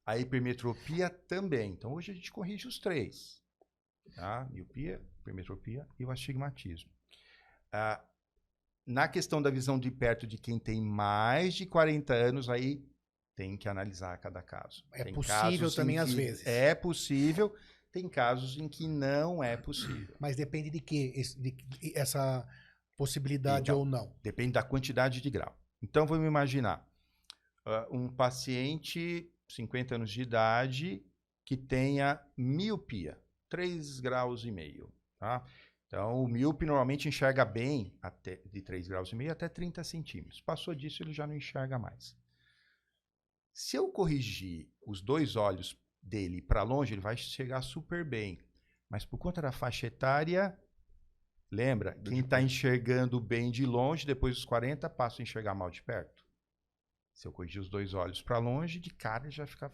A 0.06 0.18
hipermetropia 0.18 1.10
também. 1.10 1.72
Então 1.72 1.94
hoje 1.94 2.12
a 2.12 2.16
gente 2.16 2.32
corrige 2.32 2.68
os 2.68 2.80
três: 2.80 3.42
tá? 4.16 4.48
miopia, 4.52 5.02
hipermetropia 5.20 5.88
e 6.00 6.06
o 6.06 6.12
astigmatismo. 6.12 6.90
Ah, 7.72 8.04
na 8.86 9.08
questão 9.08 9.42
da 9.42 9.50
visão 9.50 9.80
de 9.80 9.90
perto 9.90 10.28
de 10.28 10.38
quem 10.38 10.60
tem 10.60 10.82
mais 10.82 11.56
de 11.56 11.66
40 11.66 12.14
anos, 12.14 12.50
aí 12.50 12.86
tem 13.36 13.58
que 13.58 13.68
analisar 13.68 14.18
cada 14.18 14.42
caso. 14.42 14.84
É 14.92 15.04
tem 15.04 15.14
possível 15.14 15.74
também 15.74 15.98
às 15.98 16.14
vezes. 16.14 16.46
É 16.46 16.74
possível, 16.74 17.54
tem 17.96 18.10
casos 18.10 18.58
em 18.58 18.68
que 18.68 18.90
não 18.90 19.42
é 19.42 19.56
possível. 19.56 20.14
Mas 20.20 20.36
depende 20.36 20.70
de 20.70 20.82
que 20.82 21.14
de, 21.38 21.56
essa 21.96 22.46
possibilidade 22.98 23.72
então, 23.72 23.80
ou 23.80 23.86
não? 23.86 24.14
Depende 24.22 24.52
da 24.52 24.64
quantidade 24.64 25.22
de 25.22 25.30
grau. 25.30 25.58
Então 25.82 26.06
vamos 26.06 26.28
imaginar 26.28 26.86
uh, 27.66 27.96
um 27.96 28.10
paciente 28.10 29.32
50 29.48 29.96
anos 29.96 30.12
de 30.12 30.22
idade 30.22 31.06
que 31.46 31.56
tenha 31.56 32.20
miopia, 32.36 33.18
3 33.48 34.02
graus 34.02 34.44
e 34.44 34.52
meio, 34.52 34.92
tá? 35.18 35.46
Então, 35.88 36.22
o 36.22 36.28
míope 36.28 36.66
normalmente 36.66 37.08
enxerga 37.08 37.46
bem 37.46 37.98
até, 38.02 38.42
de 38.46 38.62
3 38.62 38.90
graus 38.90 39.10
e 39.10 39.16
meio 39.16 39.32
até 39.32 39.48
30 39.48 39.84
centímetros. 39.86 40.42
Passou 40.42 40.76
disso, 40.76 41.02
ele 41.02 41.14
já 41.14 41.26
não 41.26 41.36
enxerga 41.36 41.80
mais. 41.80 42.18
Se 43.54 43.78
eu 43.78 43.88
corrigir 43.90 44.68
os 44.86 45.02
dois 45.02 45.38
olhos 45.38 45.80
dele 46.06 46.42
para 46.42 46.62
longe, 46.62 46.94
ele 46.94 47.02
vai 47.02 47.18
chegar 47.18 47.62
super 47.64 48.06
bem. 48.06 48.40
Mas 48.90 49.04
por 49.04 49.18
conta 49.18 49.42
da 49.42 49.52
faixa 49.52 49.88
etária, 49.88 50.58
lembra? 51.52 52.00
Quem 52.06 52.20
está 52.20 52.40
enxergando 52.40 53.20
bem 53.20 53.50
de 53.50 53.66
longe, 53.66 54.06
depois 54.06 54.36
dos 54.36 54.46
40, 54.46 54.88
passa 54.92 55.22
a 55.22 55.24
enxergar 55.24 55.56
mal 55.56 55.72
de 55.72 55.82
perto. 55.82 56.24
Se 57.14 57.28
eu 57.28 57.32
corrigir 57.32 57.62
os 57.62 57.70
dois 57.70 57.94
olhos 57.94 58.22
para 58.22 58.38
longe, 58.38 58.80
de 58.80 58.92
cara 58.92 59.32
já 59.32 59.48
fica 59.48 59.72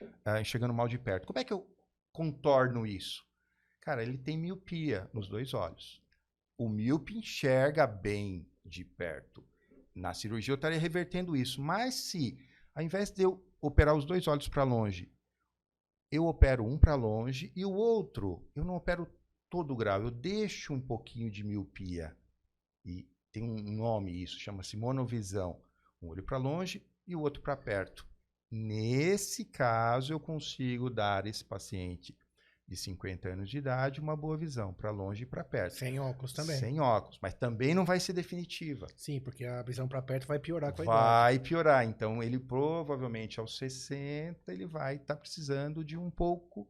uh, 0.00 0.40
enxergando 0.40 0.72
mal 0.72 0.86
de 0.86 0.98
perto. 0.98 1.26
Como 1.26 1.38
é 1.38 1.44
que 1.44 1.52
eu 1.52 1.66
contorno 2.12 2.86
isso? 2.86 3.24
Cara, 3.80 4.02
ele 4.02 4.18
tem 4.18 4.38
miopia 4.38 5.10
nos 5.12 5.28
dois 5.28 5.54
olhos. 5.54 6.02
O 6.56 6.68
míope 6.68 7.16
enxerga 7.16 7.86
bem 7.86 8.46
de 8.64 8.84
perto. 8.84 9.42
Na 9.94 10.12
cirurgia 10.12 10.52
eu 10.52 10.56
estaria 10.56 10.78
revertendo 10.78 11.34
isso. 11.34 11.60
Mas 11.60 11.94
se, 11.94 12.38
ao 12.74 12.82
invés 12.82 13.10
de 13.10 13.22
eu 13.22 13.42
operar 13.60 13.94
os 13.94 14.04
dois 14.04 14.28
olhos 14.28 14.48
para 14.48 14.62
longe, 14.62 15.10
eu 16.10 16.26
opero 16.26 16.64
um 16.64 16.78
para 16.78 16.94
longe 16.94 17.52
e 17.54 17.64
o 17.64 17.72
outro 17.72 18.42
eu 18.54 18.64
não 18.64 18.76
opero 18.76 19.06
todo 19.48 19.76
grau, 19.76 20.02
eu 20.02 20.10
deixo 20.10 20.72
um 20.72 20.80
pouquinho 20.80 21.30
de 21.30 21.42
miopia. 21.42 22.16
E 22.84 23.06
tem 23.32 23.50
um 23.50 23.76
nome 23.76 24.22
isso, 24.22 24.38
chama-se 24.38 24.76
monovisão. 24.76 25.60
Um 26.00 26.08
olho 26.08 26.22
para 26.22 26.38
longe 26.38 26.86
e 27.06 27.14
o 27.14 27.20
outro 27.20 27.42
para 27.42 27.56
perto. 27.56 28.06
Nesse 28.50 29.44
caso, 29.44 30.12
eu 30.12 30.20
consigo 30.20 30.88
dar 30.88 31.26
esse 31.26 31.44
paciente 31.44 32.16
de 32.70 32.76
50 32.76 33.30
anos 33.30 33.50
de 33.50 33.58
idade, 33.58 34.00
uma 34.00 34.16
boa 34.16 34.36
visão, 34.36 34.72
para 34.72 34.92
longe 34.92 35.24
e 35.24 35.26
para 35.26 35.42
perto. 35.42 35.74
Sem 35.74 35.98
óculos 35.98 36.32
também. 36.32 36.56
Sem 36.56 36.78
óculos, 36.78 37.18
mas 37.20 37.34
também 37.34 37.74
não 37.74 37.84
vai 37.84 37.98
ser 37.98 38.12
definitiva. 38.12 38.86
Sim, 38.96 39.18
porque 39.18 39.44
a 39.44 39.60
visão 39.62 39.88
para 39.88 40.00
perto 40.00 40.28
vai 40.28 40.38
piorar 40.38 40.72
com 40.72 40.82
a 40.82 40.84
vai 40.84 41.34
idade. 41.34 41.48
piorar. 41.48 41.84
Então, 41.84 42.22
ele 42.22 42.38
provavelmente 42.38 43.40
aos 43.40 43.58
60, 43.58 44.52
ele 44.52 44.66
vai 44.66 44.94
estar 44.94 45.16
tá 45.16 45.20
precisando 45.20 45.84
de 45.84 45.98
um 45.98 46.08
pouco 46.08 46.68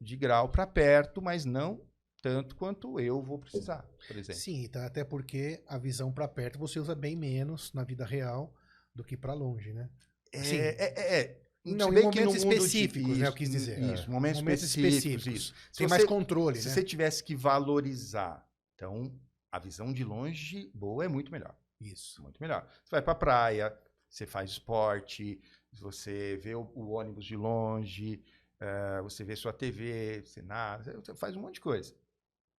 de 0.00 0.16
grau 0.16 0.48
para 0.48 0.66
perto, 0.66 1.22
mas 1.22 1.44
não 1.44 1.86
tanto 2.20 2.56
quanto 2.56 2.98
eu 2.98 3.22
vou 3.22 3.38
precisar, 3.38 3.88
por 4.08 4.16
exemplo. 4.16 4.40
Sim, 4.40 4.68
tá, 4.68 4.86
até 4.86 5.04
porque 5.04 5.62
a 5.68 5.78
visão 5.78 6.12
para 6.12 6.26
perto 6.26 6.58
você 6.58 6.80
usa 6.80 6.96
bem 6.96 7.14
menos 7.14 7.72
na 7.72 7.84
vida 7.84 8.04
real 8.04 8.52
do 8.92 9.04
que 9.04 9.16
para 9.16 9.34
longe, 9.34 9.72
né? 9.72 9.88
É, 10.32 10.40
é, 10.40 10.74
é, 10.78 11.20
é, 11.20 11.47
não, 11.74 11.92
em 11.92 12.02
momentos 12.02 12.34
específicos, 12.36 13.14
de... 13.14 13.20
né? 13.20 13.28
Eu 13.28 13.32
quis 13.32 13.50
dizer. 13.50 13.78
Isso, 13.78 14.04
é. 14.04 14.08
momentos, 14.08 14.40
momentos 14.40 14.64
específicos. 14.64 15.26
específicos. 15.26 15.42
Isso. 15.42 15.54
Tem 15.76 15.88
mais 15.88 16.04
controle, 16.04 16.58
se 16.58 16.68
né? 16.68 16.74
você 16.74 16.82
tivesse 16.82 17.22
que 17.22 17.34
valorizar, 17.34 18.46
então 18.74 19.12
a 19.50 19.58
visão 19.58 19.92
de 19.92 20.04
longe 20.04 20.70
boa 20.74 21.04
é 21.04 21.08
muito 21.08 21.32
melhor. 21.32 21.56
Isso. 21.80 22.22
Muito 22.22 22.40
melhor. 22.40 22.68
Você 22.84 22.90
vai 22.90 23.02
para 23.02 23.14
praia, 23.14 23.78
você 24.08 24.26
faz 24.26 24.50
esporte, 24.50 25.40
você 25.72 26.38
vê 26.42 26.54
o, 26.54 26.70
o 26.74 26.90
ônibus 26.90 27.24
de 27.24 27.36
longe, 27.36 28.22
uh, 28.60 29.02
você 29.02 29.24
vê 29.24 29.36
sua 29.36 29.52
TV, 29.52 30.22
você 30.24 30.42
nada, 30.42 31.00
você 31.00 31.14
faz 31.14 31.36
um 31.36 31.40
monte 31.40 31.54
de 31.54 31.60
coisa. 31.60 31.94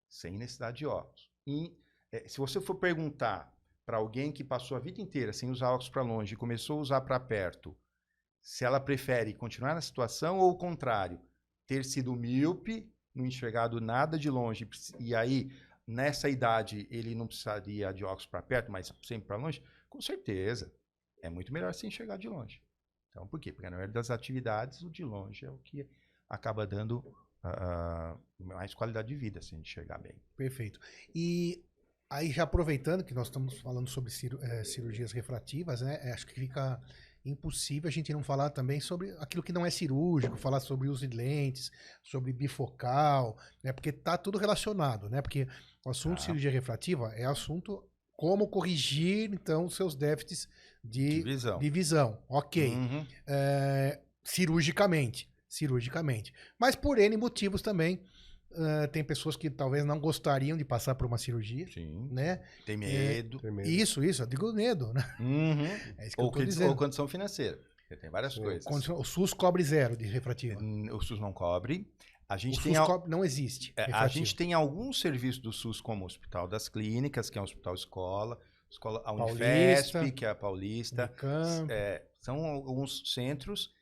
Sem 0.08 0.36
necessidade 0.36 0.78
de 0.78 0.86
óculos. 0.86 1.30
E 1.46 1.76
é, 2.12 2.26
se 2.28 2.38
você 2.38 2.60
for 2.60 2.74
perguntar 2.74 3.54
para 3.86 3.96
alguém 3.96 4.32
que 4.32 4.44
passou 4.44 4.76
a 4.76 4.80
vida 4.80 5.00
inteira 5.00 5.32
sem 5.32 5.50
usar 5.50 5.70
óculos 5.70 5.88
para 5.88 6.02
longe 6.02 6.34
e 6.34 6.36
começou 6.36 6.78
a 6.78 6.82
usar 6.82 7.00
para 7.02 7.18
perto, 7.18 7.76
se 8.42 8.64
ela 8.64 8.80
prefere 8.80 9.34
continuar 9.34 9.74
na 9.74 9.80
situação 9.80 10.38
ou 10.38 10.50
o 10.50 10.58
contrário, 10.58 11.20
ter 11.66 11.84
sido 11.84 12.14
míope, 12.16 12.90
não 13.14 13.26
enxergado 13.26 13.80
nada 13.80 14.18
de 14.18 14.30
longe, 14.30 14.68
e 14.98 15.14
aí, 15.14 15.52
nessa 15.86 16.28
idade, 16.28 16.86
ele 16.90 17.14
não 17.14 17.26
precisaria 17.26 17.92
de 17.92 18.04
óculos 18.04 18.26
para 18.26 18.42
perto, 18.42 18.70
mas 18.70 18.92
sempre 19.02 19.26
para 19.26 19.36
longe, 19.36 19.62
com 19.88 20.00
certeza. 20.00 20.72
É 21.22 21.28
muito 21.28 21.52
melhor 21.52 21.74
se 21.74 21.86
enxergar 21.86 22.16
de 22.16 22.28
longe. 22.28 22.62
Então, 23.10 23.26
por 23.26 23.38
quê? 23.38 23.52
Porque 23.52 23.68
na 23.68 23.76
maioria 23.76 23.92
das 23.92 24.10
atividades, 24.10 24.82
o 24.82 24.90
de 24.90 25.04
longe 25.04 25.44
é 25.44 25.50
o 25.50 25.58
que 25.58 25.86
acaba 26.28 26.66
dando 26.66 26.98
uh, 27.44 28.18
mais 28.38 28.72
qualidade 28.72 29.08
de 29.08 29.16
vida, 29.16 29.42
se 29.42 29.54
enxergar 29.54 29.98
bem. 29.98 30.14
Perfeito. 30.36 30.80
E 31.14 31.62
aí, 32.08 32.30
já 32.30 32.44
aproveitando 32.44 33.04
que 33.04 33.12
nós 33.12 33.26
estamos 33.26 33.60
falando 33.60 33.88
sobre 33.88 34.12
eh, 34.42 34.64
cirurgias 34.64 35.12
refrativas, 35.12 35.80
né? 35.80 36.12
Acho 36.12 36.26
que 36.26 36.34
fica 36.34 36.80
impossível 37.24 37.88
a 37.88 37.92
gente 37.92 38.12
não 38.12 38.22
falar 38.22 38.50
também 38.50 38.80
sobre 38.80 39.14
aquilo 39.18 39.42
que 39.42 39.52
não 39.52 39.64
é 39.64 39.70
cirúrgico, 39.70 40.36
falar 40.36 40.60
sobre 40.60 40.88
uso 40.88 41.06
de 41.06 41.16
lentes, 41.16 41.70
sobre 42.02 42.32
bifocal, 42.32 43.36
né? 43.62 43.72
Porque 43.72 43.92
tá 43.92 44.16
tudo 44.16 44.38
relacionado, 44.38 45.08
né? 45.08 45.20
Porque 45.20 45.46
o 45.84 45.90
assunto 45.90 46.18
ah. 46.18 46.22
cirurgia 46.22 46.50
refrativa 46.50 47.12
é 47.14 47.24
assunto 47.24 47.84
como 48.16 48.48
corrigir, 48.48 49.32
então, 49.32 49.68
seus 49.68 49.94
déficits 49.94 50.48
de, 50.84 51.16
de 51.16 51.22
visão. 51.22 51.58
De 51.58 51.70
visão. 51.70 52.18
Ok. 52.28 52.74
Uhum. 52.74 53.06
É, 53.26 54.00
cirurgicamente. 54.22 55.30
Cirurgicamente. 55.48 56.32
Mas 56.58 56.76
por 56.76 56.98
N 56.98 57.16
motivos 57.16 57.62
também 57.62 58.02
Uh, 58.52 58.88
tem 58.88 59.04
pessoas 59.04 59.36
que 59.36 59.48
talvez 59.48 59.84
não 59.84 59.98
gostariam 59.98 60.56
de 60.56 60.64
passar 60.64 60.96
por 60.96 61.06
uma 61.06 61.18
cirurgia. 61.18 61.68
Sim. 61.68 62.08
Né? 62.10 62.40
Tem 62.66 62.76
medo. 62.76 63.38
É, 63.38 63.40
tem 63.40 63.50
medo. 63.50 63.68
Isso, 63.68 64.02
isso. 64.02 64.22
Eu 64.22 64.26
digo 64.26 64.52
medo. 64.52 64.92
Né? 64.92 65.16
Uhum. 65.20 65.66
É 65.98 66.06
isso 66.06 66.16
que 66.16 66.22
ou, 66.22 66.26
eu 66.28 66.48
que, 66.48 66.64
ou 66.64 66.76
condição 66.76 67.06
financeira. 67.06 67.60
Tem 68.00 68.10
várias 68.10 68.36
coisas. 68.36 68.66
O 68.88 69.04
SUS 69.04 69.32
cobre 69.32 69.62
zero 69.64 69.96
de 69.96 70.04
refrativa. 70.04 70.60
O 70.92 71.00
SUS 71.00 71.18
não 71.18 71.32
cobre. 71.32 71.88
A 72.28 72.36
gente 72.36 72.60
o 72.60 72.62
tem 72.62 72.74
SUS 72.74 72.86
cobre, 72.86 73.10
não 73.10 73.24
existe. 73.24 73.72
É, 73.76 73.92
a 73.92 74.06
gente 74.06 74.36
tem 74.36 74.52
alguns 74.52 75.00
serviços 75.00 75.40
do 75.40 75.52
SUS, 75.52 75.80
como 75.80 76.04
o 76.04 76.06
Hospital 76.06 76.46
das 76.46 76.68
Clínicas, 76.68 77.28
que 77.28 77.36
é 77.36 77.40
um 77.40 77.44
hospital 77.44 77.74
escola, 77.74 78.38
escola 78.70 79.02
a 79.04 79.12
Unifesp, 79.12 79.92
Paulista, 79.92 80.10
que 80.12 80.24
é 80.24 80.28
a 80.28 80.34
Paulista. 80.34 81.12
É, 81.68 82.02
são 82.20 82.44
alguns 82.46 83.12
centros 83.12 83.74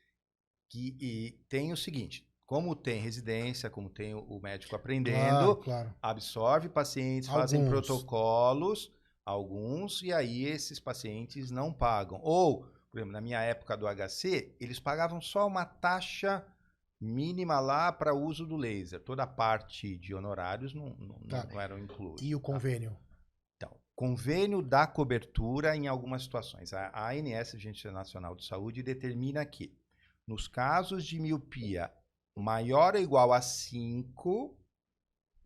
que 0.67 1.39
tem 1.47 1.71
o 1.71 1.77
seguinte: 1.77 2.27
como 2.49 2.75
tem 2.75 2.99
residência, 2.99 3.69
como 3.69 3.91
tem 3.91 4.15
o 4.15 4.39
médico 4.41 4.75
aprendendo, 4.75 5.55
claro, 5.55 5.55
claro. 5.57 5.95
absorve 6.01 6.67
pacientes, 6.67 7.29
alguns. 7.29 7.41
fazem 7.43 7.69
protocolos, 7.69 8.91
alguns, 9.23 10.01
e 10.01 10.11
aí 10.11 10.45
esses 10.45 10.79
pacientes 10.79 11.51
não 11.51 11.71
pagam. 11.71 12.19
Ou, 12.23 12.63
por 12.89 12.97
exemplo, 12.97 13.11
na 13.11 13.21
minha 13.21 13.39
época 13.39 13.77
do 13.77 13.85
HC, 13.85 14.55
eles 14.59 14.79
pagavam 14.79 15.21
só 15.21 15.45
uma 15.45 15.63
taxa 15.63 16.43
mínima 16.99 17.59
lá 17.59 17.91
para 17.91 18.15
uso 18.15 18.47
do 18.47 18.57
laser. 18.57 18.99
Toda 18.99 19.21
a 19.21 19.27
parte 19.27 19.95
de 19.95 20.15
honorários 20.15 20.73
não, 20.73 20.95
não, 20.95 21.19
tá. 21.27 21.47
não 21.51 21.61
eram 21.61 21.77
incluídos. 21.77 22.23
E 22.23 22.33
o 22.33 22.39
convênio? 22.39 22.89
Tá? 23.59 23.67
Então, 23.67 23.77
convênio 23.95 24.63
dá 24.63 24.87
cobertura 24.87 25.75
em 25.75 25.87
algumas 25.87 26.23
situações. 26.23 26.73
A 26.73 27.11
ANS, 27.11 27.53
Agência 27.53 27.91
Nacional 27.91 28.35
de 28.35 28.43
Saúde, 28.43 28.81
determina 28.81 29.45
que, 29.45 29.77
nos 30.25 30.47
casos 30.47 31.05
de 31.05 31.19
miopia 31.19 31.91
maior 32.35 32.95
ou 32.95 33.01
igual 33.01 33.33
a 33.33 33.41
5 33.41 34.55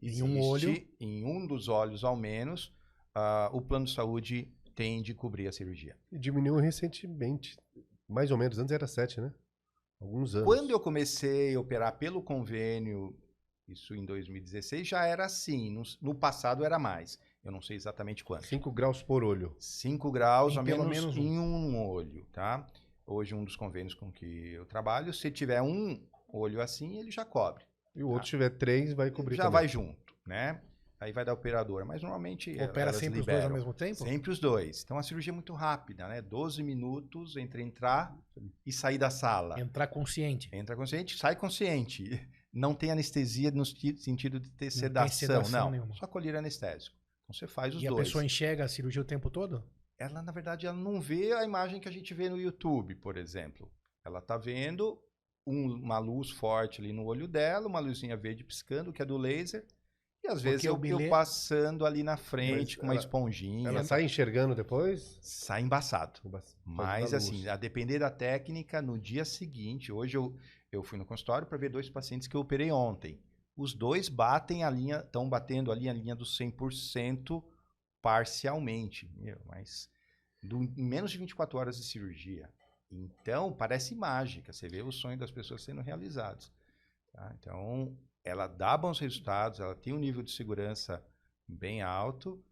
em 0.02 0.22
um 0.22 0.42
olho, 0.42 0.86
em 1.00 1.24
um 1.24 1.48
dos 1.48 1.70
olhos 1.70 2.04
ao 2.04 2.16
menos, 2.16 2.74
uh, 3.16 3.56
o 3.56 3.62
plano 3.62 3.86
de 3.86 3.94
saúde 3.94 4.52
tem 4.76 5.02
de 5.02 5.14
cobrir 5.14 5.48
a 5.48 5.52
cirurgia. 5.52 5.96
E 6.12 6.20
diminuiu 6.20 6.56
recentemente, 6.56 7.58
mais 8.08 8.32
ou 8.32 8.38
menos, 8.38 8.58
antes 8.58 8.72
era 8.72 8.86
7, 8.86 9.22
né? 9.22 9.34
Alguns 10.02 10.36
anos. 10.36 10.46
Quando 10.46 10.72
eu 10.72 10.80
comecei 10.80 11.56
a 11.56 11.60
operar 11.60 11.98
pelo 11.98 12.22
convênio, 12.22 13.18
isso 13.68 13.96
em 13.96 14.04
2016, 14.04 14.86
já 14.86 15.06
era 15.06 15.26
assim. 15.26 15.72
No, 15.72 15.84
no 16.02 16.14
passado 16.14 16.66
era 16.66 16.78
mais. 16.78 17.18
Eu 17.44 17.52
não 17.52 17.62
sei 17.62 17.78
exatamente 17.78 18.24
quanto. 18.24 18.46
5 18.46 18.72
graus 18.72 19.02
por 19.02 19.24
olho. 19.24 19.56
5 19.60 20.12
graus, 20.12 20.58
a 20.58 20.64
menos, 20.64 20.88
menos 20.88 21.18
um. 21.18 21.22
em 21.22 21.40
um 21.40 21.82
olho, 21.82 22.26
tá? 22.34 22.68
Hoje, 23.06 23.34
um 23.34 23.44
dos 23.44 23.56
convênios 23.56 23.94
com 23.94 24.12
que 24.12 24.52
eu 24.52 24.66
trabalho, 24.66 25.14
se 25.14 25.30
tiver 25.32 25.62
um 25.62 26.02
olho 26.34 26.62
assim, 26.62 26.98
ele 26.98 27.12
já 27.12 27.24
cobre. 27.24 27.64
E 27.96 28.04
o 28.04 28.08
tá? 28.08 28.14
outro 28.14 28.28
tiver 28.28 28.50
três, 28.50 28.94
vai 28.94 29.12
cobrir 29.12 29.36
Já 29.36 29.44
também. 29.44 29.60
vai 29.60 29.68
junto, 29.68 30.14
né? 30.26 30.60
Aí 31.00 31.12
vai 31.12 31.26
da 31.26 31.34
operadora. 31.34 31.84
Mas 31.84 32.02
normalmente. 32.02 32.58
Opera 32.62 32.94
sempre 32.94 33.20
liberam. 33.20 33.20
os 33.20 33.26
dois 33.26 33.44
ao 33.44 33.52
mesmo 33.52 33.74
tempo? 33.74 33.96
Sempre 33.96 34.32
os 34.32 34.40
dois. 34.40 34.84
Então 34.84 34.98
a 34.98 35.04
cirurgia 35.04 35.32
é 35.32 35.34
muito 35.34 35.54
rápida, 35.54 36.08
né? 36.08 36.22
12 36.22 36.64
minutos 36.64 37.36
entre 37.36 37.62
entrar 37.62 38.18
e 38.66 38.72
sair 38.72 38.98
da 38.98 39.10
sala. 39.10 39.60
Entrar 39.60 39.88
consciente. 39.88 40.50
Entra 40.54 40.76
consciente, 40.76 41.18
sai 41.18 41.36
consciente. 41.36 42.26
Não 42.54 42.76
tem 42.76 42.92
anestesia 42.92 43.50
no 43.50 43.66
sentido 43.66 44.40
de 44.40 44.50
ter 44.52 44.70
sedação. 44.70 45.08
Não, 45.08 45.12
sedação 45.12 45.64
não. 45.66 45.72
Nenhuma. 45.72 45.96
só 45.96 46.06
colher 46.06 46.36
anestésico. 46.36 46.96
Então 47.24 47.34
você 47.34 47.48
faz 47.48 47.74
os 47.74 47.82
e 47.82 47.88
dois. 47.88 47.98
E 47.98 48.02
a 48.02 48.04
pessoa 48.06 48.24
enxerga 48.24 48.64
a 48.64 48.68
cirurgia 48.68 49.02
o 49.02 49.06
tempo 49.06 49.28
todo? 49.32 49.64
Ela, 49.98 50.22
na 50.22 50.32
verdade, 50.32 50.68
ela 50.68 50.78
não 50.78 51.02
vê 51.02 51.34
a 51.34 51.44
imagem 51.44 51.80
que 51.80 51.90
a 51.90 51.92
gente 51.92 52.14
vê 52.14 52.30
no 52.30 52.40
YouTube, 52.40 52.94
por 52.94 53.18
exemplo. 53.18 53.72
Ela 54.06 54.20
está 54.20 54.38
vendo 54.38 55.02
um, 55.46 55.74
uma 55.74 56.00
luz 56.00 56.30
forte 56.30 56.82
ali 56.82 56.94
no 56.94 57.06
olho 57.06 57.28
dela, 57.28 57.68
uma 57.68 57.80
luzinha 57.80 58.16
verde 58.16 58.44
piscando, 58.44 58.94
que 58.94 59.02
é 59.02 59.06
do 59.06 59.18
laser. 59.18 59.66
E 60.24 60.28
às 60.28 60.36
Porque 60.36 60.50
vezes 60.50 60.66
eu, 60.66 60.80
eu 60.86 61.10
passando 61.10 61.86
ali 61.86 62.02
na 62.02 62.16
frente 62.16 62.58
Mas 62.60 62.76
com 62.78 62.84
uma 62.84 62.96
esponjinha. 62.96 63.68
Ela 63.68 63.84
sai 63.84 64.04
enxergando 64.04 64.56
depois? 64.56 65.20
Sai 65.22 65.62
embaçado. 65.62 66.22
Mas 66.66 67.14
assim, 67.14 67.48
a 67.48 67.58
depender 67.58 68.00
da 68.00 68.10
técnica, 68.10 68.82
no 68.82 68.98
dia 68.98 69.26
seguinte, 69.26 69.92
hoje 69.92 70.16
eu, 70.16 70.34
eu 70.72 70.82
fui 70.82 70.98
no 70.98 71.06
consultório 71.06 71.46
para 71.46 71.58
ver 71.58 71.70
dois 71.70 71.90
pacientes 71.90 72.28
que 72.28 72.38
eu 72.38 72.42
operei 72.42 72.72
ontem. 72.72 73.20
Os 73.56 73.74
dois 73.74 74.08
batem 74.08 74.64
a 74.64 74.70
linha, 74.70 75.00
estão 75.00 75.30
batendo 75.30 75.72
ali 75.72 75.90
a 75.90 75.94
linha 75.94 76.16
do 76.16 76.24
100% 76.24 77.44
parcialmente. 78.02 79.12
Meu, 79.18 79.40
mas 79.46 79.90
do, 80.42 80.64
em 80.64 80.86
menos 80.86 81.12
de 81.12 81.18
24 81.18 81.58
horas 81.58 81.78
de 81.78 81.84
cirurgia. 81.84 82.50
Então, 82.94 83.52
parece 83.52 83.96
mágica. 83.96 84.54
Você 84.54 84.68
vê 84.68 84.82
o 84.82 84.92
sonho 84.92 85.18
das 85.18 85.32
pessoas 85.32 85.64
sendo 85.64 85.82
realizados. 85.82 86.52
Tá? 87.12 87.34
Então, 87.40 87.98
ela 88.24 88.48
dá 88.48 88.78
bons 88.78 89.00
resultados, 89.00 89.60
ela 89.60 89.76
tem 89.76 89.94
um 89.94 90.00
nível 90.00 90.22
de 90.22 90.32
segurança 90.32 91.04
bem 91.48 91.82
alto, 91.82 92.44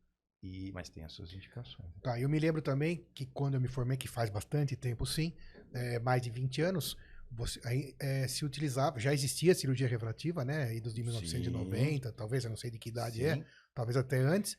e, 0.41 0.71
mas 0.71 0.89
tem 0.89 1.03
as 1.03 1.13
suas 1.13 1.33
indicações. 1.33 1.91
Tá, 2.01 2.19
eu 2.19 2.27
me 2.27 2.39
lembro 2.39 2.61
também 2.61 3.07
que 3.13 3.25
quando 3.27 3.53
eu 3.55 3.61
me 3.61 3.67
formei, 3.67 3.95
que 3.95 4.07
faz 4.07 4.29
bastante 4.29 4.75
tempo 4.75 5.05
sim, 5.05 5.33
é, 5.73 5.99
mais 5.99 6.21
de 6.21 6.29
20 6.29 6.61
anos, 6.61 6.97
você, 7.31 7.61
aí, 7.63 7.95
é, 7.99 8.27
se 8.27 8.43
utilizava, 8.43 8.99
já 8.99 9.13
existia 9.13 9.53
cirurgia 9.53 9.87
refrativa, 9.87 10.43
né? 10.43 10.63
Aí 10.63 10.81
dos 10.81 10.93
de 10.93 11.03
1990, 11.03 12.09
sim. 12.09 12.15
talvez, 12.15 12.43
eu 12.43 12.49
não 12.49 12.57
sei 12.57 12.71
de 12.71 12.79
que 12.79 12.89
idade 12.89 13.23
é, 13.23 13.35
sim. 13.35 13.41
é, 13.41 13.45
talvez 13.73 13.95
até 13.95 14.17
antes, 14.17 14.57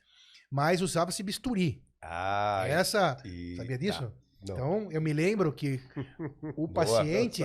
mas 0.51 0.81
usava-se 0.81 1.23
bisturi. 1.23 1.85
Ah, 2.01 2.65
Essa, 2.67 3.21
e, 3.25 3.57
sabia 3.57 3.79
disso? 3.79 4.03
Tá. 4.03 4.22
Não. 4.47 4.55
Então, 4.55 4.93
eu 4.93 5.01
me 5.01 5.13
lembro 5.13 5.53
que 5.53 5.81
o 6.57 6.67
paciente, 6.67 7.45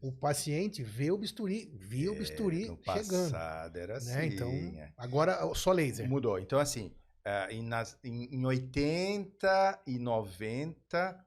o 0.00 0.10
paciente 0.10 0.82
vê 0.82 1.10
o 1.10 1.16
bisturi, 1.16 1.70
viu 1.74 2.12
é, 2.12 2.16
o 2.16 2.18
bisturi 2.18 2.66
no 2.66 2.78
chegando. 2.82 3.30
Passado 3.30 3.76
era 3.76 3.96
assim. 3.96 4.12
Né? 4.12 4.26
Então, 4.26 4.50
é. 4.50 4.92
agora 4.96 5.54
só 5.54 5.72
laser. 5.72 6.08
Mudou. 6.08 6.38
Então, 6.38 6.58
assim, 6.58 6.92
uh, 7.26 7.50
em, 7.50 7.62
nas, 7.62 7.96
em, 8.02 8.34
em 8.34 8.44
80 8.44 9.82
e 9.86 9.98
90, 9.98 11.26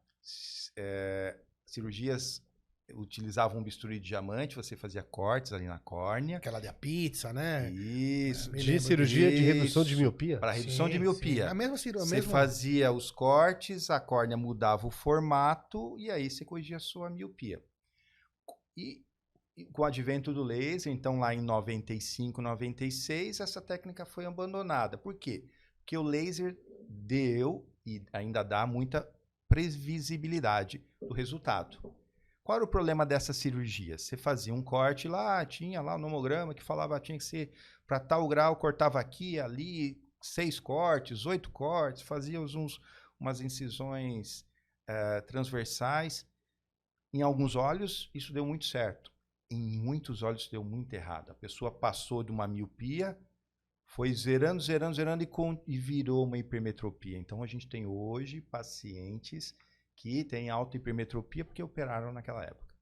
uh, 0.77 1.39
cirurgias 1.65 2.44
utilizava 2.93 3.57
um 3.57 3.63
bisturi 3.63 3.99
de 3.99 4.07
diamante, 4.07 4.55
você 4.55 4.75
fazia 4.75 5.01
cortes 5.01 5.51
ali 5.53 5.65
na 5.65 5.79
córnea. 5.79 6.37
Aquela 6.37 6.59
da 6.59 6.71
pizza, 6.73 7.33
né? 7.33 7.71
Isso. 7.71 8.51
Me 8.51 8.61
De 8.61 8.79
cirurgia 8.79 9.31
de 9.31 9.41
redução 9.41 9.83
de 9.83 9.95
miopia? 9.95 10.37
Para 10.37 10.51
redução 10.51 10.85
Sim, 10.85 10.91
de 10.91 10.97
sim. 10.97 11.03
miopia. 11.03 11.49
A 11.49 11.53
mesma 11.53 11.77
cirurgia. 11.77 12.21
Você 12.21 12.21
fazia 12.21 12.91
os 12.91 13.09
cortes, 13.09 13.89
a 13.89 13.99
córnea 13.99 14.37
mudava 14.37 14.85
o 14.85 14.91
formato 14.91 15.97
e 15.99 16.11
aí 16.11 16.29
você 16.29 16.45
corrigia 16.45 16.77
a 16.77 16.79
sua 16.79 17.09
miopia. 17.09 17.63
E, 18.77 19.01
e 19.57 19.65
com 19.65 19.81
o 19.81 19.85
advento 19.85 20.33
do 20.33 20.43
laser, 20.43 20.91
então 20.91 21.19
lá 21.19 21.33
em 21.33 21.41
95, 21.41 22.41
96, 22.41 23.39
essa 23.39 23.61
técnica 23.61 24.05
foi 24.05 24.25
abandonada. 24.25 24.97
Por 24.97 25.15
quê? 25.15 25.45
Porque 25.79 25.97
o 25.97 26.03
laser 26.03 26.57
deu 26.87 27.67
e 27.85 28.03
ainda 28.13 28.43
dá 28.43 28.67
muita 28.67 29.07
previsibilidade 29.47 30.83
do 31.01 31.13
resultado. 31.13 31.95
Qual 32.45 32.57
era 32.57 32.63
o 32.63 32.67
problema 32.67 33.07
dessa 33.07 33.33
cirurgia? 33.33 33.97
Você 33.97 34.15
fazia 34.15 34.53
um 34.53 34.61
corte 34.61 35.07
lá, 35.07 35.43
tinha 35.43 35.81
lá 35.81 35.95
o 35.95 35.97
nomograma 35.97 36.53
que 36.53 36.61
falava 36.61 36.99
tinha 36.99 37.17
que 37.17 37.23
ser 37.23 37.51
para 37.87 37.99
tal 37.99 38.27
grau, 38.27 38.55
cortava 38.55 38.99
aqui, 38.99 39.39
ali, 39.39 39.99
seis 40.21 40.59
cortes, 40.59 41.25
oito 41.25 41.49
cortes, 41.49 42.03
fazia 42.03 42.39
uns, 42.39 42.79
umas 43.19 43.41
incisões 43.41 44.45
eh, 44.87 45.21
transversais. 45.21 46.23
Em 47.11 47.23
alguns 47.23 47.55
olhos, 47.55 48.11
isso 48.13 48.31
deu 48.31 48.45
muito 48.45 48.65
certo. 48.65 49.11
Em 49.49 49.79
muitos 49.79 50.21
olhos, 50.21 50.47
deu 50.47 50.63
muito 50.63 50.93
errado. 50.93 51.31
A 51.31 51.35
pessoa 51.35 51.71
passou 51.71 52.21
de 52.21 52.31
uma 52.31 52.47
miopia, 52.47 53.17
foi 53.87 54.13
zerando, 54.13 54.61
zerando, 54.61 54.95
zerando 54.95 55.23
e, 55.23 55.27
com- 55.27 55.59
e 55.65 55.79
virou 55.79 56.23
uma 56.23 56.37
hipermetropia. 56.37 57.17
Então, 57.17 57.41
a 57.41 57.47
gente 57.47 57.67
tem 57.67 57.87
hoje 57.87 58.39
pacientes 58.39 59.55
que 59.95 60.23
têm 60.23 60.49
alta 60.49 60.77
hipermetropia 60.77 61.45
porque 61.45 61.63
operaram 61.63 62.11
naquela 62.11 62.43
época. 62.43 62.73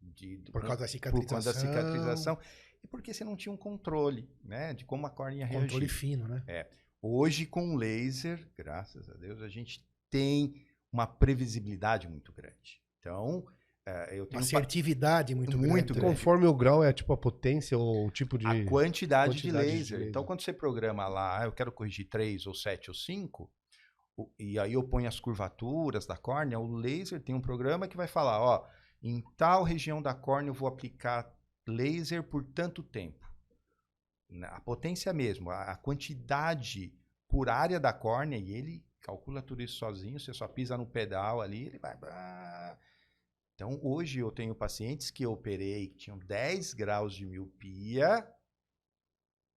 De- 0.00 0.38
Por 0.50 0.62
causa 0.62 0.78
da 0.78 0.84
por 0.84 0.88
cicatrização. 0.88 1.36
conta 1.38 1.44
da 1.52 1.60
cicatrização 1.60 2.38
e 2.82 2.86
porque 2.88 3.14
você 3.14 3.22
não 3.24 3.36
tinha 3.36 3.52
um 3.52 3.56
controle, 3.56 4.28
né, 4.42 4.74
de 4.74 4.84
como 4.84 5.06
a 5.06 5.10
córnea 5.10 5.46
reagia. 5.46 5.60
Controle 5.68 5.88
fino, 5.88 6.26
né? 6.26 6.66
Hoje 7.00 7.46
com 7.46 7.74
o 7.74 7.76
laser, 7.76 8.48
graças 8.56 9.08
a 9.08 9.14
Deus, 9.14 9.40
a 9.42 9.48
gente 9.48 9.84
tem 10.10 10.54
uma 10.92 11.06
previsibilidade 11.06 12.08
muito 12.08 12.32
grande. 12.32 12.80
Então, 12.98 13.44
eh, 13.86 14.18
eu 14.18 14.26
tenho 14.26 14.38
Uma 14.38 14.40
um 14.40 14.44
assertividade 14.44 15.34
muito, 15.34 15.56
Muito 15.58 15.72
grande. 15.72 15.92
grande. 15.92 16.00
Conforme 16.00 16.46
o 16.46 16.54
grau 16.54 16.82
é 16.84 16.92
tipo 16.92 17.12
a 17.12 17.16
potência 17.16 17.76
ou 17.78 18.06
o 18.06 18.10
tipo 18.10 18.36
de. 18.38 18.46
a 18.46 18.64
quantidade, 18.66 19.34
de, 19.36 19.42
quantidade 19.42 19.66
de 19.66 19.72
laser. 19.76 19.98
laser. 19.98 20.08
Então, 20.08 20.24
quando 20.24 20.42
você 20.42 20.52
programa 20.52 21.06
lá, 21.08 21.40
ah, 21.40 21.44
eu 21.44 21.52
quero 21.52 21.72
corrigir 21.72 22.08
3 22.08 22.46
ou 22.46 22.54
7 22.54 22.90
ou 22.90 22.94
5, 22.94 23.44
o- 23.44 23.50
e 24.38 24.58
aí 24.58 24.74
eu 24.74 24.82
ponho 24.82 25.08
as 25.08 25.18
curvaturas 25.18 26.06
da 26.06 26.16
córnea, 26.16 26.58
o 26.58 26.74
laser 26.74 27.22
tem 27.22 27.34
um 27.34 27.40
programa 27.40 27.88
que 27.88 27.96
vai 27.96 28.06
falar, 28.06 28.40
ó, 28.40 28.68
em 29.02 29.22
tal 29.36 29.62
região 29.62 30.00
da 30.00 30.14
córnea 30.14 30.50
eu 30.50 30.54
vou 30.54 30.68
aplicar 30.68 31.32
laser 31.66 32.22
por 32.22 32.44
tanto 32.44 32.82
tempo. 32.82 33.30
A 34.44 34.60
potência 34.60 35.12
mesmo, 35.12 35.50
a, 35.50 35.76
quantidade 35.76 36.94
por 37.28 37.48
área 37.48 37.78
da 37.78 37.92
córnea, 37.92 38.38
e 38.38 38.52
ele 38.52 38.84
calcula 39.00 39.42
tudo 39.42 39.62
isso 39.62 39.76
sozinho, 39.76 40.18
você 40.18 40.32
só 40.32 40.46
pisa 40.46 40.76
no 40.76 40.86
pedal 40.86 41.40
ali, 41.40 41.66
ele 41.66 41.78
vai... 41.78 41.96
Então, 43.54 43.78
hoje 43.82 44.20
eu 44.20 44.30
tenho 44.30 44.54
pacientes 44.54 45.10
que 45.10 45.24
eu 45.24 45.32
operei 45.32 45.88
que 45.88 45.98
tinham 45.98 46.18
10 46.18 46.74
graus 46.74 47.14
de 47.14 47.26
miopia, 47.26 48.26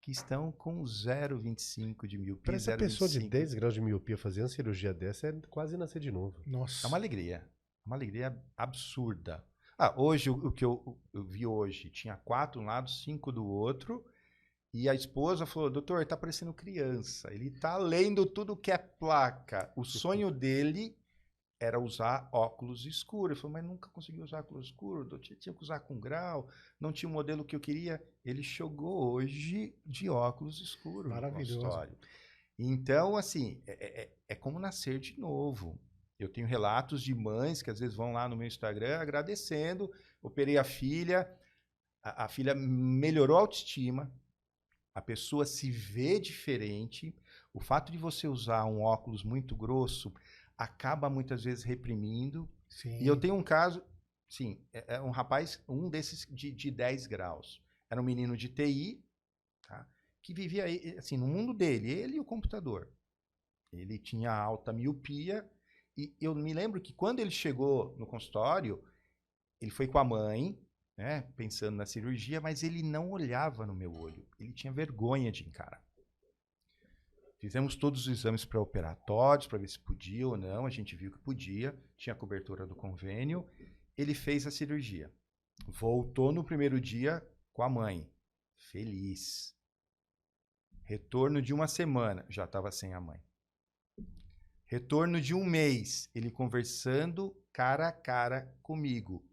que 0.06 0.12
estão 0.12 0.52
com 0.52 0.84
0,25 0.84 2.06
de 2.06 2.16
miopia. 2.16 2.44
Para 2.44 2.54
essa 2.54 2.76
pessoa 2.76 3.10
de 3.10 3.18
0,25. 3.18 3.28
10 3.28 3.54
graus 3.54 3.74
de 3.74 3.80
miopia 3.80 4.16
fazer 4.16 4.42
uma 4.42 4.48
cirurgia 4.48 4.94
dessa 4.94 5.26
é 5.26 5.32
quase 5.50 5.76
nascer 5.76 5.98
de 5.98 6.12
novo. 6.12 6.40
Nossa. 6.46 6.86
É 6.86 6.88
uma 6.88 6.96
alegria. 6.96 7.38
É 7.38 7.42
Uma 7.84 7.96
alegria 7.96 8.40
absurda. 8.56 9.44
Ah, 9.76 9.92
hoje, 10.00 10.30
o, 10.30 10.46
o 10.46 10.52
que 10.52 10.64
eu, 10.64 10.96
eu 11.12 11.24
vi 11.24 11.44
hoje, 11.44 11.90
tinha 11.90 12.16
quatro 12.16 12.60
de 12.60 12.64
um 12.64 12.68
lado, 12.68 12.88
cinco 12.88 13.32
do 13.32 13.44
outro. 13.44 14.04
E 14.72 14.88
a 14.88 14.94
esposa 14.94 15.44
falou, 15.44 15.68
doutor, 15.68 15.96
ele 15.96 16.06
tá 16.06 16.16
parecendo 16.16 16.54
criança. 16.54 17.34
Ele 17.34 17.50
tá 17.50 17.76
lendo 17.76 18.24
tudo 18.24 18.56
que 18.56 18.70
é 18.70 18.78
placa. 18.78 19.72
O 19.74 19.82
sonho 19.82 20.30
dele 20.30 20.96
era 21.58 21.80
usar 21.80 22.28
óculos 22.32 22.84
escuros. 22.86 23.32
Ele 23.36 23.40
falou, 23.40 23.52
mas 23.54 23.64
nunca 23.64 23.88
consegui 23.90 24.20
usar 24.20 24.40
óculos 24.40 24.66
escuros. 24.66 25.10
Eu 25.10 25.18
tinha 25.18 25.38
tinha 25.38 25.54
que 25.54 25.62
usar 25.62 25.80
com 25.80 25.98
grau. 25.98 26.48
Não 26.80 26.92
tinha 26.92 27.08
o 27.08 27.12
modelo 27.12 27.44
que 27.44 27.56
eu 27.56 27.60
queria. 27.60 28.02
Ele 28.24 28.42
chegou 28.42 29.12
hoje 29.12 29.74
de 29.84 30.10
óculos 30.10 30.60
escuros 30.60 31.10
Maravilhoso. 31.10 31.88
Então, 32.58 33.16
assim, 33.16 33.62
é, 33.66 34.02
é- 34.02 34.16
é 34.28 34.34
como 34.34 34.58
nascer 34.58 34.98
de 34.98 35.18
novo. 35.18 35.78
Eu 36.18 36.28
tenho 36.28 36.46
relatos 36.46 37.02
de 37.02 37.14
mães 37.14 37.60
que 37.62 37.70
às 37.70 37.78
vezes 37.78 37.94
vão 37.94 38.12
lá 38.12 38.28
no 38.28 38.36
meu 38.36 38.46
Instagram 38.46 38.98
agradecendo. 38.98 39.92
Operei 40.22 40.56
a 40.56 40.64
filha, 40.64 41.30
a, 42.02 42.24
a 42.24 42.28
filha 42.28 42.54
melhorou 42.54 43.36
a 43.36 43.40
autoestima, 43.40 44.10
a 44.94 45.02
pessoa 45.02 45.44
se 45.44 45.70
vê 45.70 46.18
diferente. 46.18 47.14
O 47.52 47.60
fato 47.60 47.92
de 47.92 47.98
você 47.98 48.26
usar 48.26 48.64
um 48.64 48.80
óculos 48.80 49.22
muito 49.22 49.54
grosso 49.54 50.12
acaba 50.56 51.10
muitas 51.10 51.44
vezes 51.44 51.64
reprimindo. 51.64 52.48
Sim. 52.68 52.98
E 53.00 53.06
eu 53.06 53.16
tenho 53.18 53.34
um 53.34 53.42
caso, 53.42 53.82
sim, 54.28 54.60
é, 54.72 54.96
é 54.96 55.00
um 55.00 55.10
rapaz, 55.10 55.62
um 55.68 55.88
desses 55.88 56.26
de, 56.30 56.50
de 56.50 56.70
10 56.70 57.06
graus. 57.06 57.62
Era 57.90 58.00
um 58.00 58.04
menino 58.04 58.36
de 58.36 58.48
TI, 58.48 59.04
tá? 59.66 59.88
que 60.22 60.34
vivia 60.34 60.64
assim, 60.98 61.16
no 61.16 61.26
mundo 61.26 61.54
dele, 61.54 61.90
ele 61.90 62.16
e 62.16 62.20
o 62.20 62.24
computador. 62.24 62.90
Ele 63.72 63.98
tinha 63.98 64.32
alta 64.32 64.72
miopia, 64.72 65.48
e 65.96 66.14
eu 66.20 66.34
me 66.34 66.52
lembro 66.52 66.80
que 66.80 66.92
quando 66.92 67.20
ele 67.20 67.30
chegou 67.30 67.96
no 67.96 68.06
consultório, 68.06 68.82
ele 69.60 69.70
foi 69.70 69.86
com 69.86 69.98
a 69.98 70.04
mãe, 70.04 70.58
né, 70.96 71.22
pensando 71.36 71.76
na 71.76 71.86
cirurgia, 71.86 72.40
mas 72.40 72.62
ele 72.62 72.82
não 72.82 73.10
olhava 73.10 73.66
no 73.66 73.74
meu 73.74 73.94
olho. 73.94 74.26
Ele 74.38 74.52
tinha 74.52 74.72
vergonha 74.72 75.30
de 75.30 75.46
encarar. 75.46 75.85
Fizemos 77.46 77.76
todos 77.76 78.08
os 78.08 78.08
exames 78.08 78.44
pré-operatórios 78.44 79.46
para 79.46 79.58
ver 79.58 79.68
se 79.68 79.78
podia 79.78 80.26
ou 80.26 80.36
não. 80.36 80.66
A 80.66 80.68
gente 80.68 80.96
viu 80.96 81.12
que 81.12 81.18
podia, 81.20 81.80
tinha 81.96 82.12
cobertura 82.12 82.66
do 82.66 82.74
convênio. 82.74 83.48
Ele 83.96 84.14
fez 84.14 84.48
a 84.48 84.50
cirurgia. 84.50 85.14
Voltou 85.68 86.32
no 86.32 86.42
primeiro 86.42 86.80
dia 86.80 87.24
com 87.52 87.62
a 87.62 87.68
mãe, 87.68 88.10
feliz. 88.56 89.56
Retorno 90.82 91.40
de 91.40 91.54
uma 91.54 91.68
semana, 91.68 92.26
já 92.28 92.46
estava 92.46 92.72
sem 92.72 92.94
a 92.94 93.00
mãe. 93.00 93.22
Retorno 94.66 95.20
de 95.20 95.32
um 95.32 95.44
mês, 95.44 96.10
ele 96.16 96.32
conversando 96.32 97.32
cara 97.52 97.86
a 97.86 97.92
cara 97.92 98.52
comigo, 98.60 99.24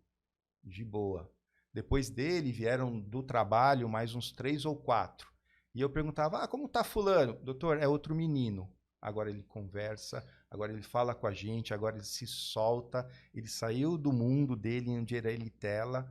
de 0.63 0.86
boa. 0.86 1.34
Depois 1.73 2.12
dele 2.12 2.52
vieram 2.52 2.99
do 2.99 3.23
trabalho 3.23 3.89
mais 3.89 4.13
uns 4.13 4.32
três 4.32 4.65
ou 4.65 4.76
quatro. 4.76 5.33
E 5.74 5.82
eu 5.82 5.90
perguntava: 5.90 6.40
Ah, 6.44 6.48
como 6.48 6.68
tá 6.68 6.84
Fulano? 6.84 7.34
Doutor, 7.44 7.78
é 7.78 7.88
outro 7.88 8.14
menino. 8.16 8.70
Agora 9.02 9.30
ele 9.30 9.44
conversa, 9.44 10.26
agora 10.50 10.72
ele 10.72 10.82
fala 10.82 11.14
com 11.14 11.28
a 11.28 11.34
gente, 11.34 11.74
agora 11.74 11.98
ele 11.98 12.06
se 12.06 12.26
solta. 12.26 13.06
Ele 13.34 13.48
saiu 13.48 13.98
do 13.98 14.14
mundo 14.14 14.56
dele, 14.56 14.92
onde 14.92 15.16
era 15.18 15.30
ele 15.32 15.50
tela, 15.50 16.10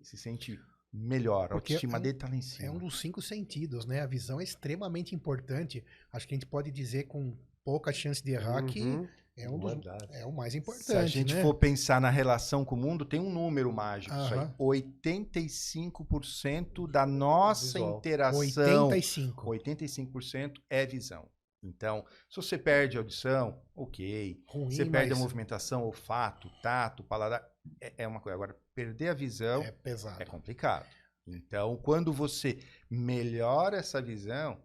e 0.00 0.04
se 0.06 0.16
sente 0.16 0.58
melhor. 0.90 1.46
A 1.46 1.48
Porque 1.48 1.74
autoestima 1.74 1.96
é 1.96 1.98
um- 1.98 2.02
dele 2.02 2.18
tá 2.18 2.28
lá 2.28 2.34
em 2.36 2.40
cima. 2.40 2.66
É 2.66 2.70
um 2.70 2.78
dos 2.78 2.98
cinco 2.98 3.20
sentidos, 3.20 3.84
né? 3.84 4.00
A 4.00 4.06
visão 4.06 4.40
é 4.40 4.44
extremamente 4.44 5.14
importante. 5.14 5.84
Acho 6.10 6.26
que 6.26 6.34
a 6.34 6.36
gente 6.36 6.46
pode 6.46 6.70
dizer 6.70 7.04
com 7.04 7.36
pouca 7.62 7.92
chance 7.92 8.22
de 8.22 8.30
errar 8.30 8.64
que 8.64 8.80
Uhum. 8.80 9.06
É 9.38 9.48
um 9.48 9.58
dos, 9.58 9.72
é 10.12 10.24
o 10.26 10.32
mais 10.32 10.54
importante, 10.54 10.84
Se 10.86 10.96
a 10.96 11.06
gente 11.06 11.34
né? 11.34 11.42
for 11.42 11.54
pensar 11.54 12.00
na 12.00 12.10
relação 12.10 12.64
com 12.64 12.74
o 12.74 12.78
mundo, 12.78 13.04
tem 13.04 13.20
um 13.20 13.30
número 13.30 13.72
mágico. 13.72 14.14
Isso 14.14 14.34
aí. 14.34 14.40
Aham. 14.40 14.54
85% 14.58 16.90
da 16.90 17.06
nossa 17.06 17.78
Visual. 17.78 17.98
interação. 17.98 18.86
85. 18.88 19.46
85% 19.50 20.54
é 20.68 20.84
visão. 20.86 21.28
Então, 21.62 22.04
se 22.30 22.36
você 22.36 22.56
perde 22.56 22.96
a 22.96 23.00
audição, 23.00 23.60
ok. 23.74 24.42
Ruim, 24.48 24.70
Você 24.70 24.86
perde 24.86 25.12
a 25.12 25.16
mas 25.16 25.18
movimentação, 25.18 25.82
olfato, 25.82 26.48
tato, 26.62 27.02
paladar, 27.02 27.44
é, 27.80 27.92
é 27.98 28.08
uma 28.08 28.20
coisa. 28.20 28.34
Agora, 28.34 28.56
perder 28.74 29.08
a 29.08 29.14
visão 29.14 29.62
é 29.62 29.72
pesado. 29.72 30.22
é 30.22 30.24
complicado. 30.24 30.86
Então, 31.26 31.76
quando 31.76 32.12
você 32.12 32.58
melhora 32.88 33.76
essa 33.76 34.00
visão, 34.00 34.62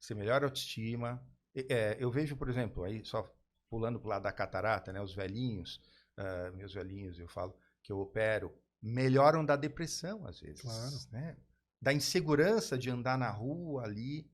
você 0.00 0.14
melhora 0.14 0.44
a 0.44 0.48
autoestima. 0.48 1.22
É, 1.54 1.96
eu 2.00 2.10
vejo, 2.10 2.36
por 2.36 2.48
exemplo, 2.48 2.82
aí 2.84 3.04
só 3.04 3.30
pulando 3.74 3.98
para 3.98 4.06
o 4.06 4.10
lado 4.10 4.22
da 4.22 4.30
catarata, 4.32 4.92
né, 4.92 5.00
os 5.00 5.12
velhinhos, 5.12 5.80
ah, 6.16 6.52
meus 6.54 6.72
velhinhos, 6.72 7.18
eu 7.18 7.26
falo 7.26 7.52
que 7.82 7.90
eu 7.90 7.98
opero, 7.98 8.54
melhoram 8.80 9.44
da 9.44 9.56
depressão 9.56 10.24
às 10.28 10.38
vezes, 10.38 10.62
Claro. 10.62 10.96
né? 11.10 11.36
Da 11.82 11.92
insegurança 11.92 12.78
de 12.78 12.88
andar 12.88 13.18
na 13.18 13.30
rua 13.30 13.82
ali, 13.82 14.30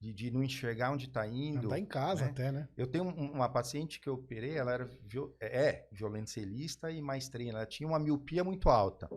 de, 0.00 0.10
de 0.14 0.30
não 0.30 0.42
enxergar 0.42 0.90
onde 0.90 1.04
está 1.06 1.26
indo. 1.26 1.66
Andar 1.66 1.78
em 1.78 1.84
casa 1.84 2.24
né? 2.24 2.30
até, 2.30 2.50
né? 2.50 2.66
Eu 2.78 2.86
tenho 2.86 3.04
um- 3.04 3.32
uma 3.32 3.48
paciente 3.48 4.00
que 4.00 4.08
eu 4.08 4.14
operei, 4.14 4.56
ela 4.56 4.72
era 4.72 4.84
viol- 5.04 5.36
é 5.38 5.86
violoncelista 5.92 6.90
e 6.90 7.02
maestrina. 7.02 7.58
Ela 7.58 7.66
tinha 7.66 7.86
uma 7.88 7.98
miopia 7.98 8.42
muito 8.42 8.70
alta. 8.70 9.08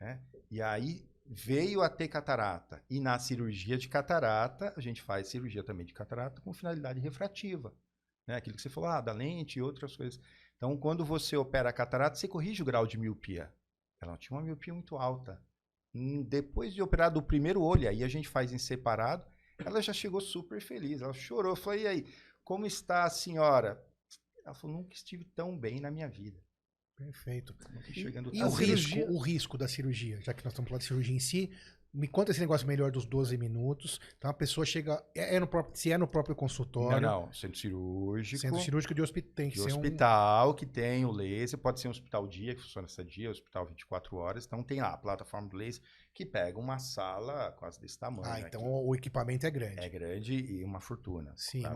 Né? 0.00 0.20
E 0.50 0.62
aí 0.62 1.06
veio 1.26 1.82
a 1.82 1.88
ter 1.90 2.08
catarata. 2.08 2.82
E 2.88 2.98
na 3.00 3.18
cirurgia 3.18 3.76
de 3.76 3.88
catarata, 3.88 4.72
a 4.76 4.80
gente 4.80 5.02
faz 5.02 5.28
cirurgia 5.28 5.62
também 5.62 5.84
de 5.84 5.92
catarata 5.92 6.40
com 6.40 6.52
finalidade 6.54 7.00
refrativa. 7.00 7.72
Né? 8.26 8.36
Aquilo 8.36 8.56
que 8.56 8.62
você 8.62 8.68
falou, 8.70 8.90
ah, 8.90 9.00
da 9.00 9.12
lente 9.12 9.58
e 9.58 9.62
outras 9.62 9.96
coisas. 9.96 10.20
Então, 10.56 10.76
quando 10.76 11.04
você 11.04 11.36
opera 11.36 11.68
a 11.68 11.72
catarata, 11.72 12.16
você 12.16 12.28
corrige 12.28 12.62
o 12.62 12.64
grau 12.64 12.86
de 12.86 12.98
miopia. 12.98 13.52
ela 14.00 14.16
tinha 14.16 14.36
uma 14.36 14.44
miopia 14.44 14.72
muito 14.72 14.96
alta. 14.96 15.42
Hum, 15.94 16.22
Depois 16.22 16.74
de 16.74 16.82
operar 16.82 17.10
do 17.10 17.22
primeiro 17.22 17.62
olho, 17.62 17.88
aí 17.88 18.02
a 18.02 18.08
gente 18.08 18.28
faz 18.28 18.52
em 18.52 18.58
separado, 18.58 19.24
ela 19.58 19.80
já 19.80 19.92
chegou 19.92 20.20
super 20.20 20.60
feliz. 20.60 21.00
Ela 21.02 21.12
chorou. 21.12 21.52
Eu 21.52 21.56
falei, 21.56 21.82
e 21.82 21.86
aí, 21.86 22.14
como 22.42 22.66
está 22.66 23.04
a 23.04 23.10
senhora? 23.10 23.82
Ela 24.44 24.54
falou, 24.54 24.78
nunca 24.78 24.94
estive 24.94 25.24
tão 25.24 25.56
bem 25.58 25.80
na 25.80 25.90
minha 25.90 26.08
vida. 26.08 26.42
Perfeito. 26.96 28.32
E 28.32 28.38
tão 28.38 28.48
o 28.48 28.52
risco, 28.54 28.98
o 29.12 29.18
risco 29.18 29.58
da 29.58 29.66
cirurgia, 29.66 30.20
já 30.20 30.32
que 30.32 30.44
nós 30.44 30.52
estamos 30.52 30.68
falando 30.68 30.82
de 30.82 30.86
cirurgia 30.86 31.16
em 31.16 31.20
si, 31.20 31.50
me 31.94 32.08
conta 32.08 32.32
esse 32.32 32.40
negócio 32.40 32.66
melhor 32.66 32.90
dos 32.90 33.06
12 33.06 33.38
minutos. 33.38 34.00
Então 34.18 34.28
a 34.28 34.34
pessoa 34.34 34.66
chega, 34.66 35.02
é, 35.14 35.36
é 35.36 35.40
no 35.40 35.46
próprio, 35.46 35.76
se 35.76 35.92
é 35.92 35.96
no 35.96 36.08
próprio 36.08 36.32
Não, 36.32 36.38
consultório, 36.38 37.00
não, 37.00 37.32
centro 37.32 37.58
cirúrgico. 37.58 38.42
centro 38.42 38.60
cirúrgico 38.60 38.92
de 38.92 39.00
hospital, 39.00 39.32
tem 39.34 39.48
que 39.48 39.56
de 39.56 39.62
ser 39.62 39.72
um 39.72 39.76
hospital 39.76 40.54
que 40.54 40.66
tem 40.66 41.04
o 41.04 41.12
laser, 41.12 41.58
pode 41.58 41.80
ser 41.80 41.86
um 41.86 41.92
hospital 41.92 42.26
dia, 42.26 42.54
que 42.54 42.60
funciona 42.60 42.86
essa 42.86 43.04
dia, 43.04 43.30
hospital 43.30 43.64
24 43.66 44.16
horas. 44.16 44.44
Então 44.44 44.62
tem 44.62 44.80
lá 44.80 44.88
a 44.88 44.96
plataforma 44.96 45.48
do 45.48 45.56
laser 45.56 45.80
que 46.12 46.26
pega 46.26 46.58
uma 46.58 46.78
sala 46.78 47.52
quase 47.52 47.80
desse 47.80 47.98
tamanho. 47.98 48.26
Ah, 48.26 48.38
aqui. 48.38 48.46
então 48.48 48.62
o 48.64 48.94
equipamento 48.94 49.46
é 49.46 49.50
grande. 49.50 49.80
É 49.80 49.88
grande 49.88 50.34
e 50.34 50.64
uma 50.64 50.80
fortuna. 50.80 51.32
Sim, 51.36 51.62
lá, 51.62 51.74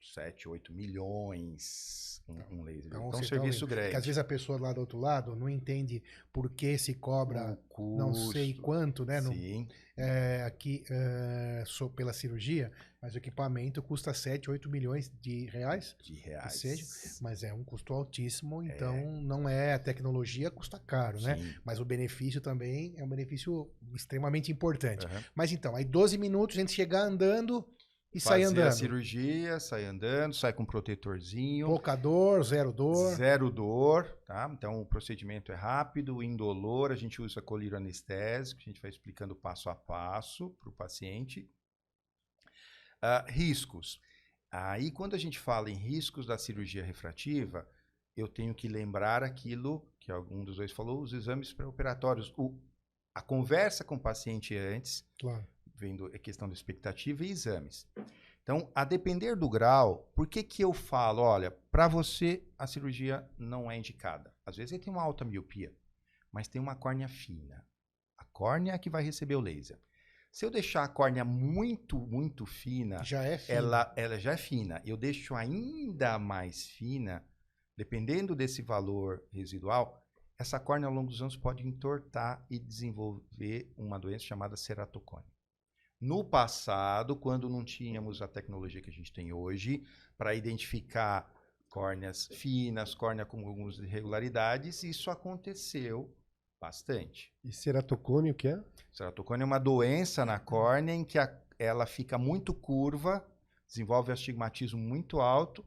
7, 0.00 0.48
8 0.48 0.72
milhões 0.72 2.07
um, 2.28 2.58
um 2.58 2.62
laser. 2.62 2.86
Então, 2.86 3.08
Então, 3.08 3.20
é 3.20 3.22
um 3.22 3.26
serviço 3.26 3.60
tá- 3.60 3.66
grande. 3.66 3.86
Porque 3.88 3.96
às 3.96 4.04
vezes 4.06 4.18
a 4.18 4.24
pessoa 4.24 4.60
lá 4.60 4.72
do 4.72 4.80
outro 4.80 4.98
lado 4.98 5.34
não 5.34 5.48
entende 5.48 6.02
por 6.32 6.50
que 6.50 6.76
se 6.78 6.94
cobra 6.94 7.58
não 7.78 8.12
sei 8.32 8.54
quanto, 8.54 9.04
né? 9.04 9.20
no- 9.20 9.32
Sim, 9.32 9.66
é, 9.96 10.42
aqui 10.44 10.84
é, 10.90 11.62
sou 11.66 11.88
pela 11.90 12.12
cirurgia, 12.12 12.70
mas 13.00 13.14
o 13.14 13.18
equipamento 13.18 13.80
custa 13.82 14.12
7, 14.14 14.50
8 14.50 14.68
milhões 14.68 15.10
de 15.20 15.46
reais. 15.46 15.96
de 16.02 16.14
reais. 16.14 16.54
seja, 16.54 16.84
Mas 17.20 17.42
é 17.42 17.52
um 17.52 17.62
custo 17.64 17.92
altíssimo, 17.94 18.62
então 18.62 18.96
não 19.22 19.48
é 19.48 19.74
a 19.74 19.78
tecnologia, 19.78 20.50
custa 20.50 20.78
caro, 20.78 21.20
né? 21.20 21.36
Sim. 21.36 21.54
Mas 21.64 21.78
o 21.80 21.84
benefício 21.84 22.40
também 22.40 22.94
é 22.96 23.04
um 23.04 23.08
benefício 23.08 23.70
extremamente 23.94 24.50
importante. 24.52 25.06
Aham. 25.06 25.24
Mas 25.34 25.52
então, 25.52 25.74
aí 25.74 25.84
12 25.84 26.18
minutos 26.18 26.56
a 26.56 26.60
gente 26.60 26.72
chegar 26.72 27.02
andando 27.02 27.64
e 28.12 28.20
sair 28.20 28.44
Fazer 28.44 28.60
a 28.60 28.62
andando. 28.64 28.72
cirurgia, 28.78 29.60
sai 29.60 29.84
andando, 29.84 30.34
sai 30.34 30.52
com 30.52 30.62
um 30.62 30.66
protetorzinho. 30.66 31.66
Pouca 31.66 31.94
dor, 31.94 32.42
zero 32.42 32.72
dor. 32.72 33.14
Zero 33.16 33.50
dor, 33.50 34.04
tá? 34.26 34.50
Então 34.52 34.80
o 34.80 34.86
procedimento 34.86 35.52
é 35.52 35.54
rápido, 35.54 36.22
indolor, 36.22 36.90
a 36.90 36.96
gente 36.96 37.20
usa 37.20 37.42
colírio 37.42 37.76
anestésico, 37.76 38.60
a 38.60 38.64
gente 38.64 38.80
vai 38.80 38.90
explicando 38.90 39.36
passo 39.36 39.68
a 39.68 39.74
passo 39.74 40.50
para 40.58 40.68
o 40.70 40.72
paciente. 40.72 41.50
Ah, 43.00 43.24
riscos. 43.28 44.00
Aí, 44.50 44.90
quando 44.90 45.14
a 45.14 45.18
gente 45.18 45.38
fala 45.38 45.70
em 45.70 45.74
riscos 45.74 46.26
da 46.26 46.38
cirurgia 46.38 46.82
refrativa, 46.82 47.68
eu 48.16 48.26
tenho 48.26 48.54
que 48.54 48.66
lembrar 48.66 49.22
aquilo 49.22 49.86
que 50.00 50.10
algum 50.10 50.42
dos 50.42 50.56
dois 50.56 50.72
falou, 50.72 51.02
os 51.02 51.12
exames 51.12 51.52
pré-operatórios. 51.52 52.32
A 53.14 53.20
conversa 53.20 53.84
com 53.84 53.96
o 53.96 54.00
paciente 54.00 54.56
antes, 54.56 55.04
Claro. 55.20 55.46
Vendo 55.78 56.06
a 56.06 56.18
questão 56.18 56.48
da 56.48 56.54
expectativa 56.54 57.24
e 57.24 57.30
exames. 57.30 57.86
Então, 58.42 58.70
a 58.74 58.84
depender 58.84 59.36
do 59.36 59.48
grau, 59.48 60.10
por 60.14 60.26
que, 60.26 60.42
que 60.42 60.62
eu 60.62 60.72
falo, 60.72 61.20
olha, 61.22 61.50
para 61.70 61.86
você 61.86 62.42
a 62.58 62.66
cirurgia 62.66 63.28
não 63.38 63.70
é 63.70 63.76
indicada? 63.76 64.34
Às 64.44 64.56
vezes 64.56 64.72
ele 64.72 64.82
tem 64.82 64.92
uma 64.92 65.02
alta 65.02 65.24
miopia, 65.24 65.74
mas 66.32 66.48
tem 66.48 66.60
uma 66.60 66.74
córnea 66.74 67.08
fina. 67.08 67.64
A 68.16 68.24
córnea 68.24 68.72
é 68.72 68.78
que 68.78 68.88
vai 68.90 69.02
receber 69.02 69.36
o 69.36 69.40
laser. 69.40 69.78
Se 70.32 70.44
eu 70.44 70.50
deixar 70.50 70.84
a 70.84 70.88
córnea 70.88 71.24
muito, 71.24 71.98
muito 71.98 72.44
fina, 72.46 73.02
Já 73.04 73.22
é 73.22 73.38
fino. 73.38 73.58
ela, 73.58 73.92
ela 73.96 74.18
já 74.18 74.32
é 74.32 74.36
fina. 74.36 74.80
Eu 74.84 74.96
deixo 74.96 75.34
ainda 75.34 76.18
mais 76.18 76.66
fina, 76.66 77.24
dependendo 77.76 78.34
desse 78.34 78.62
valor 78.62 79.22
residual, 79.30 80.02
essa 80.38 80.60
córnea 80.60 80.86
ao 80.86 80.94
longo 80.94 81.10
dos 81.10 81.20
anos 81.20 81.36
pode 81.36 81.66
entortar 81.66 82.46
e 82.48 82.58
desenvolver 82.58 83.72
uma 83.76 83.98
doença 83.98 84.24
chamada 84.24 84.56
ceratocone. 84.56 85.26
No 86.00 86.24
passado, 86.24 87.16
quando 87.16 87.48
não 87.48 87.64
tínhamos 87.64 88.22
a 88.22 88.28
tecnologia 88.28 88.80
que 88.80 88.90
a 88.90 88.92
gente 88.92 89.12
tem 89.12 89.32
hoje 89.32 89.82
para 90.16 90.34
identificar 90.34 91.28
córneas 91.68 92.26
finas, 92.26 92.94
córnea 92.94 93.26
com 93.26 93.46
algumas 93.46 93.78
irregularidades, 93.78 94.82
isso 94.84 95.10
aconteceu 95.10 96.14
bastante. 96.60 97.32
E 97.44 97.52
ceratocone, 97.52 98.30
o 98.30 98.34
que 98.34 98.48
é? 98.48 98.62
Ceratocone 98.92 99.42
é 99.42 99.44
uma 99.44 99.58
doença 99.58 100.24
na 100.24 100.38
córnea 100.38 100.92
em 100.94 101.04
que 101.04 101.18
a- 101.18 101.36
ela 101.58 101.84
fica 101.86 102.16
muito 102.16 102.54
curva, 102.54 103.26
desenvolve 103.66 104.12
astigmatismo 104.12 104.78
muito 104.80 105.20
alto, 105.20 105.64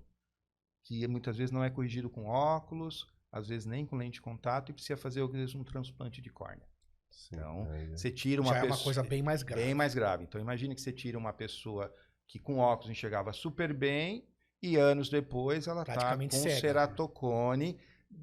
que 0.83 1.07
muitas 1.07 1.37
vezes 1.37 1.51
não 1.51 1.63
é 1.63 1.69
corrigido 1.69 2.09
com 2.09 2.25
óculos, 2.25 3.07
às 3.31 3.47
vezes 3.47 3.65
nem 3.65 3.85
com 3.85 3.97
lente 3.97 4.15
de 4.15 4.21
contato, 4.21 4.69
e 4.69 4.73
precisa 4.73 4.97
fazer 4.97 5.25
vezes, 5.27 5.55
um 5.55 5.63
transplante 5.63 6.21
de 6.21 6.29
córnea. 6.29 6.70
Sim, 7.11 7.35
Então, 7.35 7.67
é. 7.73 7.85
Você 7.87 8.09
tira 8.09 8.41
uma 8.41 8.51
Já 8.51 8.57
é 8.57 8.61
pessoa. 8.61 8.77
uma 8.77 8.83
coisa 8.83 9.03
bem 9.03 9.21
mais 9.21 9.43
grave. 9.43 9.63
Bem 9.63 9.73
mais 9.75 9.93
grave. 9.93 10.23
Então, 10.23 10.39
imagine 10.41 10.73
que 10.73 10.81
você 10.81 10.91
tira 10.91 11.17
uma 11.17 11.33
pessoa 11.33 11.93
que 12.27 12.39
com 12.39 12.57
óculos 12.57 12.89
enxergava 12.89 13.33
super 13.33 13.73
bem 13.73 14.25
e 14.61 14.77
anos 14.77 15.09
depois 15.09 15.67
ela 15.67 15.81
está 15.81 16.17
com 16.17 16.29
cega. 16.31 16.59
ceratocone. 16.59 17.77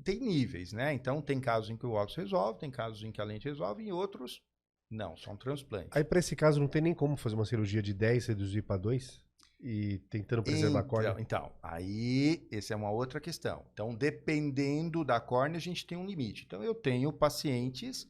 Tem 0.04 0.18
níveis, 0.20 0.72
né? 0.72 0.92
Então, 0.92 1.20
tem 1.22 1.40
casos 1.40 1.70
em 1.70 1.76
que 1.76 1.86
o 1.86 1.92
óculos 1.92 2.16
resolve, 2.16 2.58
tem 2.58 2.70
casos 2.70 3.02
em 3.04 3.12
que 3.12 3.20
a 3.20 3.24
lente 3.24 3.48
resolve 3.48 3.84
e 3.84 3.92
outros 3.92 4.42
não, 4.90 5.16
são 5.16 5.36
transplantes. 5.36 5.90
Aí, 5.92 6.02
pra 6.02 6.18
esse 6.18 6.34
caso, 6.34 6.58
não 6.60 6.68
tem 6.68 6.80
nem 6.80 6.94
como 6.94 7.16
fazer 7.16 7.34
uma 7.34 7.44
cirurgia 7.44 7.82
de 7.82 7.92
10 7.92 8.26
reduzir 8.26 8.62
pra 8.62 8.76
2? 8.76 9.22
E 9.60 9.98
tentando 10.08 10.42
preservar 10.42 10.80
a 10.80 10.82
córnea? 10.84 11.10
Então, 11.18 11.20
então, 11.20 11.52
aí, 11.62 12.46
essa 12.50 12.72
é 12.72 12.76
uma 12.76 12.90
outra 12.90 13.20
questão. 13.20 13.66
Então, 13.72 13.94
dependendo 13.94 15.04
da 15.04 15.20
córnea, 15.20 15.58
a 15.58 15.60
gente 15.60 15.84
tem 15.86 15.98
um 15.98 16.06
limite. 16.06 16.44
Então, 16.46 16.62
eu 16.62 16.74
tenho 16.74 17.12
pacientes 17.12 18.08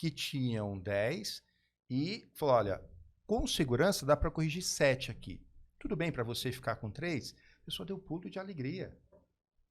que 0.00 0.10
tinham 0.10 0.78
10 0.78 1.42
e 1.90 2.30
falou, 2.34 2.54
olha, 2.54 2.82
com 3.26 3.46
segurança 3.46 4.06
dá 4.06 4.16
para 4.16 4.30
corrigir 4.30 4.62
7 4.62 5.10
aqui. 5.10 5.46
Tudo 5.78 5.94
bem 5.94 6.10
para 6.10 6.24
você 6.24 6.50
ficar 6.50 6.76
com 6.76 6.90
3? 6.90 7.34
A 7.60 7.64
pessoa 7.66 7.84
deu 7.84 7.98
pulo 7.98 8.30
de 8.30 8.38
alegria. 8.38 8.98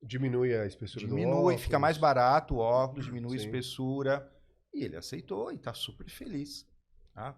Diminui 0.04 0.56
a 0.56 0.68
espessura 0.68 1.08
do 1.08 1.10
Diminui, 1.10 1.34
óculos. 1.34 1.62
fica 1.64 1.80
mais 1.80 1.98
barato 1.98 2.54
o 2.54 2.58
óculos, 2.60 3.06
diminui 3.06 3.38
a 3.38 3.40
Sim. 3.40 3.46
espessura. 3.48 4.32
E 4.72 4.84
ele 4.84 4.98
aceitou 4.98 5.52
e 5.52 5.56
está 5.56 5.74
super 5.74 6.08
feliz. 6.08 6.64
Tá? 7.12 7.36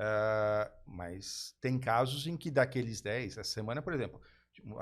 Ah, 0.00 0.68
mas 0.84 1.56
tem 1.60 1.78
casos 1.78 2.26
em 2.26 2.36
que 2.36 2.50
daqueles 2.50 3.00
10, 3.00 3.38
essa 3.38 3.44
semana, 3.52 3.80
por 3.80 3.92
exemplo, 3.92 4.20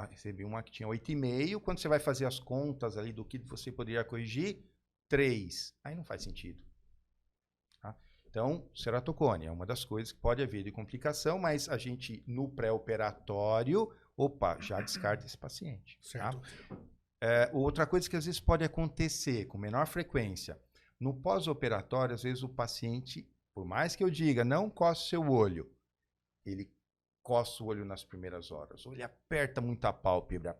recebi 0.08 0.44
uma 0.44 0.62
que 0.62 0.72
tinha 0.72 0.88
8,5, 0.88 1.60
quando 1.60 1.78
você 1.78 1.88
vai 1.88 2.00
fazer 2.00 2.24
as 2.24 2.40
contas 2.40 2.96
ali 2.96 3.12
do 3.12 3.22
que 3.22 3.36
você 3.36 3.70
poderia 3.70 4.02
corrigir, 4.02 4.64
3. 5.10 5.74
Aí 5.84 5.94
não 5.94 6.04
faz 6.04 6.22
sentido. 6.22 6.69
Tá? 8.30 8.40
Então, 8.40 8.64
ceratocone 8.74 9.46
é 9.46 9.50
uma 9.50 9.66
das 9.66 9.84
coisas 9.84 10.12
que 10.12 10.18
pode 10.18 10.42
haver 10.42 10.62
de 10.62 10.70
complicação, 10.70 11.38
mas 11.38 11.68
a 11.68 11.76
gente, 11.76 12.22
no 12.26 12.48
pré-operatório, 12.48 13.92
opa, 14.16 14.58
já 14.60 14.80
descarta 14.80 15.26
esse 15.26 15.36
paciente. 15.36 15.98
tá? 16.12 16.32
Certo. 16.32 16.40
É, 17.20 17.50
outra 17.52 17.86
coisa 17.86 18.08
que 18.08 18.16
às 18.16 18.24
vezes 18.24 18.40
pode 18.40 18.64
acontecer 18.64 19.46
com 19.46 19.58
menor 19.58 19.86
frequência, 19.86 20.58
no 20.98 21.14
pós-operatório, 21.14 22.14
às 22.14 22.22
vezes 22.22 22.42
o 22.42 22.48
paciente, 22.48 23.28
por 23.54 23.64
mais 23.64 23.94
que 23.96 24.02
eu 24.02 24.10
diga, 24.10 24.44
não 24.44 24.70
coce 24.70 25.08
seu 25.08 25.28
olho, 25.28 25.70
ele 26.46 26.72
coça 27.22 27.62
o 27.62 27.66
olho 27.66 27.84
nas 27.84 28.04
primeiras 28.04 28.50
horas, 28.50 28.86
ou 28.86 28.92
ele 28.92 29.02
aperta 29.02 29.60
muito 29.60 29.84
a 29.84 29.92
pálpebra. 29.92 30.58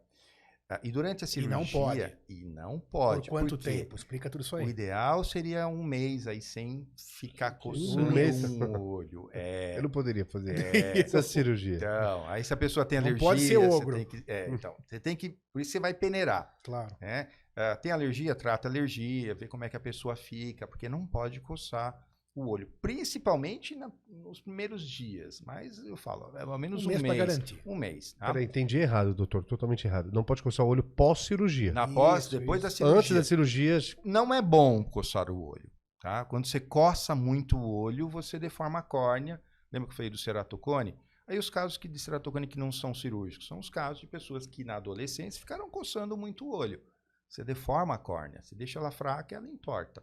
Ah, 0.72 0.78
E 0.85 0.92
durante 0.92 1.24
a 1.24 1.26
E 1.26 1.46
não 1.48 1.64
cirurgia. 1.66 1.70
pode. 1.80 2.16
E 2.28 2.44
não 2.44 2.78
pode. 2.78 3.28
Por 3.28 3.30
quanto 3.40 3.59
quê? 3.59 3.70
tempo? 3.78 3.96
Explica 3.96 4.30
tudo 4.30 4.42
isso 4.42 4.54
O 4.54 4.59
aí. 4.61 4.68
ideal 4.68 5.24
seria 5.24 5.66
um 5.66 5.83
mês 5.83 6.28
aí 6.28 6.40
sem 6.40 6.87
ficar 6.96 7.54
Um 7.54 7.59
coçando 7.59 8.12
mês? 8.12 8.44
o 8.44 8.80
olho. 8.80 9.28
É, 9.33 9.76
Eu 9.76 9.83
não 9.83 9.90
poderia 9.90 10.24
fazer 10.24 10.56
é, 10.76 10.98
essa 11.00 11.20
cirurgia. 11.22 11.76
então, 11.78 12.28
aí 12.28 12.44
se 12.44 12.52
a 12.54 12.56
pessoa 12.56 12.87
tem 12.87 13.00
Não 13.00 13.09
alergia, 13.09 13.26
pode 13.28 13.40
ser 13.40 13.56
você 13.59 13.74
ogro. 13.74 13.96
tem 13.96 14.04
que, 14.04 14.22
é, 14.28 14.48
então, 14.48 14.76
você 14.87 15.00
tem 15.00 15.16
que, 15.16 15.30
por 15.52 15.61
isso 15.61 15.72
você 15.72 15.80
vai 15.80 15.92
peneirar. 15.92 16.54
Claro. 16.62 16.94
né? 17.00 17.26
Ah, 17.56 17.74
tem 17.74 17.90
alergia, 17.90 18.33
trata 18.37 18.68
alergia, 18.68 19.35
vê 19.35 19.48
como 19.48 19.64
é 19.64 19.68
que 19.68 19.76
a 19.76 19.80
pessoa 19.80 20.14
fica, 20.14 20.68
porque 20.68 20.88
não 20.88 21.04
pode 21.04 21.40
coçar 21.40 22.00
o 22.34 22.46
olho, 22.48 22.68
principalmente 22.80 23.74
na- 23.74 23.90
nos 24.08 24.40
primeiros 24.40 24.82
dias. 24.88 25.40
Mas 25.40 25.78
eu 25.84 25.96
falo, 25.96 26.30
é 26.36 26.42
ao 26.42 26.58
menos 26.58 26.82
Um 26.82 26.86
um, 26.86 26.88
mês 26.88 27.02
mês. 27.02 27.16
garantir. 27.18 27.62
Um 27.66 27.74
mês. 27.74 28.12
Tá? 28.12 28.26
Peraí, 28.26 28.44
entendi 28.44 28.78
errado, 28.78 29.14
doutor. 29.14 29.44
Totalmente 29.44 29.86
errado. 29.86 30.11
Não 30.12 30.22
pode 30.22 30.42
coçar 30.42 30.64
o 30.64 30.68
olho 30.68 30.82
pós-cirurgia. 30.82 31.72
Na 31.72 31.88
pós, 31.88 32.24
Isso, 32.26 32.38
depois 32.38 32.62
da 32.62 32.68
isso. 32.68 32.76
cirurgia. 32.78 32.98
Antes 32.98 33.14
da 33.16 33.24
cirurgia, 33.24 33.78
Não 34.05 34.32
é 34.32 34.40
bom 34.40 34.84
coçar 34.84 35.30
o 35.30 35.42
olho. 35.42 35.70
Tá? 36.00 36.24
Quando 36.24 36.46
você 36.46 36.59
coça 36.61 37.14
muito 37.14 37.57
o 37.59 37.68
olho, 37.68 38.09
você 38.09 38.38
deforma 38.38 38.78
a 38.78 38.82
córnea. 38.82 39.42
Lembra 39.72 39.88
que 39.88 39.92
eu 39.92 39.96
falei 39.96 40.11
do 40.11 40.16
ceratocone? 40.18 40.94
Aí 41.26 41.38
os 41.38 41.50
casos 41.50 41.76
que, 41.76 41.86
de 41.86 41.98
ceratocone 41.98 42.46
que 42.46 42.59
não 42.59 42.72
são 42.72 42.92
cirúrgicos 42.94 43.46
são 43.46 43.59
os 43.59 43.68
casos 43.70 44.00
de 44.00 44.07
pessoas 44.07 44.46
que 44.46 44.64
na 44.64 44.76
adolescência 44.76 45.38
ficaram 45.40 45.68
coçando 45.70 46.16
muito 46.16 46.44
o 46.46 46.55
olho. 46.57 46.80
Você 47.28 47.44
deforma 47.44 47.94
a 47.94 47.98
córnea, 47.98 48.40
você 48.42 48.55
deixa 48.57 48.78
ela 48.80 48.90
fraca, 48.90 49.36
ela 49.36 49.46
entorta. 49.46 50.02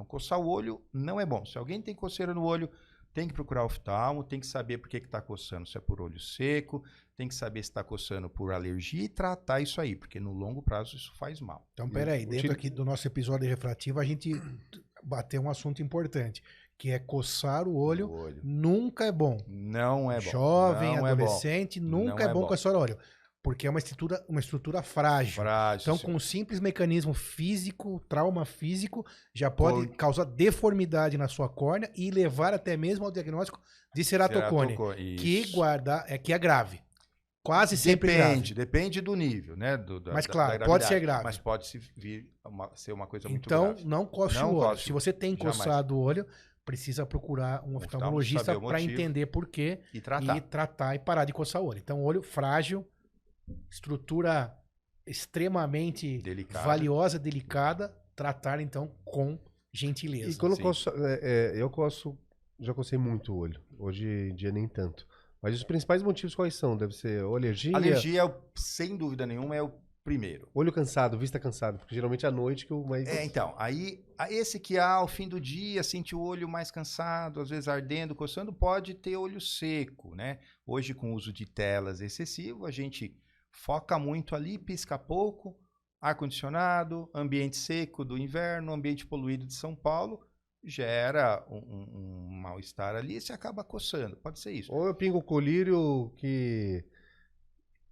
Então, 0.00 0.06
coçar 0.06 0.40
o 0.40 0.48
olho 0.48 0.80
não 0.92 1.20
é 1.20 1.26
bom. 1.26 1.44
Se 1.44 1.58
alguém 1.58 1.80
tem 1.82 1.94
coceira 1.94 2.32
no 2.32 2.42
olho, 2.42 2.70
tem 3.12 3.28
que 3.28 3.34
procurar 3.34 3.64
oftalmo, 3.64 4.24
tem 4.24 4.40
que 4.40 4.46
saber 4.46 4.78
por 4.78 4.88
que 4.88 4.96
está 4.96 5.20
coçando, 5.20 5.66
se 5.66 5.76
é 5.76 5.80
por 5.80 6.00
olho 6.00 6.18
seco, 6.18 6.82
tem 7.16 7.28
que 7.28 7.34
saber 7.34 7.62
se 7.62 7.68
está 7.70 7.84
coçando 7.84 8.30
por 8.30 8.50
alergia 8.50 9.04
e 9.04 9.08
tratar 9.08 9.60
isso 9.60 9.78
aí, 9.78 9.94
porque 9.94 10.18
no 10.18 10.32
longo 10.32 10.62
prazo 10.62 10.96
isso 10.96 11.12
faz 11.16 11.38
mal. 11.40 11.68
Então, 11.74 11.88
peraí, 11.88 12.24
o 12.24 12.28
dentro 12.28 12.52
aqui 12.52 12.70
do 12.70 12.82
nosso 12.82 13.06
episódio 13.06 13.46
refrativo, 13.46 14.00
a 14.00 14.04
gente 14.04 14.32
bater 15.02 15.38
um 15.38 15.50
assunto 15.50 15.82
importante, 15.82 16.42
que 16.78 16.90
é 16.90 16.98
coçar 16.98 17.68
o 17.68 17.76
olho. 17.76 18.08
O 18.08 18.22
olho. 18.22 18.40
Nunca 18.42 19.04
é 19.04 19.12
bom. 19.12 19.36
Não 19.46 20.10
é 20.10 20.18
bom. 20.18 20.30
Jovem, 20.30 20.96
não 20.96 21.06
é 21.06 21.14
bom. 21.14 21.24
adolescente, 21.24 21.78
nunca 21.78 22.14
Não 22.14 22.18
é 22.20 22.30
é 22.30 22.32
bom 22.32 22.40
bom. 22.40 22.46
coçar 22.46 22.72
o 22.74 22.78
olho. 22.78 22.96
Porque 23.42 23.66
é 23.66 23.70
uma 23.70 23.78
estrutura, 23.78 24.22
uma 24.28 24.38
estrutura 24.40 24.82
frágil. 24.82 25.34
Frágil. 25.36 25.82
Então, 25.82 25.96
sim. 25.96 26.04
com 26.06 26.12
um 26.14 26.18
simples 26.18 26.60
mecanismo 26.60 27.14
físico, 27.14 27.98
trauma 28.08 28.44
físico, 28.44 29.04
já 29.34 29.50
pode 29.50 29.88
Por- 29.88 29.96
causar 29.96 30.24
deformidade 30.24 31.16
na 31.16 31.26
sua 31.26 31.48
córnea 31.48 31.90
e 31.96 32.10
levar 32.10 32.52
até 32.52 32.76
mesmo 32.76 33.04
ao 33.06 33.10
diagnóstico 33.10 33.58
de 33.94 34.04
ceratocone, 34.04 34.72
Ceratocone, 34.76 35.16
que 35.16 35.50
guarda, 35.52 36.04
é 36.06 36.18
que 36.18 36.32
é 36.34 36.38
grave. 36.38 36.80
Quase 37.42 37.74
sempre 37.78 38.12
grave. 38.14 38.28
Depende, 38.28 38.54
depende 38.54 39.00
do 39.00 39.16
nível, 39.16 39.56
né? 39.56 39.74
Do, 39.78 39.98
da- 39.98 40.12
Mas 40.12 40.26
claro, 40.26 40.58
da 40.58 40.66
pode 40.66 40.84
ser 40.84 41.00
grave. 41.00 41.24
Mas 41.24 41.38
pode 41.38 41.66
se 41.66 41.78
vir 41.96 42.30
uma- 42.44 42.70
ser 42.76 42.92
uma 42.92 43.06
coisa 43.06 43.26
muito 43.30 43.46
Então, 43.46 43.68
grave. 43.72 43.84
não 43.86 44.04
coce 44.04 44.34
Não 44.34 44.52
o 44.52 44.56
olho. 44.58 44.78
Se 44.78 44.92
você 44.92 45.10
tem 45.14 45.34
jamais. 45.34 45.56
coçado 45.56 45.96
o 45.96 46.00
olho, 46.00 46.26
precisa 46.62 47.06
procurar 47.06 47.64
um 47.64 47.76
oftalmologista 47.76 48.60
para 48.60 48.82
entender 48.82 49.24
por 49.26 49.48
quê 49.48 49.80
E 49.94 50.00
tratar. 50.02 50.36
e 50.36 50.40
tratar 50.42 50.94
e 50.94 50.98
parar 50.98 51.24
de 51.24 51.32
coçar 51.32 51.62
o 51.62 51.64
olho. 51.66 51.78
Então, 51.78 52.02
olho 52.04 52.22
frágil, 52.22 52.86
estrutura 53.70 54.56
extremamente 55.06 56.18
Delicado. 56.18 56.64
valiosa, 56.64 57.18
delicada, 57.18 57.94
tratar 58.14 58.60
então 58.60 58.94
com 59.04 59.38
gentileza. 59.72 60.30
E 60.30 60.36
quando 60.36 60.52
eu 60.52 60.60
coço, 60.60 60.90
é, 60.90 61.20
é, 61.22 61.62
eu 61.62 61.70
coço, 61.70 62.18
já 62.58 62.74
cocei 62.74 62.98
muito 62.98 63.32
o 63.32 63.36
olho. 63.36 63.60
Hoje 63.78 64.06
em 64.06 64.34
dia 64.34 64.52
nem 64.52 64.68
tanto. 64.68 65.06
Mas 65.42 65.54
os 65.54 65.64
principais 65.64 66.02
motivos 66.02 66.34
quais 66.34 66.54
são? 66.54 66.76
Deve 66.76 66.94
ser 66.94 67.24
ou 67.24 67.36
alergia, 67.36 67.74
Alergia, 67.74 68.22
é 68.24 68.34
sem 68.54 68.96
dúvida 68.96 69.26
nenhuma, 69.26 69.56
é 69.56 69.62
o 69.62 69.72
primeiro. 70.04 70.48
olho 70.54 70.72
cansado, 70.72 71.18
vista 71.18 71.38
cansado. 71.38 71.78
Porque 71.78 71.94
geralmente 71.94 72.26
é 72.26 72.28
à 72.28 72.32
noite 72.32 72.66
que 72.66 72.72
o 72.72 72.84
mais... 72.84 73.08
É, 73.08 73.24
então, 73.24 73.54
aí 73.56 74.04
esse 74.28 74.58
que 74.58 74.78
há 74.78 74.92
ao 74.92 75.08
fim 75.08 75.28
do 75.28 75.40
dia, 75.40 75.82
sente 75.82 76.14
o 76.14 76.20
olho 76.20 76.48
mais 76.48 76.70
cansado, 76.70 77.40
às 77.40 77.48
vezes 77.48 77.68
ardendo, 77.68 78.14
coçando, 78.14 78.52
pode 78.52 78.94
ter 78.94 79.16
olho 79.16 79.40
seco, 79.40 80.14
né? 80.14 80.38
Hoje, 80.66 80.94
com 80.94 81.12
o 81.12 81.14
uso 81.14 81.32
de 81.32 81.46
telas 81.46 82.00
excessivo, 82.00 82.66
a 82.66 82.70
gente 82.70 83.16
foca 83.52 83.98
muito 83.98 84.34
ali, 84.34 84.58
pisca 84.58 84.98
pouco, 84.98 85.56
ar-condicionado, 86.00 87.08
ambiente 87.14 87.56
seco 87.56 88.04
do 88.04 88.16
inverno, 88.16 88.72
ambiente 88.72 89.06
poluído 89.06 89.46
de 89.46 89.54
São 89.54 89.74
Paulo, 89.74 90.26
gera 90.64 91.44
um, 91.48 91.56
um- 91.56 92.28
um 92.28 92.40
mal-estar 92.42 92.94
ali 92.94 93.16
e 93.16 93.20
você 93.20 93.32
acaba 93.32 93.64
coçando. 93.64 94.16
Pode 94.16 94.38
ser 94.38 94.52
isso. 94.52 94.72
Ou 94.72 94.86
eu 94.86 94.94
pingo 94.94 95.22
colírio 95.22 96.12
que 96.16 96.84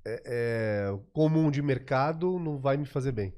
é, 0.04 0.22
é 0.26 0.98
comum 1.12 1.50
de 1.50 1.60
mercado, 1.62 2.38
não 2.38 2.58
vai 2.58 2.76
me 2.76 2.86
fazer 2.86 3.12
bem. 3.12 3.34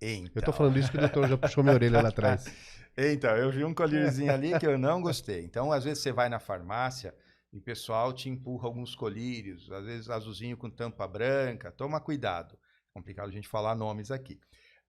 Então, 0.00 0.30
Eu 0.36 0.42
tô 0.42 0.52
falando 0.52 0.78
isso 0.78 0.90
que 0.90 0.96
o 0.96 1.00
doutor 1.00 1.26
já 1.28 1.36
puxou 1.36 1.62
minha 1.64 1.74
orelha 1.74 2.00
lá 2.02 2.08
atrás. 2.08 2.46
Então, 3.00 3.30
eu 3.36 3.48
vi 3.48 3.64
um 3.64 3.72
colíriozinho 3.72 4.32
ali 4.34 4.58
que 4.58 4.66
eu 4.66 4.76
não 4.76 5.00
gostei. 5.00 5.44
Então, 5.44 5.70
às 5.70 5.84
vezes 5.84 6.02
você 6.02 6.10
vai 6.10 6.28
na 6.28 6.40
farmácia 6.40 7.14
e 7.52 7.58
o 7.58 7.62
pessoal 7.62 8.12
te 8.12 8.28
empurra 8.28 8.66
alguns 8.66 8.94
colírios, 8.94 9.70
às 9.70 9.84
vezes 9.84 10.10
azulzinho 10.10 10.56
com 10.56 10.70
tampa 10.70 11.06
branca. 11.08 11.72
Toma 11.72 12.00
cuidado. 12.00 12.54
É 12.54 12.92
complicado 12.92 13.28
a 13.28 13.32
gente 13.32 13.48
falar 13.48 13.74
nomes 13.74 14.10
aqui. 14.10 14.40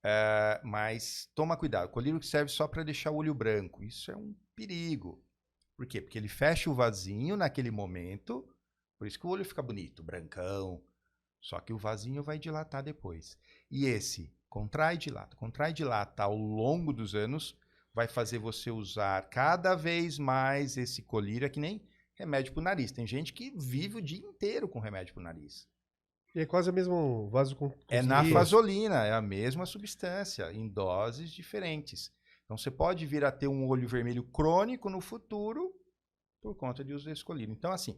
É, 0.03 0.60
mas 0.64 1.30
toma 1.34 1.57
cuidado. 1.57 1.89
Colírio 1.89 2.20
que 2.20 2.28
serve 2.28 2.51
só 2.51 2.68
para 2.68 2.84
deixar 2.84 3.12
o 3.12 3.16
olho 3.16 3.34
branco. 3.34 3.84
Isso 3.84 4.12
é 4.12 4.16
um 4.16 4.36
perigo. 4.55 5.24
Por 5.78 5.86
quê? 5.86 6.01
Porque 6.01 6.18
ele 6.18 6.28
fecha 6.28 6.70
o 6.70 6.76
vasinho 6.76 7.38
naquele 7.38 7.72
momento. 7.72 8.45
Por 8.97 9.07
isso 9.07 9.18
que 9.18 9.26
o 9.26 9.30
olho 9.30 9.45
fica 9.45 9.62
bonito, 9.62 10.03
brancão. 10.03 10.84
Só 11.39 11.60
que 11.62 11.72
o 11.72 11.78
vasinho 11.78 12.22
vai 12.22 12.38
dilatar 12.38 12.84
depois. 12.84 13.38
E 13.72 13.86
esse 13.86 14.34
contrai 14.49 14.95
e 14.95 14.97
dilata, 14.97 15.38
contrai 15.38 15.72
e 15.72 15.74
dilata 15.74 16.24
ao 16.24 16.36
longo 16.36 16.91
dos 16.91 17.16
anos, 17.16 17.55
vai 17.93 18.07
fazer 18.07 18.39
você 18.39 18.72
usar 18.72 19.30
cada 19.30 19.76
vez 19.76 20.18
mais 20.18 20.76
esse 20.76 21.01
colírio, 21.01 21.45
é 21.45 21.49
que 21.49 21.60
nem 21.60 21.82
remédio 22.20 22.53
pro 22.53 22.61
nariz. 22.61 22.91
Tem 22.91 23.07
gente 23.07 23.34
que 23.34 23.51
vive 23.55 23.97
o 23.97 24.01
dia 24.01 24.20
inteiro 24.20 24.67
com 24.67 24.80
remédio 24.80 25.13
pro 25.13 25.24
nariz. 25.24 25.67
E 26.36 26.41
é 26.41 26.45
quase 26.45 26.70
o 26.70 26.74
mesmo 26.74 27.28
vaso 27.30 27.55
com. 27.55 27.74
É 27.88 28.01
nafasolina, 28.01 29.05
é 29.05 29.13
a 29.13 29.22
mesma 29.22 29.65
substância, 29.65 30.51
em 30.51 30.67
doses 30.67 31.32
diferentes. 31.32 32.11
Então 32.43 32.57
você 32.57 32.70
pode 32.70 33.05
vir 33.05 33.24
a 33.24 33.32
ter 33.32 33.47
um 33.47 33.67
olho 33.67 33.88
vermelho 33.88 34.24
crônico 34.24 34.89
no 34.89 35.01
futuro 35.01 35.74
por 36.41 36.55
conta 36.55 36.84
de 36.84 36.93
uso 36.93 37.05
desse 37.05 37.24
colírio. 37.24 37.51
Então, 37.51 37.72
assim, 37.72 37.97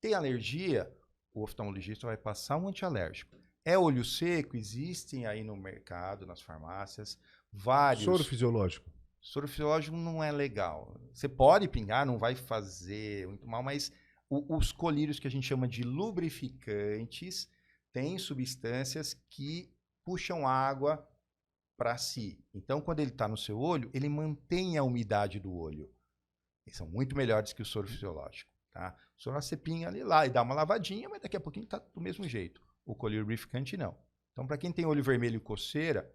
tem 0.00 0.14
alergia, 0.14 0.92
o 1.32 1.42
oftalmologista 1.42 2.06
vai 2.06 2.16
passar 2.16 2.56
um 2.56 2.68
antialérgico. 2.68 3.40
É 3.64 3.78
olho 3.78 4.04
seco, 4.04 4.56
existem 4.56 5.26
aí 5.26 5.44
no 5.44 5.56
mercado, 5.56 6.26
nas 6.26 6.40
farmácias, 6.40 7.18
vários. 7.52 8.04
Soro 8.04 8.24
fisiológico. 8.24 8.90
Soro 9.22 9.46
fisiológico 9.46 9.96
não 9.96 10.22
é 10.22 10.32
legal. 10.32 11.00
Você 11.14 11.28
pode 11.28 11.68
pingar, 11.68 12.04
não 12.04 12.18
vai 12.18 12.34
fazer 12.34 13.26
muito 13.28 13.46
mal, 13.46 13.62
mas 13.62 13.92
o- 14.28 14.56
os 14.56 14.72
colírios 14.72 15.20
que 15.20 15.28
a 15.28 15.30
gente 15.30 15.46
chama 15.46 15.68
de 15.68 15.84
lubrificantes 15.84 17.48
têm 17.92 18.18
substâncias 18.18 19.14
que 19.30 19.72
puxam 20.04 20.46
água 20.46 21.08
para 21.76 21.96
si. 21.96 22.44
Então, 22.52 22.80
quando 22.80 22.98
ele 23.00 23.10
está 23.10 23.28
no 23.28 23.36
seu 23.36 23.58
olho, 23.60 23.90
ele 23.94 24.08
mantém 24.08 24.76
a 24.76 24.82
umidade 24.82 25.38
do 25.38 25.54
olho. 25.54 25.88
Eles 26.66 26.76
são 26.76 26.88
muito 26.88 27.16
melhores 27.16 27.52
que 27.52 27.62
o 27.62 27.66
soro 27.66 27.86
fisiológico. 27.86 28.50
Tá? 28.72 28.96
O 29.16 29.22
soro 29.22 29.40
você 29.40 29.56
pinga 29.56 29.88
ali 29.88 30.02
lá 30.02 30.26
e 30.26 30.30
dá 30.30 30.42
uma 30.42 30.54
lavadinha, 30.54 31.08
mas 31.08 31.20
daqui 31.20 31.36
a 31.36 31.40
pouquinho 31.40 31.64
está 31.64 31.78
do 31.78 32.00
mesmo 32.00 32.26
jeito. 32.26 32.60
O 32.84 32.94
colírio 32.94 33.22
lubrificante 33.22 33.76
não. 33.76 33.96
Então, 34.32 34.46
para 34.46 34.58
quem 34.58 34.72
tem 34.72 34.84
olho 34.86 35.02
vermelho 35.02 35.36
e 35.36 35.40
coceira, 35.40 36.10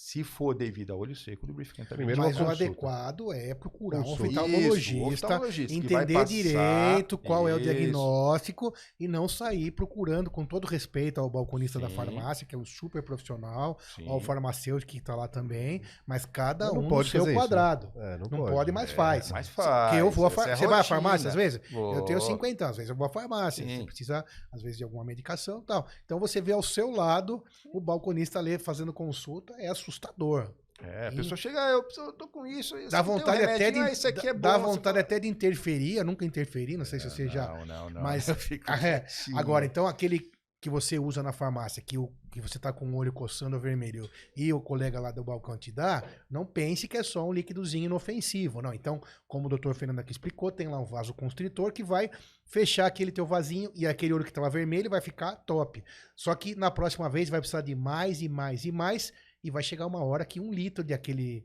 se 0.00 0.22
for 0.22 0.54
devido 0.54 0.92
a 0.92 0.96
olho 0.96 1.12
seco, 1.16 1.44
lubrificante 1.44 1.88
também 1.88 2.06
Primeiro 2.06 2.22
Mas 2.22 2.40
o 2.40 2.48
adequado 2.48 3.32
é 3.32 3.52
procurar 3.52 3.98
um 3.98 4.04
Consulta. 4.04 4.28
oftalmologista, 4.28 4.92
Isso, 4.96 5.02
o 5.04 5.08
oftalmologista 5.12 5.72
vai 5.74 5.76
entender 6.04 6.12
passar- 6.14 6.24
direito 6.28 7.18
qual 7.18 7.48
é 7.48 7.52
o 7.54 7.56
Isso. 7.58 7.64
diagnóstico 7.64 8.72
e 9.00 9.08
não 9.08 9.28
sair 9.28 9.72
procurando, 9.72 10.30
com 10.30 10.46
todo 10.46 10.66
respeito 10.68 11.20
ao 11.20 11.28
balconista 11.28 11.80
da 11.80 11.88
Sim. 11.88 11.96
farmácia, 11.96 12.46
que 12.46 12.54
é 12.54 12.58
um 12.58 12.64
super 12.64 13.02
profissional, 13.02 13.76
Sim. 13.96 14.08
ao 14.08 14.20
farmacêutico 14.20 14.92
que 14.92 14.98
está 14.98 15.16
lá 15.16 15.26
também, 15.26 15.82
mas 16.06 16.24
cada 16.24 16.66
não 16.66 16.78
um 16.78 16.82
no 16.82 16.88
pode 16.88 17.10
seu 17.10 17.22
fazer 17.22 17.32
isso, 17.32 17.40
né? 17.40 17.46
quadrado. 17.48 17.92
É, 17.96 18.18
não, 18.18 18.28
Não 18.38 18.46
pode, 18.46 18.70
mas 18.70 18.90
É, 18.92 18.94
faz. 18.94 19.32
mas 19.32 19.48
Porque 19.48 19.62
faz. 19.62 19.98
eu 19.98 20.10
vou 20.12 20.30
far- 20.30 20.48
é 20.48 20.52
a 20.52 20.56
Você 20.56 20.66
vai 20.68 20.78
à 20.78 20.84
farmácia 20.84 21.28
às 21.28 21.34
vezes? 21.34 21.60
Eu 21.72 22.02
tenho 22.02 22.20
Vou. 22.20 22.28
50 22.28 22.64
anos, 22.66 22.70
às 22.74 22.76
vezes 22.76 22.90
eu 22.90 22.94
vou 22.96 23.04
à 23.06 23.10
farmácia, 23.10 23.64
Sim. 23.66 23.78
você 23.78 23.84
precisa, 23.84 24.24
às 24.52 24.62
vezes, 24.62 24.78
de 24.78 24.84
alguma 24.84 25.04
medicação 25.04 25.58
e 25.58 25.62
tal. 25.62 25.88
Então 26.04 26.20
você 26.20 26.40
vê 26.40 26.52
ao 26.52 26.62
seu 26.62 26.88
lado 26.92 27.42
o 27.72 27.80
balconista 27.80 28.38
ali 28.38 28.56
fazendo 28.58 28.92
consulta, 28.92 29.54
é 29.58 29.74
assustador. 29.88 30.52
É, 30.80 31.08
a 31.08 31.10
Sim. 31.10 31.16
pessoa 31.16 31.36
chega, 31.36 31.60
ah, 31.60 31.70
eu, 31.70 31.82
tô 32.12 32.28
com 32.28 32.46
isso. 32.46 32.78
isso 32.78 32.90
Dá 32.90 33.02
não 33.02 33.14
um 33.14 33.18
vontade 33.18 33.42
até 33.42 33.70
de. 33.70 33.78
ah, 33.80 33.90
isso 33.90 34.06
aqui 34.06 34.28
é 34.28 34.32
bom. 34.32 34.40
dá 34.40 34.56
vontade 34.58 34.82
fala, 34.84 35.00
até 35.00 35.18
de 35.18 35.26
interferir. 35.26 35.96
Eu 35.96 36.04
nunca 36.04 36.24
interferi, 36.24 36.76
não 36.76 36.84
sei 36.84 37.00
se 37.00 37.10
você 37.10 37.26
já. 37.26 37.48
Não, 37.48 37.66
não, 37.66 37.90
não. 37.90 38.02
mas- 38.02 38.28
é. 38.84 39.04
Agora, 39.34 39.66
então, 39.66 39.88
aquele 39.88 40.30
que 40.60 40.68
você 40.68 40.98
usa 40.98 41.22
na 41.22 41.32
farmácia, 41.32 41.80
que, 41.80 41.96
o, 41.96 42.12
que 42.32 42.40
você 42.40 42.58
tá 42.58 42.72
com 42.72 42.84
o 42.90 42.96
olho 42.96 43.12
coçando 43.12 43.58
vermelho 43.60 44.10
e 44.36 44.52
o 44.52 44.60
colega 44.60 44.98
lá 44.98 45.12
do 45.12 45.22
balcão 45.22 45.56
te 45.56 45.70
dá, 45.70 46.02
não 46.28 46.44
pense 46.44 46.88
que 46.88 46.96
é 46.96 47.02
só 47.02 47.28
um 47.28 47.32
líquidozinho 47.32 47.86
inofensivo. 47.86 48.60
Não. 48.60 48.74
Então, 48.74 49.00
como 49.26 49.46
o 49.46 49.48
doutor 49.48 49.74
Fernando 49.74 50.00
aqui 50.00 50.10
explicou, 50.10 50.50
tem 50.50 50.66
lá 50.66 50.80
um 50.80 50.84
vaso 50.84 51.14
constritor 51.14 51.72
que 51.72 51.84
vai 51.84 52.10
fechar 52.44 52.86
aquele 52.86 53.12
teu 53.12 53.24
vasinho 53.24 53.70
e 53.74 53.86
aquele 53.86 54.12
olho 54.12 54.24
que 54.24 54.30
estava 54.30 54.50
vermelho 54.50 54.90
vai 54.90 55.00
ficar 55.00 55.36
top. 55.36 55.82
Só 56.16 56.34
que 56.34 56.56
na 56.56 56.70
próxima 56.72 57.08
vez 57.08 57.28
vai 57.28 57.40
precisar 57.40 57.60
de 57.60 57.74
mais 57.76 58.20
e 58.20 58.28
mais 58.28 58.64
e 58.64 58.72
mais 58.72 59.12
e 59.42 59.50
vai 59.50 59.62
chegar 59.62 59.86
uma 59.86 60.02
hora 60.02 60.24
que 60.24 60.40
um 60.40 60.52
litro 60.52 60.82
de 60.84 60.92
aquele 60.92 61.44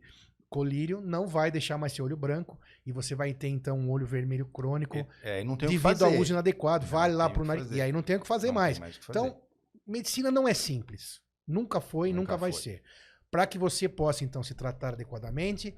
colírio 0.49 1.01
não 1.01 1.25
vai 1.25 1.49
deixar 1.49 1.77
mais 1.77 1.93
seu 1.93 2.05
olho 2.05 2.15
branco 2.15 2.59
e 2.85 2.91
você 2.91 3.15
vai 3.15 3.33
ter 3.33 3.47
então 3.47 3.77
um 3.79 3.89
olho 3.89 4.05
vermelho 4.05 4.45
crônico 4.45 5.07
É, 5.23 5.43
não 5.43 5.55
tem 5.57 5.67
o 5.67 5.71
que 5.71 5.77
devido 5.79 6.03
ao 6.05 6.13
uso 6.13 6.31
inadequado, 6.33 6.83
Não 6.83 6.91
vale 6.91 7.13
lá 7.15 7.29
pro 7.29 7.43
nariz. 7.43 7.71
E 7.71 7.81
aí 7.81 7.91
não 7.91 8.03
tem 8.03 8.17
o 8.17 8.19
que 8.19 8.27
fazer 8.27 8.47
Não 8.47 8.53
mais. 8.53 8.77
mais 8.77 8.97
que 8.97 9.05
fazer. 9.05 9.19
Então, 9.19 9.41
medicina 9.85 10.29
não 10.29 10.47
é 10.47 10.53
simples. 10.53 11.21
Nunca 11.47 11.81
foi 11.81 12.09
nunca, 12.09 12.21
Nunca 12.21 12.37
vai 12.37 12.51
foi. 12.51 12.61
ser. 12.61 12.83
Para 13.31 13.47
que 13.47 13.57
você 13.57 13.89
possa, 13.89 14.23
então, 14.23 14.43
se 14.43 14.53
tratar 14.53 14.93
adequadamente, 14.93 15.75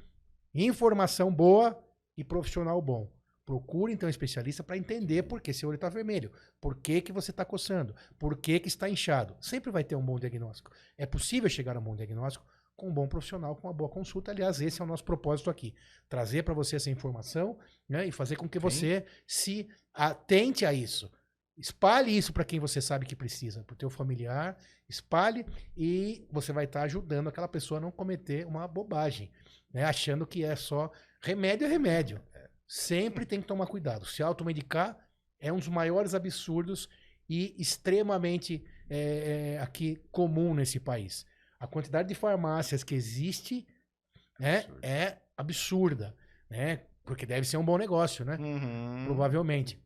informação 0.53 1.33
boa 1.33 1.81
e 2.17 2.23
profissional 2.23 2.81
bom. 2.81 3.09
Procure, 3.45 3.93
então, 3.93 4.07
um 4.07 4.09
especialista 4.09 4.63
para 4.63 4.75
entender 4.75 5.23
por 5.23 5.39
que 5.39 5.53
seu 5.53 5.69
olho 5.69 5.75
está 5.75 5.87
vermelho, 5.87 6.31
por 6.59 6.75
que, 6.75 6.99
que 6.99 7.11
você 7.11 7.29
está 7.29 7.45
coçando, 7.45 7.95
por 8.17 8.37
que, 8.37 8.59
que 8.59 8.67
está 8.67 8.89
inchado. 8.89 9.35
Sempre 9.39 9.71
vai 9.71 9.83
ter 9.83 9.95
um 9.95 10.03
bom 10.03 10.17
diagnóstico. 10.17 10.71
É 10.97 11.05
possível 11.05 11.47
chegar 11.47 11.75
a 11.75 11.79
um 11.79 11.83
bom 11.83 11.95
diagnóstico 11.95 12.45
com 12.75 12.89
um 12.89 12.93
bom 12.93 13.07
profissional, 13.07 13.55
com 13.55 13.67
uma 13.67 13.73
boa 13.73 13.89
consulta. 13.89 14.31
Aliás, 14.31 14.59
esse 14.61 14.81
é 14.81 14.83
o 14.83 14.87
nosso 14.87 15.03
propósito 15.03 15.49
aqui. 15.49 15.75
Trazer 16.09 16.43
para 16.43 16.53
você 16.53 16.75
essa 16.75 16.89
informação 16.89 17.57
né, 17.87 18.07
e 18.07 18.11
fazer 18.11 18.35
com 18.35 18.49
que 18.49 18.59
Sim. 18.59 18.63
você 18.63 19.05
se 19.27 19.69
atente 19.93 20.65
a 20.65 20.73
isso. 20.73 21.11
Espalhe 21.57 22.17
isso 22.17 22.33
para 22.33 22.43
quem 22.43 22.59
você 22.59 22.81
sabe 22.81 23.05
que 23.05 23.15
precisa, 23.15 23.63
para 23.63 23.73
o 23.73 23.77
teu 23.77 23.89
familiar, 23.89 24.57
espalhe 24.89 25.45
e 25.77 26.27
você 26.29 26.51
vai 26.51 26.65
estar 26.65 26.81
ajudando 26.81 27.29
aquela 27.29 27.47
pessoa 27.47 27.77
a 27.77 27.81
não 27.81 27.91
cometer 27.91 28.45
uma 28.45 28.67
bobagem, 28.67 29.31
né? 29.71 29.85
achando 29.85 30.27
que 30.27 30.43
é 30.43 30.55
só 30.55 30.91
remédio 31.21 31.65
é 31.65 31.69
remédio. 31.69 32.21
Sempre 32.67 33.25
tem 33.25 33.41
que 33.41 33.47
tomar 33.47 33.67
cuidado. 33.67 34.05
Se 34.05 34.23
automedicar 34.23 34.97
é 35.39 35.51
um 35.51 35.57
dos 35.57 35.67
maiores 35.67 36.13
absurdos 36.13 36.89
e 37.29 37.55
extremamente 37.59 38.63
é, 38.89 39.59
aqui 39.61 40.01
comum 40.11 40.53
nesse 40.53 40.79
país. 40.79 41.25
A 41.59 41.67
quantidade 41.67 42.07
de 42.07 42.15
farmácias 42.15 42.83
que 42.83 42.95
existe 42.95 43.67
né, 44.39 44.57
Absurdo. 44.59 44.79
é 44.83 45.21
absurda, 45.37 46.15
né? 46.49 46.81
Porque 47.03 47.25
deve 47.25 47.47
ser 47.47 47.57
um 47.57 47.65
bom 47.65 47.77
negócio, 47.77 48.25
né? 48.25 48.35
Uhum. 48.39 49.05
Provavelmente. 49.05 49.81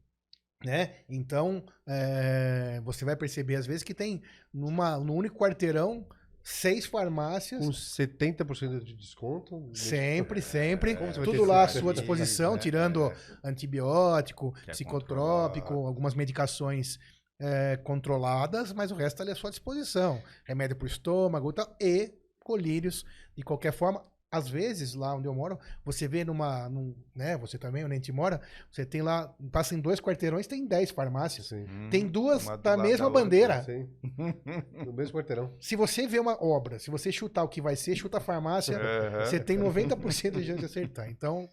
Né? 0.63 0.95
Então, 1.07 1.63
é, 1.87 2.81
você 2.83 3.05
vai 3.05 3.15
perceber 3.15 3.55
às 3.55 3.65
vezes 3.65 3.83
que 3.83 3.93
tem 3.93 4.21
numa, 4.53 4.97
no 4.97 5.13
único 5.13 5.37
quarteirão 5.37 6.07
seis 6.49 6.85
farmácias. 6.85 7.63
Com 7.63 7.71
70% 7.71 8.83
de 8.83 8.93
desconto. 8.95 9.69
Sempre, 9.73 10.41
sempre. 10.41 10.95
Como 10.95 11.11
você 11.13 11.19
vai 11.19 11.25
tudo 11.25 11.45
lá 11.45 11.63
à 11.63 11.67
sua 11.67 11.93
disposição, 11.93 12.53
né? 12.53 12.59
tirando 12.59 13.05
É. 13.05 13.15
antibiótico, 13.43 14.53
é 14.65 14.71
psicotrópico, 14.71 15.67
controlado. 15.67 15.87
algumas 15.87 16.15
medicações 16.15 16.99
é, 17.39 17.77
controladas, 17.77 18.73
mas 18.73 18.91
o 18.91 18.95
resto 18.95 19.15
está 19.15 19.23
ali 19.23 19.31
à 19.31 19.35
sua 19.35 19.51
disposição. 19.51 20.21
Remédio 20.43 20.75
para 20.75 20.85
o 20.85 20.87
estômago 20.87 21.49
e 21.51 21.53
tal, 21.53 21.75
e 21.79 22.13
colírios 22.39 23.05
de 23.35 23.43
qualquer 23.43 23.71
forma. 23.71 24.03
Às 24.31 24.47
vezes, 24.47 24.93
lá 24.93 25.15
onde 25.15 25.27
eu 25.27 25.33
moro, 25.33 25.57
você 25.83 26.07
vê 26.07 26.23
numa. 26.23 26.69
Num, 26.69 26.95
né, 27.15 27.35
você 27.35 27.57
também, 27.57 27.83
onde 27.83 27.93
a 27.93 27.95
gente 27.95 28.11
mora, 28.11 28.39
você 28.71 28.85
tem 28.85 29.01
lá, 29.01 29.27
passa 29.51 29.73
em 29.73 29.79
dois 29.79 29.99
quarteirões, 29.99 30.45
tem 30.45 30.67
10 30.67 30.91
farmácias. 30.91 31.47
Sim. 31.47 31.65
Hum, 31.67 31.89
Tem 31.89 32.07
duas 32.07 32.45
uma 32.45 32.55
da 32.55 32.77
mesma 32.77 33.07
outra. 33.07 33.23
bandeira. 33.23 33.63
Sim. 33.63 33.89
No 34.85 34.93
mesmo 34.93 35.17
quarteirão. 35.17 35.51
Se 35.59 35.75
você 35.75 36.05
vê 36.07 36.19
uma 36.19 36.41
obra, 36.43 36.77
se 36.77 36.91
você 36.91 37.11
chutar 37.11 37.43
o 37.43 37.47
que 37.49 37.59
vai 37.61 37.75
ser, 37.75 37.95
chuta 37.95 38.17
a 38.17 38.21
farmácia, 38.21 38.77
Aham. 38.77 39.25
você 39.25 39.39
tem 39.39 39.57
90% 39.57 40.31
de 40.39 40.45
chance 40.45 40.59
de 40.59 40.65
acertar. 40.65 41.09
Então, 41.09 41.49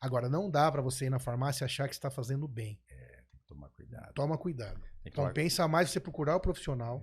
agora, 0.00 0.28
não 0.28 0.50
dá 0.50 0.70
pra 0.70 0.82
você 0.82 1.06
ir 1.06 1.10
na 1.10 1.18
farmácia 1.18 1.64
e 1.64 1.66
achar 1.66 1.88
que 1.88 1.94
está 1.94 2.10
fazendo 2.10 2.46
bem. 2.46 2.78
Tomar 3.46 3.70
cuidado. 3.88 4.12
Toma 4.14 4.38
cuidado. 4.38 4.80
Então, 5.04 5.24
tomar- 5.24 5.32
pensa 5.32 5.66
mais 5.66 5.90
você 5.90 5.98
procurar 6.00 6.36
o 6.36 6.40
profissional 6.40 7.00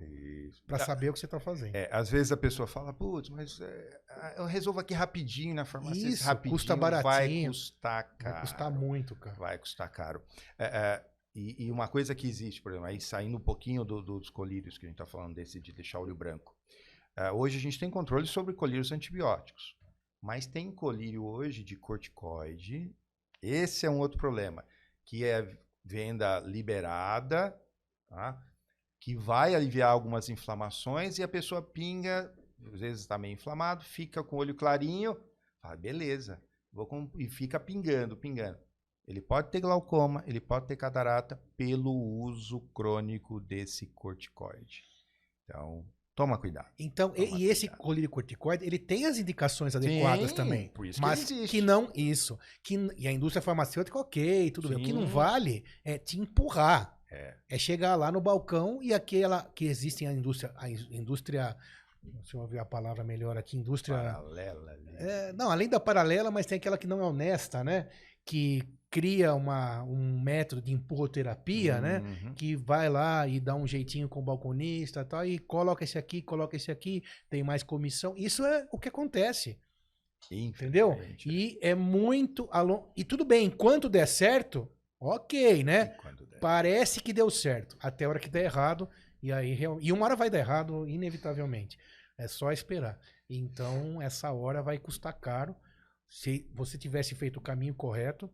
pra 0.66 0.76
Ah, 0.76 0.80
saber 0.80 1.10
o 1.10 1.12
que 1.12 1.18
você 1.18 1.26
tá 1.26 1.40
fazendo. 1.40 1.74
É, 1.74 1.88
às 1.92 2.08
vezes 2.08 2.30
a 2.30 2.36
pessoa 2.36 2.66
fala, 2.68 2.92
putz, 2.92 3.28
mas 3.30 3.60
é, 3.60 4.00
eu 4.38 4.44
resolvo 4.44 4.78
aqui 4.78 4.94
rapidinho 4.94 5.54
na 5.54 5.64
farmácia. 5.64 6.08
Isso, 6.08 6.22
rapidinho 6.24 6.54
custa 6.54 6.76
Vai 6.76 6.90
baratinho. 7.02 7.50
custar 7.50 8.04
caro. 8.16 8.32
Vai 8.34 8.40
custar 8.42 8.70
muito, 8.70 9.16
cara. 9.16 9.36
Vai 9.36 9.58
custar 9.58 9.90
caro. 9.90 10.22
É, 10.58 10.64
é, 10.66 11.04
e, 11.34 11.66
e 11.66 11.70
uma 11.72 11.88
coisa 11.88 12.14
que 12.14 12.28
existe, 12.28 12.62
por 12.62 12.70
exemplo, 12.72 12.86
aí 12.86 13.00
saindo 13.00 13.36
um 13.36 13.40
pouquinho 13.40 13.84
do- 13.84 14.02
dos 14.02 14.30
colírios 14.30 14.78
que 14.78 14.86
a 14.86 14.88
gente 14.88 14.94
está 15.00 15.06
falando, 15.06 15.34
desse 15.34 15.60
de 15.60 15.72
deixar 15.72 15.98
o 15.98 16.02
olho 16.02 16.14
branco. 16.14 16.54
É, 17.16 17.32
hoje 17.32 17.56
a 17.58 17.60
gente 17.60 17.78
tem 17.78 17.90
controle 17.90 18.26
sobre 18.26 18.54
colírios 18.54 18.92
antibióticos. 18.92 19.74
Mas 20.22 20.46
tem 20.46 20.70
colírio 20.70 21.24
hoje 21.24 21.62
de 21.64 21.76
corticoide. 21.76 22.94
Esse 23.42 23.84
é 23.86 23.90
um 23.90 23.98
outro 23.98 24.18
problema. 24.18 24.64
Que 25.04 25.24
é 25.24 25.56
venda 25.86 26.40
liberada, 26.40 27.56
tá? 28.08 28.42
que 29.00 29.14
vai 29.14 29.54
aliviar 29.54 29.90
algumas 29.90 30.28
inflamações 30.28 31.18
e 31.18 31.22
a 31.22 31.28
pessoa 31.28 31.62
pinga, 31.62 32.34
às 32.72 32.80
vezes 32.80 33.02
está 33.02 33.16
meio 33.16 33.34
inflamado, 33.34 33.84
fica 33.84 34.24
com 34.24 34.36
o 34.36 34.38
olho 34.40 34.54
clarinho, 34.54 35.16
fala, 35.62 35.76
beleza, 35.76 36.42
vou 36.72 36.86
com- 36.86 37.08
e 37.14 37.28
fica 37.28 37.60
pingando, 37.60 38.16
pingando. 38.16 38.58
Ele 39.06 39.20
pode 39.20 39.50
ter 39.52 39.60
glaucoma, 39.60 40.24
ele 40.26 40.40
pode 40.40 40.66
ter 40.66 40.76
catarata 40.76 41.40
pelo 41.56 41.92
uso 41.92 42.60
crônico 42.74 43.38
desse 43.40 43.86
corticoide. 43.86 44.82
Então, 45.44 45.86
toma 46.16 46.36
cuidado. 46.38 46.66
Então, 46.78 47.12
e, 47.14 47.26
Toma 47.26 47.38
e 47.38 47.44
esse 47.44 47.68
cuidado. 47.68 47.78
colírio 47.84 48.10
corticoide, 48.10 48.64
ele 48.66 48.78
tem 48.78 49.04
as 49.06 49.18
indicações 49.18 49.76
adequadas 49.76 50.30
Sim, 50.30 50.34
também. 50.36 50.68
por 50.70 50.84
isso 50.86 50.98
que 50.98 51.06
mas 51.06 51.30
existe. 51.30 51.48
que 51.48 51.60
não, 51.60 51.92
isso. 51.94 52.36
Que, 52.62 52.74
e 52.96 53.06
a 53.06 53.12
indústria 53.12 53.42
farmacêutica, 53.42 53.96
ok, 53.98 54.50
tudo 54.50 54.70
bem. 54.70 54.78
O 54.78 54.82
que 54.82 54.92
não 54.92 55.02
Sim. 55.06 55.12
vale 55.12 55.64
é 55.84 55.98
te 55.98 56.18
empurrar. 56.18 56.98
É. 57.08 57.36
É 57.50 57.56
chegar 57.58 57.94
lá 57.94 58.10
no 58.10 58.20
balcão 58.20 58.82
e 58.82 58.92
aquela 58.92 59.44
que 59.54 59.66
existe 59.66 60.04
a 60.04 60.12
indústria, 60.12 60.52
a 60.56 60.68
in- 60.68 60.88
indústria, 60.90 61.56
deixa 62.02 62.36
eu 62.36 62.44
ver 62.48 62.58
a 62.58 62.64
palavra 62.64 63.04
melhor 63.04 63.36
aqui, 63.38 63.56
indústria. 63.56 63.94
Paralela 63.96 64.72
ali. 64.72 64.96
É, 64.98 65.32
não, 65.32 65.48
além 65.50 65.68
da 65.68 65.78
paralela, 65.78 66.32
mas 66.32 66.46
tem 66.46 66.56
aquela 66.56 66.76
que 66.76 66.86
não 66.86 66.98
é 67.00 67.04
honesta, 67.04 67.62
né? 67.62 67.88
Que 68.24 68.60
cria 68.90 69.34
uma, 69.34 69.82
um 69.82 70.20
método 70.20 70.62
de 70.62 70.72
empurroterapia, 70.72 71.80
né? 71.80 71.98
Uhum. 72.00 72.34
Que 72.34 72.54
vai 72.56 72.88
lá 72.88 73.26
e 73.26 73.40
dá 73.40 73.54
um 73.54 73.66
jeitinho 73.66 74.08
com 74.08 74.20
o 74.20 74.22
balconista 74.24 75.00
e 75.00 75.04
tal, 75.04 75.26
e 75.26 75.38
coloca 75.38 75.84
esse 75.84 75.98
aqui, 75.98 76.22
coloca 76.22 76.56
esse 76.56 76.70
aqui, 76.70 77.02
tem 77.28 77.42
mais 77.42 77.62
comissão. 77.62 78.14
Isso 78.16 78.44
é 78.44 78.66
o 78.72 78.78
que 78.78 78.88
acontece, 78.88 79.58
entendeu? 80.30 80.92
E 81.30 81.58
é 81.60 81.74
muito. 81.74 82.48
a 82.50 82.62
lon- 82.62 82.84
E 82.96 83.04
tudo 83.04 83.24
bem, 83.24 83.46
enquanto 83.46 83.88
der 83.88 84.06
certo, 84.06 84.68
ok, 85.00 85.62
né? 85.64 85.86
Parece 86.40 87.00
que 87.00 87.12
deu 87.12 87.28
certo, 87.30 87.76
até 87.80 88.04
a 88.04 88.08
hora 88.08 88.18
que 88.18 88.28
der 88.30 88.44
errado, 88.44 88.88
e 89.22 89.32
aí 89.32 89.52
real- 89.54 89.78
e 89.80 89.92
uma 89.92 90.04
hora 90.06 90.16
vai 90.16 90.30
dar 90.30 90.38
errado, 90.38 90.88
inevitavelmente. 90.88 91.76
É 92.18 92.26
só 92.28 92.50
esperar. 92.52 92.98
Então, 93.28 94.00
essa 94.00 94.32
hora 94.32 94.62
vai 94.62 94.78
custar 94.78 95.12
caro. 95.20 95.54
Se 96.08 96.48
você 96.54 96.78
tivesse 96.78 97.14
feito 97.14 97.36
o 97.38 97.42
caminho 97.42 97.74
correto, 97.74 98.30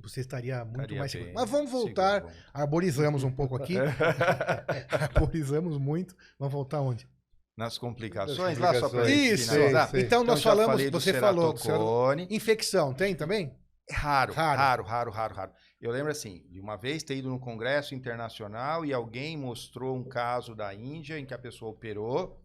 você 0.00 0.20
estaria 0.20 0.64
muito 0.64 0.80
Estaria 0.80 0.98
mais 0.98 1.12
bem 1.12 1.22
seguro. 1.22 1.40
Mas 1.40 1.50
vamos 1.50 1.70
voltar. 1.70 2.20
seguro. 2.20 2.34
Arborizamos 2.54 3.24
um 3.24 3.32
pouco 3.32 3.56
aqui. 3.56 3.76
Arborizamos 4.90 5.78
muito. 5.78 6.14
Vamos 6.38 6.52
voltar 6.52 6.80
onde? 6.80 7.08
Nas 7.56 7.76
complicações, 7.76 8.58
Nas 8.58 8.74
lá 8.74 8.80
só 8.80 8.88
complicações. 8.88 9.40
Isso. 9.40 9.52
sim. 9.52 9.98
Então, 9.98 10.24
nós 10.24 10.40
já 10.40 10.50
falamos, 10.50 10.82
você 10.90 11.12
falou. 11.12 11.56
ceratocone. 11.56 12.26
Infecção, 12.30 12.94
tem 12.94 13.14
também? 13.14 13.54
Raro, 13.90 14.32
Raro. 14.32 14.58
raro, 14.58 14.84
raro, 14.84 15.10
raro, 15.10 15.34
raro. 15.34 15.52
Eu 15.80 15.90
lembro 15.90 16.10
assim, 16.10 16.46
de 16.48 16.60
uma 16.60 16.76
vez 16.76 17.02
ter 17.02 17.16
ido 17.16 17.28
num 17.28 17.38
congresso 17.38 17.94
internacional 17.94 18.84
e 18.84 18.92
alguém 18.92 19.36
mostrou 19.36 19.96
um 19.96 20.04
caso 20.04 20.54
da 20.54 20.72
Índia 20.72 21.18
em 21.18 21.26
que 21.26 21.34
a 21.34 21.38
pessoa 21.38 21.72
operou 21.72 22.40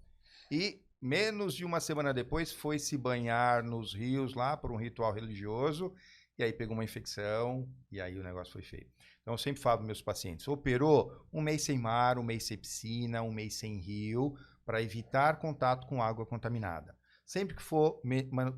e 0.51 0.81
menos 0.99 1.53
de 1.53 1.63
uma 1.63 1.79
semana 1.79 2.13
depois 2.13 2.51
foi 2.51 2.79
se 2.79 2.97
banhar 2.97 3.63
nos 3.63 3.93
rios 3.93 4.33
lá 4.33 4.57
por 4.57 4.71
um 4.71 4.75
ritual 4.77 5.13
religioso 5.13 5.93
e 6.37 6.43
aí 6.43 6.53
pegou 6.53 6.73
uma 6.75 6.83
infecção 6.83 7.67
e 7.91 7.99
aí 7.99 8.17
o 8.17 8.23
negócio 8.23 8.53
foi 8.53 8.61
feio. 8.61 8.87
Então 9.21 9.33
eu 9.33 9.37
sempre 9.37 9.61
falo 9.61 9.77
para 9.79 9.87
meus 9.87 10.01
pacientes, 10.01 10.47
operou 10.47 11.25
um 11.33 11.41
mês 11.41 11.63
sem 11.63 11.77
mar, 11.77 12.17
um 12.17 12.23
mês 12.23 12.45
sem 12.45 12.57
piscina, 12.57 13.21
um 13.21 13.31
mês 13.31 13.55
sem 13.55 13.77
rio, 13.77 14.35
para 14.65 14.81
evitar 14.81 15.37
contato 15.39 15.87
com 15.87 16.01
água 16.01 16.25
contaminada. 16.25 16.95
Sempre 17.25 17.55
que 17.55 17.61
for 17.61 18.01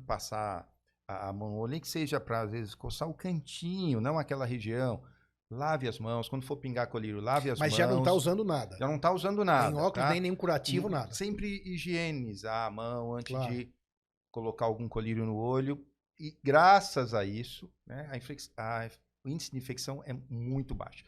passar 0.06 0.68
a 1.08 1.32
mão, 1.32 1.54
ou 1.56 1.66
nem 1.66 1.80
que 1.80 1.88
seja 1.88 2.20
para, 2.20 2.42
às 2.42 2.50
vezes, 2.52 2.74
coçar 2.74 3.08
o 3.08 3.14
cantinho, 3.14 4.00
não 4.00 4.16
aquela 4.18 4.44
região. 4.46 5.02
Lave 5.50 5.88
as 5.88 5.98
mãos. 5.98 6.28
Quando 6.28 6.44
for 6.46 6.56
pingar 6.56 6.86
colírio, 6.88 7.20
lave 7.20 7.50
as 7.50 7.58
Mas 7.58 7.70
mãos. 7.72 7.78
já 7.78 7.86
não 7.88 7.98
está 7.98 8.12
usando 8.12 8.44
nada. 8.44 8.76
Já 8.76 8.86
não 8.86 8.94
está 8.94 9.10
usando 9.10 9.44
nada. 9.44 9.70
nem 9.72 9.80
óculos, 9.80 10.06
tá? 10.06 10.10
nem 10.12 10.20
nenhum 10.20 10.36
curativo, 10.36 10.86
Hum, 10.86 10.90
nada. 10.92 11.12
Sempre 11.12 11.60
higienizar 11.64 12.68
a 12.68 12.70
mão 12.70 13.14
antes 13.14 13.34
Claro. 13.34 13.52
de 13.52 13.74
colocar 14.30 14.66
algum 14.66 14.88
colírio 14.88 15.26
no 15.26 15.34
olho. 15.34 15.84
E 16.20 16.38
graças 16.44 17.14
a 17.14 17.24
isso, 17.24 17.72
né, 17.86 18.06
a 18.12 18.16
inflex- 18.16 18.52
a- 18.56 18.88
o 19.24 19.28
índice 19.28 19.50
de 19.50 19.56
infecção 19.56 20.02
é 20.04 20.12
muito 20.28 20.74
baixo. 20.74 21.02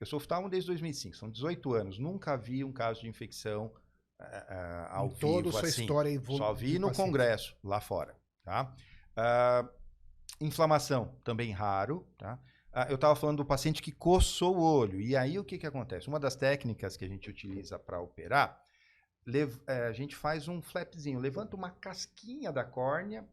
Eu 0.00 0.06
sou 0.06 0.16
oftalmo 0.16 0.48
desde 0.48 0.68
2005, 0.68 1.16
são 1.16 1.30
18 1.30 1.72
anos. 1.74 1.98
Nunca 1.98 2.36
vi 2.36 2.64
um 2.64 2.72
caso 2.72 3.00
de 3.02 3.08
infecção 3.08 3.72
ah, 4.18 4.88
ao 4.90 5.06
em 5.08 5.14
toda 5.16 5.36
vivo 5.48 5.52
sua 5.52 5.68
assim. 5.68 5.82
história 5.82 6.08
evolu- 6.08 6.38
Só 6.38 6.52
vi 6.54 6.78
no 6.78 6.88
paciente. 6.88 7.06
congresso, 7.06 7.56
lá 7.62 7.80
fora, 7.80 8.16
tá? 8.42 8.74
Ah, 9.16 9.68
inflamação, 10.40 11.14
também 11.22 11.52
raro, 11.52 12.06
tá? 12.16 12.38
Ah, 12.72 12.86
eu 12.88 12.94
estava 12.96 13.14
falando 13.14 13.36
do 13.38 13.44
paciente 13.44 13.82
que 13.82 13.92
coçou 13.92 14.56
o 14.56 14.62
olho. 14.62 15.00
E 15.00 15.16
aí 15.16 15.38
o 15.38 15.44
que, 15.44 15.58
que 15.58 15.66
acontece? 15.66 16.08
Uma 16.08 16.18
das 16.18 16.34
técnicas 16.36 16.96
que 16.96 17.04
a 17.04 17.08
gente 17.08 17.30
utiliza 17.30 17.78
para 17.78 18.00
operar, 18.00 18.60
eh, 19.26 19.86
a 19.86 19.92
gente 19.92 20.16
faz 20.16 20.48
um 20.48 20.60
flapzinho, 20.60 21.18
levanta 21.20 21.56
uma 21.56 21.70
casquinha 21.70 22.52
da 22.52 22.64
córnea, 22.64 23.24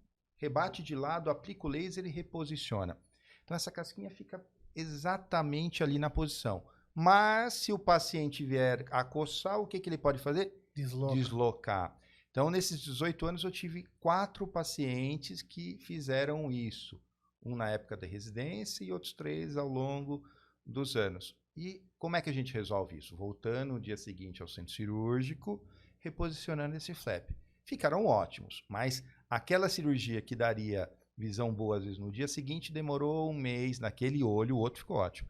rebate 0.41 0.81
de 0.81 0.95
lado, 0.95 1.29
aplica 1.29 1.67
o 1.67 1.69
laser 1.69 2.05
e 2.05 2.09
reposiciona. 2.09 2.97
Então 3.43 3.55
essa 3.55 3.71
casquinha 3.71 4.09
fica 4.09 4.43
exatamente 4.75 5.83
ali 5.83 5.99
na 5.99 6.09
posição. 6.09 6.63
Mas 6.93 7.53
se 7.53 7.71
o 7.71 7.79
paciente 7.79 8.43
vier 8.43 8.85
a 8.91 9.03
coçar, 9.03 9.59
o 9.59 9.67
que, 9.67 9.79
que 9.79 9.87
ele 9.87 9.97
pode 9.97 10.19
fazer? 10.19 10.51
Desloca. 10.73 11.15
deslocar. 11.15 11.97
Então, 12.31 12.49
nesses 12.49 12.79
18 12.79 13.25
anos, 13.25 13.43
eu 13.43 13.51
tive 13.51 13.83
quatro 13.99 14.47
pacientes 14.47 15.41
que 15.41 15.77
fizeram 15.79 16.49
isso. 16.49 16.99
Um 17.43 17.55
na 17.55 17.69
época 17.69 17.97
da 17.97 18.07
residência 18.07 18.83
e 18.83 18.91
outros 18.91 19.13
três 19.13 19.57
ao 19.57 19.67
longo 19.67 20.23
dos 20.65 20.95
anos. 20.95 21.35
E 21.55 21.83
como 21.97 22.15
é 22.15 22.21
que 22.21 22.29
a 22.29 22.33
gente 22.33 22.53
resolve 22.53 22.97
isso? 22.97 23.15
Voltando 23.15 23.73
no 23.73 23.79
dia 23.79 23.97
seguinte 23.97 24.41
ao 24.41 24.47
centro 24.47 24.73
cirúrgico, 24.73 25.61
reposicionando 25.99 26.75
esse 26.75 26.93
flap. 26.93 27.29
Ficaram 27.65 28.05
ótimos, 28.05 28.63
mas 28.69 29.03
aquela 29.31 29.69
cirurgia 29.69 30.21
que 30.21 30.35
daria 30.35 30.91
visão 31.17 31.53
boa 31.53 31.77
às 31.77 31.83
vezes 31.83 31.97
no 31.97 32.11
dia 32.11 32.27
seguinte 32.27 32.73
demorou 32.73 33.31
um 33.31 33.33
mês 33.33 33.79
naquele 33.79 34.21
olho, 34.21 34.57
o 34.57 34.59
outro 34.59 34.81
ficou 34.81 34.97
ótimo, 34.97 35.29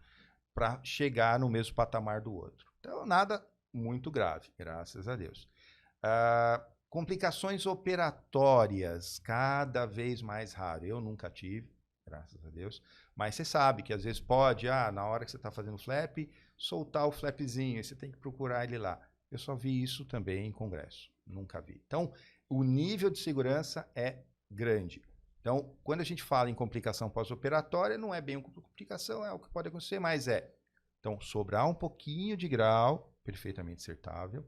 para 0.55 0.83
chegar 0.83 1.39
no 1.39 1.47
mesmo 1.47 1.75
patamar 1.75 2.19
do 2.21 2.33
outro. 2.33 2.65
Então, 2.79 3.05
nada 3.05 3.45
muito 3.71 4.09
grave, 4.09 4.49
graças 4.57 5.07
a 5.07 5.15
Deus. 5.15 5.47
Ah, 6.01 6.65
complicações 6.89 7.67
operatórias, 7.67 9.19
cada 9.19 9.85
vez 9.85 10.21
mais 10.21 10.53
raro. 10.53 10.83
Eu 10.83 10.99
nunca 10.99 11.29
tive, 11.29 11.71
graças 12.05 12.43
a 12.43 12.49
Deus. 12.49 12.81
Mas 13.15 13.35
você 13.35 13.45
sabe 13.45 13.83
que 13.83 13.93
às 13.93 14.03
vezes 14.03 14.19
pode, 14.19 14.67
ah, 14.67 14.91
na 14.91 15.05
hora 15.05 15.23
que 15.23 15.31
você 15.31 15.37
está 15.37 15.51
fazendo 15.51 15.77
flap, 15.77 16.17
soltar 16.57 17.05
o 17.05 17.11
flapzinho, 17.11 17.77
aí 17.77 17.83
você 17.83 17.95
tem 17.95 18.11
que 18.11 18.17
procurar 18.17 18.63
ele 18.63 18.79
lá. 18.79 18.99
Eu 19.29 19.37
só 19.37 19.55
vi 19.55 19.81
isso 19.81 20.03
também 20.05 20.47
em 20.47 20.51
congresso, 20.51 21.09
nunca 21.25 21.61
vi. 21.61 21.81
Então, 21.85 22.11
o 22.51 22.65
nível 22.65 23.09
de 23.09 23.17
segurança 23.17 23.89
é 23.95 24.25
grande. 24.51 25.01
Então, 25.39 25.73
quando 25.85 26.01
a 26.01 26.03
gente 26.03 26.21
fala 26.21 26.49
em 26.49 26.53
complicação 26.53 27.09
pós-operatória, 27.09 27.97
não 27.97 28.13
é 28.13 28.19
bem 28.19 28.35
uma 28.35 28.43
complicação, 28.43 29.25
é 29.25 29.31
o 29.31 29.39
que 29.39 29.49
pode 29.49 29.69
acontecer, 29.69 29.99
mas 29.99 30.27
é. 30.27 30.53
Então, 30.99 31.17
sobrar 31.21 31.65
um 31.65 31.73
pouquinho 31.73 32.35
de 32.35 32.49
grau, 32.49 33.15
perfeitamente 33.23 33.79
acertável. 33.79 34.45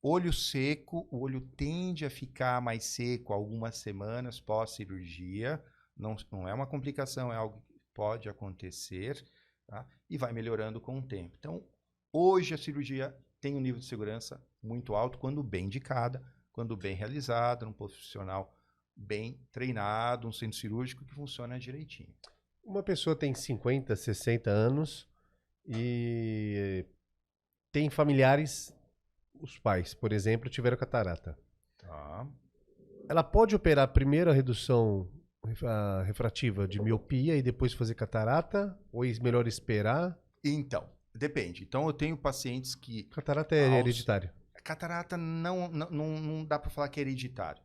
Olho 0.00 0.32
seco, 0.32 1.06
o 1.10 1.20
olho 1.20 1.42
tende 1.54 2.06
a 2.06 2.10
ficar 2.10 2.62
mais 2.62 2.84
seco 2.84 3.34
algumas 3.34 3.76
semanas 3.76 4.40
pós-cirurgia. 4.40 5.62
Não, 5.94 6.16
não 6.32 6.48
é 6.48 6.54
uma 6.54 6.66
complicação, 6.66 7.30
é 7.30 7.36
algo 7.36 7.62
que 7.68 7.78
pode 7.92 8.26
acontecer 8.26 9.22
tá? 9.66 9.86
e 10.08 10.16
vai 10.16 10.32
melhorando 10.32 10.80
com 10.80 10.98
o 10.98 11.02
tempo. 11.06 11.36
Então, 11.38 11.62
hoje 12.10 12.54
a 12.54 12.58
cirurgia 12.58 13.14
tem 13.38 13.54
um 13.54 13.60
nível 13.60 13.80
de 13.80 13.86
segurança 13.86 14.42
muito 14.62 14.94
alto 14.94 15.18
quando 15.18 15.42
bem 15.42 15.66
indicada, 15.66 16.24
quando 16.54 16.76
bem 16.76 16.94
realizada, 16.94 17.66
num 17.66 17.72
profissional 17.72 18.56
bem 18.96 19.38
treinado, 19.50 20.28
um 20.28 20.32
centro 20.32 20.56
cirúrgico 20.56 21.04
que 21.04 21.12
funciona 21.12 21.58
direitinho. 21.58 22.14
Uma 22.62 22.82
pessoa 22.82 23.16
tem 23.16 23.34
50, 23.34 23.94
60 23.94 24.48
anos 24.48 25.08
e 25.66 26.86
tem 27.72 27.90
familiares, 27.90 28.72
os 29.40 29.58
pais, 29.58 29.94
por 29.94 30.12
exemplo, 30.12 30.48
tiveram 30.48 30.76
catarata. 30.76 31.36
Tá. 31.76 32.26
Ela 33.08 33.24
pode 33.24 33.56
operar 33.56 33.88
primeiro 33.88 34.30
a 34.30 34.32
redução 34.32 35.10
a 35.66 36.02
refrativa 36.04 36.66
de 36.66 36.80
miopia 36.80 37.36
e 37.36 37.42
depois 37.42 37.74
fazer 37.74 37.94
catarata? 37.94 38.78
Ou 38.92 39.04
é 39.04 39.12
melhor 39.20 39.46
esperar? 39.46 40.18
Então, 40.42 40.88
depende. 41.14 41.64
Então, 41.64 41.86
eu 41.86 41.92
tenho 41.92 42.16
pacientes 42.16 42.74
que. 42.74 43.02
Catarata 43.04 43.54
é 43.54 43.66
aos... 43.66 43.74
hereditário. 43.74 44.30
Catarata 44.64 45.16
não, 45.16 45.68
não, 45.68 45.90
não 45.90 46.44
dá 46.44 46.58
para 46.58 46.70
falar 46.70 46.88
que 46.88 46.98
é 46.98 47.02
hereditário. 47.02 47.62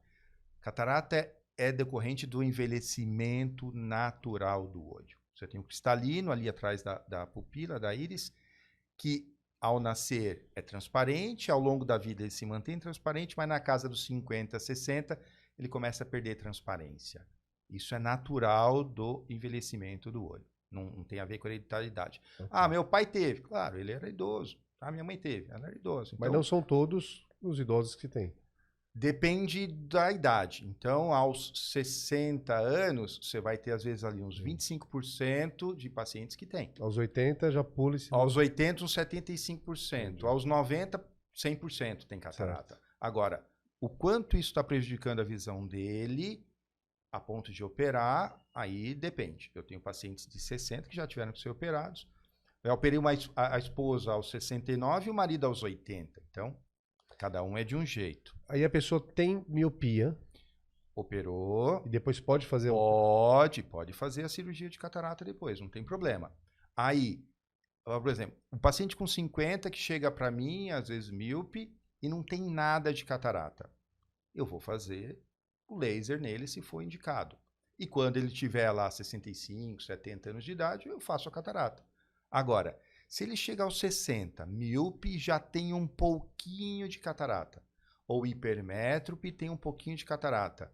Catarata 0.60 1.16
é, 1.16 1.36
é 1.58 1.72
decorrente 1.72 2.28
do 2.28 2.44
envelhecimento 2.44 3.72
natural 3.72 4.68
do 4.68 4.86
olho. 4.86 5.18
Você 5.34 5.48
tem 5.48 5.60
um 5.60 5.64
cristalino 5.64 6.32
ali 6.32 6.50
atrás 6.50 6.84
da, 6.84 6.98
da 7.08 7.26
pupila, 7.26 7.80
da 7.80 7.96
íris, 7.96 8.34
que 8.98 9.34
ao 9.62 9.80
nascer 9.80 10.50
é 10.54 10.62
transparente, 10.62 11.50
ao 11.50 11.60
longo 11.60 11.86
da 11.86 11.98
vida 11.98 12.24
ele 12.24 12.32
se 12.32 12.46
mantém 12.46 12.78
transparente, 12.78 13.36
mas 13.38 13.48
na 13.48 13.60
casa 13.60 13.88
dos 13.88 14.06
50, 14.06 14.60
60, 14.60 15.20
ele 15.58 15.70
começa 15.70 16.04
a 16.04 16.06
perder 16.06 16.36
transparência. 16.36 17.26
Isso 17.70 17.96
é 17.96 18.00
natural 18.00 18.84
do 18.84 19.26
envelhecimento 19.30 20.12
do 20.12 20.26
olho. 20.26 20.46
Não, 20.70 20.92
não 20.92 21.04
tem 21.04 21.20
a 21.20 21.26
ver 21.26 21.38
com 21.38 21.48
hereditariedade. 21.48 22.22
Ah, 22.50 22.68
meu 22.68 22.84
pai 22.84 23.06
teve. 23.06 23.42
Claro, 23.42 23.78
ele 23.78 23.92
era 23.92 24.10
idoso. 24.10 24.60
Ah, 24.80 24.92
minha 24.92 25.04
mãe 25.04 25.18
teve. 25.18 25.52
Ela 25.52 25.68
era 25.68 25.76
idosa. 25.76 26.16
Então, 26.16 26.20
Mas 26.20 26.32
não 26.32 26.44
são 26.44 26.62
todos 26.62 27.28
os 27.42 27.60
idosos 27.60 27.96
que 27.96 28.08
têm. 28.08 28.34
Depende 28.94 29.68
da 29.68 30.12
idade. 30.12 30.66
Então, 30.66 31.14
aos 31.14 31.52
60 31.72 32.54
anos, 32.54 33.20
você 33.22 33.40
vai 33.40 33.58
ter, 33.58 33.72
às 33.72 33.84
vezes, 33.84 34.04
ali 34.04 34.22
uns 34.22 34.42
25% 34.42 35.76
de 35.76 35.90
pacientes 35.90 36.36
que 36.36 36.46
têm. 36.46 36.74
Aos 36.80 36.98
80 36.98 37.52
já 37.52 37.64
pula 37.64 37.96
esse. 37.96 38.08
Aos 38.12 38.36
80, 38.36 38.84
uns 38.84 38.94
75%. 38.94 40.00
Entendi. 40.02 40.26
Aos 40.26 40.44
90, 40.44 41.04
100% 41.36 42.06
tem 42.06 42.20
catarata. 42.20 42.76
Certo. 42.76 42.90
Agora, 43.00 43.46
o 43.80 43.88
quanto 43.88 44.36
isso 44.36 44.50
está 44.50 44.64
prejudicando 44.64 45.22
a 45.22 45.24
visão 45.24 45.66
dele 45.66 46.46
a 47.12 47.20
ponto 47.20 47.52
de 47.52 47.64
operar, 47.64 48.40
aí 48.54 48.94
depende. 48.94 49.52
Eu 49.56 49.64
tenho 49.64 49.80
pacientes 49.80 50.28
de 50.28 50.40
60 50.40 50.90
que 50.90 50.96
já 50.96 51.08
tiveram 51.08 51.32
que 51.32 51.40
ser 51.40 51.50
operados. 51.50 52.08
Eu 52.64 52.74
operei 52.74 53.00
uma, 53.00 53.12
a, 53.36 53.56
a 53.56 53.58
esposa 53.58 54.12
aos 54.12 54.30
69 54.32 55.08
e 55.08 55.10
o 55.10 55.14
marido 55.14 55.46
aos 55.46 55.64
80. 55.64 56.22
Então, 56.30 56.58
cada 57.18 57.42
um 57.44 57.58
é 57.58 57.64
de 57.64 57.76
um 57.76 57.86
jeito. 57.86 58.36
Aí 58.48 58.64
a 58.64 58.70
pessoa 58.70 59.02
tem 59.02 59.46
miopia. 59.48 60.18
Operou. 60.96 61.82
E 61.86 61.90
depois 61.90 62.20
pode 62.20 62.46
fazer. 62.46 62.70
Pode, 62.70 63.64
pode 63.64 63.94
fazer 63.94 64.26
a 64.26 64.30
cirurgia 64.30 64.70
de 64.70 64.78
catarata 64.78 65.24
depois, 65.24 65.62
não 65.62 65.70
tem 65.70 65.84
problema. 65.84 66.36
Aí, 66.76 67.26
por 67.86 68.10
exemplo, 68.10 68.38
um 68.52 68.58
paciente 68.58 68.96
com 68.96 69.08
50 69.08 69.70
que 69.70 69.78
chega 69.78 70.12
para 70.12 70.30
mim, 70.30 70.72
às 70.72 70.90
vezes 70.90 71.10
míope, 71.10 71.74
e 72.02 72.10
não 72.10 72.22
tem 72.22 72.42
nada 72.42 72.94
de 72.94 73.06
catarata. 73.06 73.70
Eu 74.36 74.46
vou 74.46 74.60
fazer 74.60 75.18
o 75.68 75.78
laser 75.78 76.20
nele 76.20 76.48
se 76.48 76.62
for 76.62 76.82
indicado. 76.82 77.38
E 77.78 77.88
quando 77.88 78.18
ele 78.18 78.30
tiver 78.30 78.70
lá 78.72 78.92
65, 78.92 79.82
70 79.82 80.32
anos 80.32 80.44
de 80.44 80.52
idade, 80.52 80.90
eu 80.90 81.00
faço 81.00 81.30
a 81.30 81.32
catarata. 81.32 81.82
Agora, 82.32 82.80
se 83.08 83.24
ele 83.24 83.36
chega 83.36 83.64
aos 83.64 83.80
60, 83.80 84.46
míope 84.46 85.18
já 85.18 85.40
tem 85.40 85.74
um 85.74 85.88
pouquinho 85.88 86.88
de 86.88 87.00
catarata, 87.00 87.64
ou 88.08 88.26
hipermétrope 88.26 89.32
tem 89.32 89.50
um 89.50 89.58
pouquinho 89.58 89.98
de 89.98 90.06
catarata. 90.06 90.72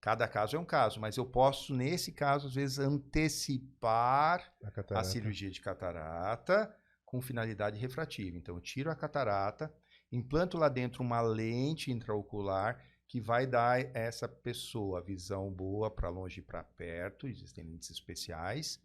Cada 0.00 0.28
caso 0.28 0.56
é 0.56 0.60
um 0.60 0.64
caso, 0.64 1.00
mas 1.00 1.16
eu 1.16 1.24
posso, 1.24 1.74
nesse 1.74 2.12
caso, 2.12 2.46
às 2.46 2.54
vezes, 2.54 2.78
antecipar 2.78 4.54
a, 4.62 5.00
a 5.00 5.02
cirurgia 5.02 5.50
de 5.50 5.60
catarata 5.60 6.72
com 7.04 7.22
finalidade 7.22 7.78
refrativa. 7.78 8.36
Então, 8.36 8.54
eu 8.54 8.60
tiro 8.60 8.90
a 8.90 8.94
catarata, 8.94 9.74
implanto 10.12 10.58
lá 10.58 10.68
dentro 10.68 11.02
uma 11.02 11.22
lente 11.22 11.90
intraocular 11.90 12.78
que 13.08 13.20
vai 13.20 13.46
dar 13.46 13.78
a 13.78 13.80
essa 13.98 14.28
pessoa 14.28 15.02
visão 15.02 15.50
boa 15.50 15.90
para 15.90 16.08
longe 16.08 16.40
e 16.40 16.42
para 16.42 16.62
perto, 16.62 17.26
existem 17.26 17.64
lentes 17.64 17.90
especiais, 17.90 18.80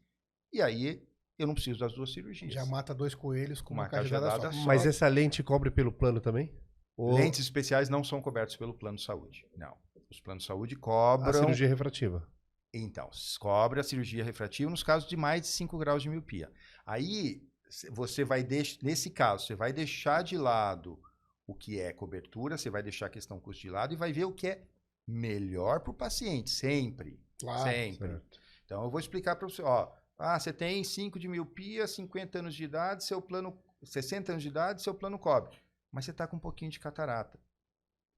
e 0.54 0.62
aí 0.62 1.09
eu 1.40 1.48
não 1.48 1.54
preciso 1.54 1.80
das 1.80 1.94
duas 1.94 2.12
cirurgias. 2.12 2.54
Já 2.54 2.66
mata 2.66 2.94
dois 2.94 3.16
coelhos 3.16 3.62
com 3.62 3.74
uma, 3.74 3.84
uma 3.84 3.90
cajadada, 3.90 4.34
cajadada 4.34 4.54
só. 4.54 4.66
Mas 4.66 4.86
essa 4.86 5.08
lente 5.08 5.42
cobre 5.42 5.72
pelo 5.72 5.92
plano 5.92 6.20
também? 6.20 6.54
Ou... 6.98 7.16
Lentes 7.16 7.40
especiais 7.40 7.88
não 7.88 8.04
são 8.04 8.22
cobertos 8.22 8.58
pelo 8.58 8.74
plano 8.74 8.98
de 8.98 9.04
saúde, 9.04 9.48
não. 9.56 9.76
Os 10.12 10.20
planos 10.20 10.44
de 10.44 10.48
saúde 10.48 10.76
cobram... 10.76 11.30
A 11.30 11.34
cirurgia 11.34 11.68
refrativa. 11.68 12.28
Então, 12.74 13.10
cobre 13.40 13.80
a 13.80 13.84
cirurgia 13.84 14.24
refrativa 14.24 14.70
nos 14.70 14.84
casos 14.84 15.08
de 15.08 15.16
mais 15.16 15.42
de 15.42 15.48
5 15.48 15.78
graus 15.78 16.04
de 16.04 16.10
miopia. 16.10 16.52
Aí, 16.86 17.42
você 17.90 18.26
vai, 18.26 18.44
deixar, 18.44 18.80
nesse 18.84 19.10
caso, 19.10 19.46
você 19.46 19.56
vai 19.56 19.72
deixar 19.72 20.24
de 20.24 20.38
lado 20.38 21.00
o 21.48 21.56
que 21.56 21.80
é 21.80 21.94
cobertura, 21.94 22.58
você 22.58 22.70
vai 22.70 22.84
deixar 22.84 23.06
a 23.06 23.10
questão 23.10 23.40
custo 23.40 23.62
de 23.62 23.70
lado 23.70 23.94
e 23.94 23.98
vai 23.98 24.12
ver 24.12 24.26
o 24.26 24.34
que 24.34 24.48
é 24.48 24.64
melhor 25.08 25.80
para 25.80 25.92
o 25.92 25.96
paciente, 25.96 26.50
sempre. 26.50 27.20
Claro, 27.40 27.64
sempre. 27.64 28.08
Certo. 28.10 28.40
Então, 28.66 28.84
eu 28.84 28.90
vou 28.90 29.00
explicar 29.00 29.36
para 29.36 29.48
você, 29.48 29.62
ó, 29.62 29.90
ah, 30.20 30.40
você 30.40 30.52
tem 30.52 30.84
5 30.84 31.18
de 31.18 31.28
miopia, 31.28 31.88
50 31.88 32.40
anos 32.40 32.54
de 32.54 32.64
idade, 32.64 33.04
seu 33.06 33.22
plano, 33.22 33.58
60 33.82 34.34
anos 34.34 34.44
de 34.44 34.50
idade, 34.50 34.82
seu 34.82 34.94
plano 34.94 35.18
cobre. 35.18 35.58
Mas 35.92 36.06
você 36.06 36.12
está 36.12 36.28
com 36.28 36.36
um 36.36 36.40
pouquinho 36.40 36.70
de 36.70 36.80
catarata. 36.80 37.40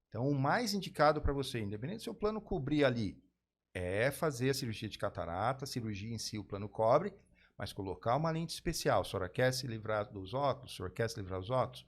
Então, 0.10 0.28
o 0.28 0.34
mais 0.34 0.74
indicado 0.74 1.22
para 1.22 1.32
você, 1.32 1.60
independente 1.60 2.00
do 2.00 2.04
seu 2.04 2.14
plano 2.14 2.42
cobrir 2.42 2.84
ali, 2.84 3.24
é 3.74 4.12
fazer 4.12 4.50
a 4.50 4.54
cirurgia 4.54 4.90
de 4.90 4.98
catarata, 4.98 5.64
a 5.64 5.68
cirurgia 5.68 6.14
em 6.14 6.18
si 6.18 6.38
o 6.38 6.44
plano 6.44 6.68
cobre, 6.68 7.14
mas 7.58 7.72
colocar 7.72 8.18
uma 8.18 8.32
lente 8.32 8.54
especial. 8.54 9.02
O 9.02 9.06
senhor 9.06 9.30
quer 9.30 9.54
se 9.54 9.68
livrar 9.68 10.12
dos 10.12 10.34
óculos? 10.34 10.74
O 10.74 10.76
senhor 10.76 10.92
quer 10.92 11.10
se 11.10 11.18
livrar 11.18 11.40
dos 11.40 11.50
óculos? 11.50 11.86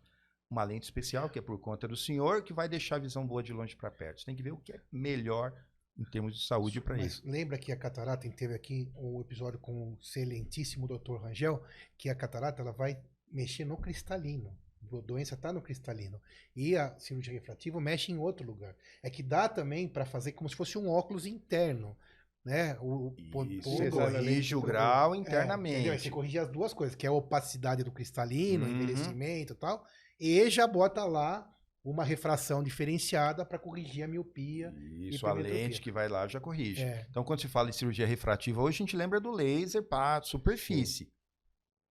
uma 0.54 0.64
lente 0.64 0.84
especial, 0.84 1.30
que 1.30 1.40
é 1.40 1.42
por 1.42 1.60
conta 1.60 1.88
do 1.88 1.98
senhor, 1.98 2.44
que 2.44 2.54
vai 2.54 2.70
deixar 2.70 2.98
a 2.98 3.00
visão 3.00 3.26
boa 3.26 3.42
de 3.42 3.52
longe 3.52 3.76
para 3.76 3.90
perto. 3.90 4.22
Você 4.22 4.26
tem 4.26 4.36
que 4.36 4.44
ver 4.44 4.52
o 4.52 4.58
que 4.58 4.72
é 4.72 4.80
melhor 4.92 5.52
em 5.98 6.04
termos 6.06 6.36
de 6.36 6.46
saúde 6.46 6.82
para 6.82 6.98
isso. 6.98 7.22
Lembra 7.26 7.58
que 7.58 7.72
a 7.72 7.78
catarata, 7.78 8.30
teve 8.30 8.54
aqui 8.54 8.92
um 8.96 9.22
episódio 9.22 9.60
com 9.60 9.94
o 9.94 9.98
excelentíssimo 10.02 10.88
Dr. 10.88 11.18
Rangel, 11.22 11.64
que 11.98 12.10
a 12.10 12.16
catarata 12.16 12.62
ela 12.62 12.72
vai 12.72 13.00
mexer 13.32 13.66
no 13.66 13.78
cristalino. 13.78 14.58
A 14.92 15.02
doença 15.02 15.36
está 15.36 15.52
no 15.52 15.62
cristalino. 15.62 16.22
E 16.56 16.76
a 16.76 16.98
cirurgia 17.00 17.34
refrativa 17.34 17.80
mexe 17.80 18.12
em 18.12 18.18
outro 18.18 18.46
lugar. 18.46 18.76
É 19.02 19.10
que 19.10 19.24
dá 19.24 19.48
também 19.50 19.88
para 19.88 20.06
fazer 20.06 20.34
como 20.34 20.50
se 20.50 20.56
fosse 20.56 20.78
um 20.78 20.90
óculos 20.90 21.26
interno 21.26 21.98
né? 22.44 22.78
O, 22.82 23.16
você 23.62 23.90
corrige 23.90 24.56
o 24.56 24.62
grau 24.62 25.16
internamente. 25.16 25.88
É, 25.88 25.98
você 25.98 26.10
corrige 26.10 26.38
as 26.38 26.50
duas 26.50 26.74
coisas, 26.74 26.96
que 26.96 27.06
é 27.06 27.10
a 27.10 27.14
opacidade 27.14 27.84
do 27.84 27.92
cristalino, 27.92 28.66
uhum. 28.66 28.72
envelhecimento 28.72 29.54
e 29.54 29.56
tal, 29.56 29.86
e 30.20 30.50
já 30.50 30.68
bota 30.68 31.06
lá 31.06 31.50
uma 31.84 32.04
refração 32.04 32.64
diferenciada 32.64 33.46
para 33.46 33.60
corrigir 33.60 34.04
a 34.04 34.08
miopia. 34.08 34.74
Isso, 35.00 35.28
a 35.28 35.34
lente 35.34 35.82
que 35.82 35.92
vai 35.92 36.08
lá 36.08 36.28
já 36.28 36.40
corrige. 36.40 36.82
É. 36.82 37.06
Então, 37.10 37.24
quando 37.24 37.42
se 37.42 37.48
fala 37.48 37.70
em 37.70 37.74
cirurgia 37.74 38.08
refrativa, 38.08 38.62
hoje 38.62 38.78
a 38.78 38.86
gente 38.86 38.96
lembra 38.96 39.20
do 39.20 39.32
laser 39.32 39.84
para 39.84 40.22
superfície. 40.22 41.06
Sim. 41.06 41.12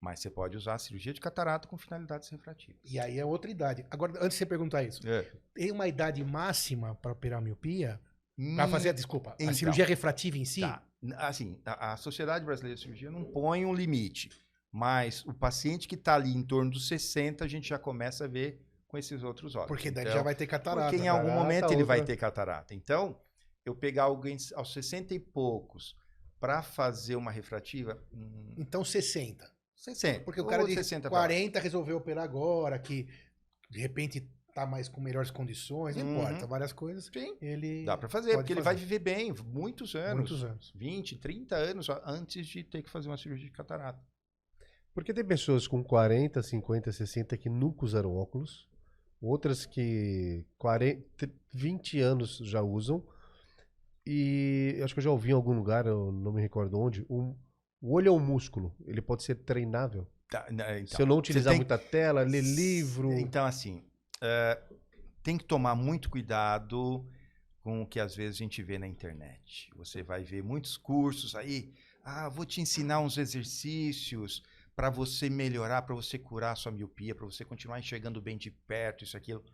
Mas 0.01 0.21
você 0.21 0.31
pode 0.31 0.57
usar 0.57 0.75
a 0.75 0.79
cirurgia 0.79 1.13
de 1.13 1.21
catarata 1.21 1.69
com 1.69 1.77
finalidades 1.77 2.29
refrativas. 2.29 2.81
E 2.85 2.99
aí 2.99 3.19
é 3.19 3.25
outra 3.25 3.51
idade. 3.51 3.87
Agora, 3.89 4.13
antes 4.17 4.31
de 4.31 4.39
você 4.39 4.47
perguntar 4.47 4.83
isso, 4.83 5.07
é. 5.07 5.31
tem 5.55 5.71
uma 5.71 5.87
idade 5.87 6.25
máxima 6.25 6.95
para 6.97 7.13
operar 7.13 7.39
a 7.39 7.43
miopia? 7.43 8.01
Hum, 8.37 8.57
para 8.57 8.67
fazer, 8.67 8.93
desculpa, 8.95 9.35
então, 9.39 9.51
a 9.51 9.55
cirurgia 9.55 9.85
refrativa 9.85 10.39
em 10.39 10.45
si? 10.45 10.63
Tá. 10.63 10.83
Assim, 11.19 11.61
a, 11.65 11.93
a 11.93 11.97
Sociedade 11.97 12.45
Brasileira 12.45 12.75
de 12.75 12.83
Cirurgia 12.83 13.11
não 13.11 13.25
põe 13.25 13.65
um 13.65 13.75
limite. 13.75 14.31
Mas 14.73 15.25
o 15.27 15.35
paciente 15.35 15.87
que 15.87 15.95
está 15.95 16.15
ali 16.15 16.35
em 16.35 16.43
torno 16.43 16.71
dos 16.71 16.89
60, 16.89 17.45
a 17.45 17.49
gente 17.49 17.69
já 17.69 17.79
começa 17.79 18.25
a 18.25 18.29
ver 18.29 18.61
com 18.93 18.99
esses 18.99 19.23
outros 19.23 19.57
olhos. 19.57 19.69
Porque 19.69 19.91
daí 19.91 20.05
então, 20.05 20.17
já 20.19 20.23
vai 20.23 20.35
ter 20.35 20.47
catarata. 20.47 20.91
Porque 20.91 21.03
em 21.03 21.09
algum 21.09 21.23
catarata, 21.23 21.43
momento 21.43 21.63
outra... 21.63 21.77
ele 21.77 21.85
vai 21.85 22.05
ter 22.05 22.15
catarata. 22.15 22.75
Então, 22.75 23.19
eu 23.65 23.75
pegar 23.75 24.05
alguém 24.05 24.37
aos 24.55 24.71
60 24.75 25.15
e 25.15 25.19
poucos 25.19 25.97
para 26.39 26.63
fazer 26.63 27.17
uma 27.17 27.31
refrativa. 27.31 27.99
Hum... 28.13 28.53
Então, 28.59 28.85
60. 28.85 29.51
60. 29.77 30.21
Porque 30.25 30.43
o 30.43 30.45
cara 30.47 30.65
de 30.65 30.75
60 30.75 31.09
40 31.09 31.59
resolveu 31.59 31.97
operar 31.97 32.23
agora, 32.23 32.79
que 32.79 33.09
de 33.71 33.81
repente 33.81 34.31
tá 34.55 34.67
mais 34.67 34.87
com 34.91 35.01
melhores 35.01 35.31
condições, 35.31 35.97
não 35.97 36.05
Uhum. 36.05 36.21
importa, 36.21 36.47
várias 36.47 36.75
coisas. 36.75 37.07
Sim. 37.11 37.35
Ele 37.41 37.87
Dá 37.87 37.97
pra 37.97 38.11
fazer, 38.11 38.35
porque 38.35 38.53
ele 38.53 38.61
fazer. 38.63 38.77
vai 38.77 38.85
viver 38.85 38.99
bem 38.99 39.35
muitos 39.47 39.95
anos. 39.95 40.17
muitos 40.31 40.45
anos. 40.45 40.71
20, 40.75 41.17
30 41.17 41.57
anos 41.57 41.89
antes 42.05 42.47
de 42.47 42.63
ter 42.63 42.83
que 42.83 42.91
fazer 42.91 43.09
uma 43.09 43.17
cirurgia 43.17 43.47
de 43.49 43.53
catarata. 43.53 44.05
Porque 44.93 45.15
tem 45.15 45.25
pessoas 45.25 45.67
com 45.67 45.83
40, 45.83 46.43
50, 46.43 46.93
60 46.93 47.39
que 47.39 47.49
nunca 47.49 47.87
usaram 47.87 48.15
óculos, 48.15 48.69
outras 49.29 49.65
que 49.65 50.45
40, 50.59 51.31
20 51.53 52.01
anos 52.01 52.39
já 52.39 52.61
usam. 52.63 53.03
E 54.07 54.75
eu 54.79 54.85
acho 54.85 54.95
que 54.95 54.99
eu 55.01 55.05
já 55.05 55.11
ouvi 55.11 55.31
em 55.31 55.35
algum 55.35 55.53
lugar, 55.53 55.87
eu 55.87 56.11
não 56.11 56.33
me 56.33 56.43
recordo 56.43 56.79
onde, 56.79 57.07
um, 57.09 57.37
o 57.81 57.93
olho 57.95 58.09
é 58.09 58.11
um 58.11 58.19
músculo, 58.19 58.75
ele 58.85 59.01
pode 59.01 59.23
ser 59.23 59.37
treinável. 59.37 60.07
Tá, 60.29 60.47
né, 60.51 60.81
então, 60.81 60.97
Se 60.97 61.03
eu 61.03 61.07
não 61.07 61.19
utilizar 61.19 61.53
tem- 61.53 61.59
muita 61.59 61.79
tela, 61.79 62.23
ler 62.23 62.43
livro. 62.43 63.13
Então, 63.13 63.45
assim, 63.45 63.85
é, 64.21 64.61
tem 65.23 65.39
que 65.39 65.45
tomar 65.45 65.75
muito 65.77 66.11
cuidado 66.11 67.07
com 67.63 67.83
o 67.83 67.87
que 67.87 68.01
às 68.01 68.17
vezes 68.17 68.37
a 68.37 68.39
gente 68.39 68.61
vê 68.63 68.77
na 68.79 68.89
internet. 68.89 69.71
Você 69.77 70.03
vai 70.03 70.25
ver 70.25 70.43
muitos 70.43 70.77
cursos 70.77 71.37
aí. 71.37 71.73
Ah, 72.03 72.29
vou 72.29 72.45
te 72.45 72.61
ensinar 72.61 72.99
uns 72.99 73.19
exercícios 73.19 74.43
para 74.75 74.91
você 74.91 75.29
melhorar, 75.29 75.83
para 75.83 75.95
você 75.95 76.19
curar 76.19 76.53
a 76.53 76.57
sua 76.57 76.73
miopia, 76.73 77.15
para 77.15 77.27
você 77.27 77.45
continuar 77.45 77.79
enxergando 77.79 78.21
bem 78.21 78.37
de 78.37 78.51
perto, 78.51 79.05
isso, 79.05 79.17
aquilo. 79.17 79.45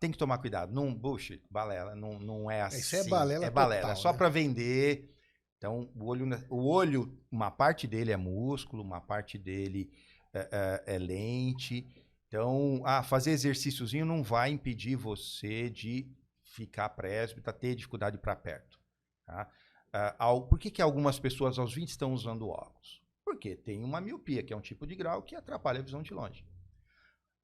Tem 0.00 0.10
que 0.10 0.18
tomar 0.18 0.38
cuidado. 0.38 0.72
Não, 0.72 0.94
bullshit, 0.94 1.42
balela, 1.50 1.94
não, 1.94 2.18
não 2.18 2.50
é 2.50 2.62
assim. 2.62 2.78
Isso 2.78 2.96
é 2.96 3.04
balela 3.04 3.44
É 3.46 3.50
balela, 3.50 3.80
total, 3.82 3.92
é 3.92 3.96
só 3.96 4.12
né? 4.12 4.18
para 4.18 4.28
vender. 4.28 5.10
Então, 5.56 5.90
o 5.94 6.04
olho, 6.06 6.26
o 6.50 6.66
olho, 6.68 7.18
uma 7.30 7.50
parte 7.50 7.86
dele 7.86 8.12
é 8.12 8.16
músculo, 8.16 8.82
uma 8.82 9.00
parte 9.00 9.38
dele 9.38 9.90
é, 10.32 10.82
é- 10.86 10.94
é 10.96 10.98
lente. 10.98 11.88
Então, 12.26 12.82
ah, 12.84 13.02
fazer 13.02 13.30
exercíciozinho 13.30 14.04
não 14.04 14.22
vai 14.22 14.50
impedir 14.50 14.96
você 14.96 15.70
de 15.70 16.10
ficar 16.42 16.88
presbítero, 16.90 17.56
ter 17.56 17.74
dificuldade 17.74 18.18
para 18.18 18.34
perto. 18.36 18.78
Tá? 19.24 19.48
Ah, 19.92 20.14
ao- 20.18 20.46
por 20.48 20.58
que, 20.58 20.70
que 20.70 20.82
algumas 20.82 21.18
pessoas 21.18 21.58
aos 21.58 21.72
20 21.72 21.90
estão 21.90 22.12
usando 22.12 22.48
óculos? 22.48 23.00
Porque 23.34 23.56
tem 23.56 23.82
uma 23.82 24.00
miopia, 24.00 24.42
que 24.42 24.52
é 24.52 24.56
um 24.56 24.60
tipo 24.60 24.86
de 24.86 24.94
grau 24.94 25.22
que 25.22 25.34
atrapalha 25.34 25.80
a 25.80 25.82
visão 25.82 26.02
de 26.02 26.14
longe. 26.14 26.44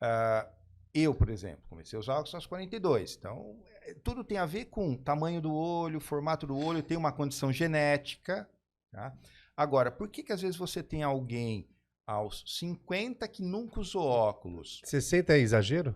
Ah, 0.00 0.48
eu, 0.94 1.14
por 1.14 1.28
exemplo, 1.28 1.62
comecei 1.68 1.96
a 1.96 2.00
usar 2.00 2.14
óculos 2.14 2.34
aos 2.34 2.46
42. 2.46 3.16
Então, 3.16 3.62
é, 3.82 3.94
tudo 3.94 4.24
tem 4.24 4.38
a 4.38 4.46
ver 4.46 4.66
com 4.66 4.96
tamanho 4.96 5.40
do 5.40 5.52
olho, 5.54 6.00
formato 6.00 6.46
do 6.46 6.56
olho, 6.56 6.82
tem 6.82 6.96
uma 6.96 7.12
condição 7.12 7.52
genética. 7.52 8.48
tá? 8.90 9.16
Agora, 9.56 9.90
por 9.90 10.08
que, 10.08 10.22
que 10.22 10.32
às 10.32 10.40
vezes 10.40 10.56
você 10.56 10.82
tem 10.82 11.02
alguém 11.02 11.68
aos 12.06 12.42
50 12.58 13.28
que 13.28 13.42
nunca 13.42 13.78
usou 13.80 14.04
óculos? 14.06 14.80
60 14.84 15.34
é 15.34 15.38
exagero? 15.38 15.94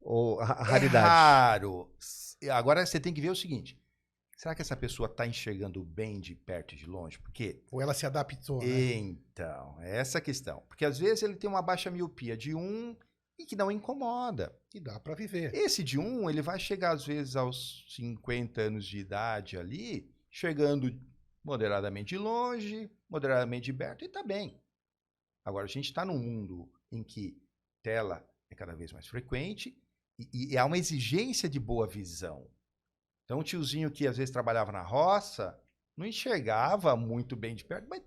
Ou 0.00 0.36
ra- 0.36 0.56
É 0.58 0.62
raridade? 0.64 1.06
raro. 1.06 1.90
Agora 2.50 2.84
você 2.84 2.98
tem 2.98 3.14
que 3.14 3.20
ver 3.20 3.30
o 3.30 3.36
seguinte: 3.36 3.80
será 4.42 4.56
que 4.56 4.62
essa 4.62 4.76
pessoa 4.76 5.06
está 5.06 5.24
enxergando 5.24 5.84
bem 5.84 6.18
de 6.18 6.34
perto 6.34 6.74
e 6.74 6.76
de 6.76 6.84
longe? 6.84 7.16
Por 7.16 7.30
quê? 7.30 7.62
Ou 7.70 7.80
ela 7.80 7.94
se 7.94 8.04
adaptou, 8.04 8.58
né? 8.58 8.94
Então, 8.94 9.80
é 9.80 9.98
essa 9.98 10.18
a 10.18 10.20
questão. 10.20 10.64
Porque 10.66 10.84
às 10.84 10.98
vezes 10.98 11.22
ele 11.22 11.36
tem 11.36 11.48
uma 11.48 11.62
baixa 11.62 11.92
miopia 11.92 12.36
de 12.36 12.52
1 12.52 12.96
e 13.38 13.46
que 13.46 13.54
não 13.54 13.70
incomoda. 13.70 14.52
E 14.74 14.80
dá 14.80 14.98
pra 14.98 15.14
viver. 15.14 15.54
Esse 15.54 15.84
de 15.84 15.96
1, 15.96 16.28
ele 16.28 16.42
vai 16.42 16.58
chegar 16.58 16.90
às 16.90 17.06
vezes 17.06 17.36
aos 17.36 17.84
50 17.90 18.62
anos 18.62 18.84
de 18.84 18.98
idade 18.98 19.56
ali, 19.56 20.12
chegando 20.28 20.92
moderadamente 21.44 22.16
de 22.16 22.18
longe, 22.18 22.90
moderadamente 23.08 23.66
de 23.66 23.72
perto 23.72 24.04
e 24.04 24.08
tá 24.08 24.24
bem. 24.24 24.60
Agora, 25.44 25.66
a 25.66 25.68
gente 25.68 25.84
está 25.84 26.04
num 26.04 26.18
mundo 26.18 26.68
em 26.90 27.04
que 27.04 27.40
tela 27.80 28.28
é 28.50 28.56
cada 28.56 28.74
vez 28.74 28.92
mais 28.92 29.06
frequente 29.06 29.80
e, 30.18 30.52
e 30.52 30.58
há 30.58 30.64
uma 30.64 30.78
exigência 30.78 31.48
de 31.48 31.60
boa 31.60 31.86
visão. 31.86 32.50
Então, 33.32 33.40
o 33.40 33.42
tiozinho 33.42 33.90
que 33.90 34.06
às 34.06 34.18
vezes 34.18 34.30
trabalhava 34.30 34.70
na 34.70 34.82
roça 34.82 35.58
não 35.96 36.04
enxergava 36.04 36.94
muito 36.94 37.34
bem 37.34 37.54
de 37.54 37.64
perto, 37.64 37.86
mas 37.88 38.02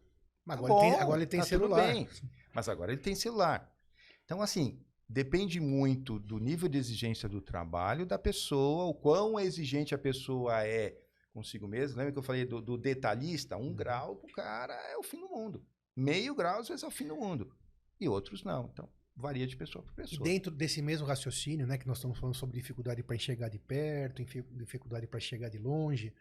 Mas 0.45 0.59
Tá 0.59 0.65
agora, 0.67 0.75
ele 0.75 0.81
tem, 0.83 0.91
bom, 0.91 1.01
agora 1.01 1.17
ele 1.17 1.25
tem 1.25 1.39
tá 1.39 1.45
celular. 1.47 1.87
bem. 1.87 2.09
Mas 2.53 2.69
agora 2.69 2.91
ele 2.91 3.01
tem 3.01 3.15
celular. 3.15 3.75
Então, 4.23 4.39
assim, 4.39 4.79
depende 5.09 5.59
muito 5.59 6.19
do 6.19 6.37
nível 6.37 6.69
de 6.69 6.77
exigência 6.77 7.27
do 7.27 7.41
trabalho 7.41 8.05
da 8.05 8.19
pessoa, 8.19 8.85
o 8.85 8.93
quão 8.93 9.39
exigente 9.39 9.95
a 9.95 9.97
pessoa 9.97 10.63
é 10.63 10.95
consigo 11.33 11.67
mesmo. 11.67 11.97
Lembra 11.97 12.13
que 12.13 12.19
eu 12.19 12.23
falei 12.23 12.45
do, 12.45 12.61
do 12.61 12.77
detalhista? 12.77 13.57
Um 13.57 13.73
grau 13.73 14.17
pro 14.17 14.31
cara 14.31 14.75
é 14.91 14.95
o 14.95 15.01
fim 15.01 15.19
do 15.19 15.27
mundo. 15.27 15.65
Meio 15.95 16.35
grau, 16.35 16.59
às 16.59 16.67
vezes, 16.67 16.83
é 16.83 16.87
o 16.87 16.91
fim 16.91 17.07
do 17.07 17.15
mundo. 17.15 17.51
E 17.99 18.07
outros 18.07 18.43
não. 18.43 18.69
Então, 18.71 18.87
varia 19.15 19.47
de 19.47 19.55
pessoa 19.55 19.83
para 19.83 19.93
E 20.03 20.07
pessoa. 20.09 20.23
dentro 20.23 20.51
desse 20.51 20.81
mesmo 20.81 21.07
raciocínio, 21.07 21.65
né, 21.65 21.77
que 21.77 21.87
nós 21.87 21.97
estamos 21.97 22.17
falando 22.17 22.35
sobre 22.35 22.59
dificuldade 22.59 23.01
para 23.03 23.15
enxergar 23.15 23.49
de 23.49 23.59
perto, 23.59 24.23
dificuldade 24.51 25.07
para 25.07 25.17
enxergar 25.17 25.49
de 25.49 25.57
longe, 25.57 26.13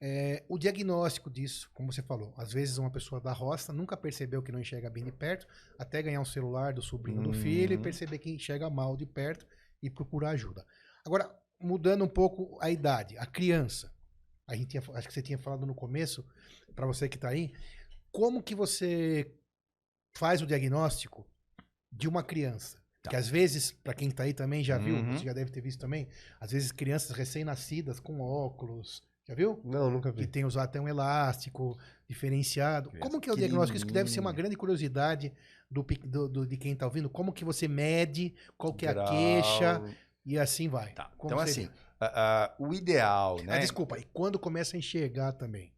é, 0.00 0.44
o 0.48 0.56
diagnóstico 0.56 1.28
disso, 1.28 1.68
como 1.74 1.92
você 1.92 2.02
falou, 2.02 2.32
às 2.36 2.52
vezes 2.52 2.78
uma 2.78 2.90
pessoa 2.90 3.20
da 3.20 3.32
roça 3.32 3.72
nunca 3.72 3.96
percebeu 3.96 4.42
que 4.42 4.52
não 4.52 4.60
enxerga 4.60 4.88
bem 4.88 5.04
de 5.04 5.12
perto, 5.12 5.46
até 5.78 6.00
ganhar 6.02 6.20
um 6.20 6.24
celular 6.24 6.72
do 6.72 6.80
sobrinho 6.80 7.20
do 7.20 7.32
filho 7.32 7.72
e 7.72 7.76
Uhum. 7.76 7.82
perceber 7.82 8.18
que 8.18 8.30
enxerga 8.30 8.70
mal 8.70 8.96
de 8.96 9.04
perto 9.04 9.44
e 9.82 9.90
procurar 9.90 10.30
ajuda. 10.30 10.64
Agora, 11.04 11.28
mudando 11.60 12.04
um 12.04 12.08
pouco 12.08 12.56
a 12.62 12.70
idade, 12.70 13.18
a 13.18 13.26
criança, 13.26 13.92
a 14.46 14.54
gente 14.54 14.68
tinha, 14.68 14.82
acho 14.94 15.08
que 15.08 15.12
você 15.14 15.20
tinha 15.22 15.38
falado 15.38 15.66
no 15.66 15.74
começo, 15.74 16.24
para 16.74 16.86
você 16.86 17.08
que 17.08 17.16
está 17.16 17.28
aí, 17.28 17.52
como 18.12 18.42
que 18.42 18.54
você 18.54 19.34
faz 20.16 20.40
o 20.40 20.46
diagnóstico 20.46 21.28
de 21.90 22.08
uma 22.08 22.22
criança? 22.22 22.76
Tá. 23.02 23.10
Que 23.10 23.16
às 23.16 23.28
vezes, 23.28 23.70
para 23.72 23.94
quem 23.94 24.10
tá 24.10 24.24
aí 24.24 24.32
também 24.32 24.62
já 24.64 24.76
viu, 24.78 24.96
Uhum. 24.96 25.12
você 25.16 25.24
já 25.24 25.32
deve 25.32 25.50
ter 25.50 25.60
visto 25.60 25.78
também, 25.80 26.08
às 26.40 26.50
vezes 26.50 26.72
crianças 26.72 27.10
recém-nascidas 27.16 28.00
com 28.00 28.20
óculos, 28.20 29.02
já 29.26 29.34
viu? 29.34 29.60
Não, 29.64 29.90
nunca 29.90 30.10
Que 30.12 30.22
vi. 30.22 30.26
tem 30.26 30.44
usado 30.44 30.64
até 30.64 30.80
um 30.80 30.88
elástico 30.88 31.78
diferenciado. 32.08 32.90
Criança 32.90 33.08
Como 33.08 33.20
que 33.20 33.30
é 33.30 33.32
o 33.32 33.36
diagnóstico? 33.36 33.76
Isso 33.76 33.86
que 33.86 33.92
deve 33.92 34.10
ser 34.10 34.20
uma 34.20 34.32
grande 34.32 34.56
curiosidade 34.56 35.32
do, 35.70 35.82
do- 36.04 36.28
do- 36.28 36.46
de 36.46 36.56
quem 36.56 36.74
tá 36.74 36.86
ouvindo. 36.86 37.08
Como 37.08 37.32
que 37.32 37.44
você 37.44 37.68
mede, 37.68 38.34
qual 38.56 38.72
que 38.74 38.86
é 38.86 38.90
a 38.90 39.04
queixa 39.04 39.82
e 40.24 40.38
assim 40.38 40.68
vai. 40.68 40.92
Tá. 40.92 41.10
Então, 41.22 41.38
seria? 41.46 41.68
assim, 41.68 41.70
a- 42.00 42.44
a- 42.46 42.54
o 42.58 42.72
ideal, 42.74 43.36
né? 43.44 43.56
Ah, 43.56 43.58
desculpa, 43.58 43.98
e 43.98 44.04
quando 44.12 44.38
começa 44.38 44.76
a 44.76 44.78
enxergar 44.78 45.32
também? 45.32 45.72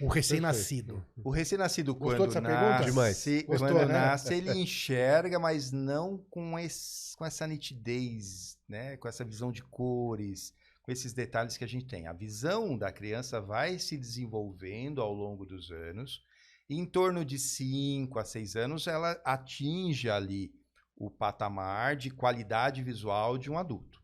Um 0.00 0.08
recém-nascido. 0.08 1.04
O 1.24 1.30
recém-nascido, 1.30 1.94
quando 1.94 2.26
dessa 2.26 2.40
nasce, 2.40 2.58
pergunta? 2.58 2.84
Demais. 2.84 3.24
Gostou, 3.46 3.68
quando 3.68 3.88
né? 3.88 3.92
nasce, 3.94 4.34
ele 4.34 4.50
enxerga, 4.60 5.38
mas 5.38 5.72
não 5.72 6.18
com, 6.30 6.58
esse- 6.58 7.16
com 7.16 7.24
essa 7.24 7.46
nitidez, 7.46 8.58
né? 8.68 8.96
com 8.98 9.08
essa 9.08 9.24
visão 9.24 9.50
de 9.50 9.62
cores, 9.62 10.52
com 10.82 10.92
esses 10.92 11.12
detalhes 11.12 11.56
que 11.56 11.64
a 11.64 11.68
gente 11.68 11.86
tem. 11.86 12.06
A 12.06 12.12
visão 12.12 12.76
da 12.76 12.92
criança 12.92 13.40
vai 13.40 13.78
se 13.78 13.96
desenvolvendo 13.96 15.00
ao 15.00 15.12
longo 15.14 15.46
dos 15.46 15.70
anos. 15.70 16.22
E 16.68 16.76
em 16.78 16.84
torno 16.84 17.24
de 17.24 17.38
5 17.38 18.18
a 18.18 18.24
6 18.24 18.56
anos, 18.56 18.86
ela 18.86 19.12
atinge 19.24 20.10
ali 20.10 20.52
o 20.96 21.10
patamar 21.10 21.96
de 21.96 22.10
qualidade 22.10 22.82
visual 22.82 23.38
de 23.38 23.50
um 23.50 23.56
adulto. 23.56 24.00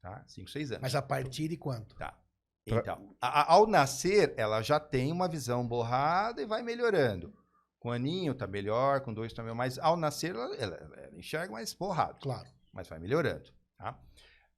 Tá? 0.00 0.24
5, 0.26 0.48
6 0.48 0.70
anos. 0.72 0.82
Mas 0.82 0.94
a 0.94 1.02
partir 1.02 1.48
de 1.48 1.56
quanto? 1.56 1.96
Tá. 1.96 2.16
Então, 2.66 3.14
a- 3.20 3.52
ao 3.52 3.66
nascer, 3.66 4.32
ela 4.36 4.62
já 4.62 4.80
tem 4.80 5.12
uma 5.12 5.28
visão 5.28 5.66
borrada 5.66 6.40
e 6.40 6.46
vai 6.46 6.62
melhorando. 6.62 7.34
Com 7.78 7.90
aninho 7.90 8.34
tá 8.34 8.46
melhor, 8.46 9.02
com 9.02 9.12
dois 9.12 9.32
tá 9.32 9.42
melhor, 9.42 9.54
mas 9.54 9.78
ao 9.78 9.96
nascer 9.96 10.34
ela, 10.34 10.54
ela- 10.56 10.76
ela 10.96 11.18
enxerga 11.18 11.52
mais 11.52 11.74
borrado, 11.74 12.18
Claro. 12.20 12.48
mas 12.72 12.88
vai 12.88 12.98
melhorando. 12.98 13.50
Tá? 13.76 13.98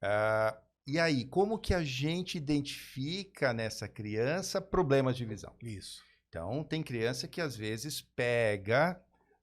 Ah, 0.01 0.57
e 0.87 1.01
aí, 1.01 1.25
como 1.25 1.59
que 1.59 1.75
a 1.75 1.83
gente 1.83 2.39
identifica 2.39 3.53
nessa 3.53 3.89
criança 3.89 4.61
problemas 4.61 5.17
de 5.17 5.25
visão? 5.25 5.53
Isso. 5.61 6.01
Então, 6.29 6.63
tem 6.63 6.83
criança 6.85 7.27
que 7.27 7.41
às 7.41 7.57
vezes 7.57 8.01
pega 8.01 9.01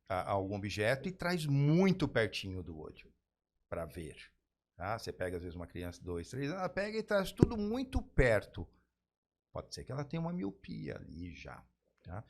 algum 0.07 0.55
objeto 0.55 1.09
e 1.09 1.11
traz 1.11 1.45
muito 1.45 2.07
pertinho 2.07 2.61
do 2.63 2.77
olho 2.79 3.11
para 3.67 3.83
ver. 3.83 4.15
Tá? 4.83 4.99
Você 4.99 5.13
pega, 5.13 5.37
às 5.37 5.41
vezes, 5.41 5.55
uma 5.55 5.65
criança 5.65 5.99
de 5.99 6.05
2, 6.05 6.29
3 6.29 6.47
anos, 6.49 6.59
ela 6.59 6.69
pega 6.69 6.97
e 6.97 7.03
traz 7.03 7.31
tudo 7.31 7.55
muito 7.55 8.01
perto. 8.01 8.67
Pode 9.53 9.73
ser 9.73 9.85
que 9.85 9.91
ela 9.91 10.03
tenha 10.03 10.19
uma 10.19 10.33
miopia 10.33 10.97
ali 10.97 11.33
já. 11.33 11.63
tá? 12.03 12.21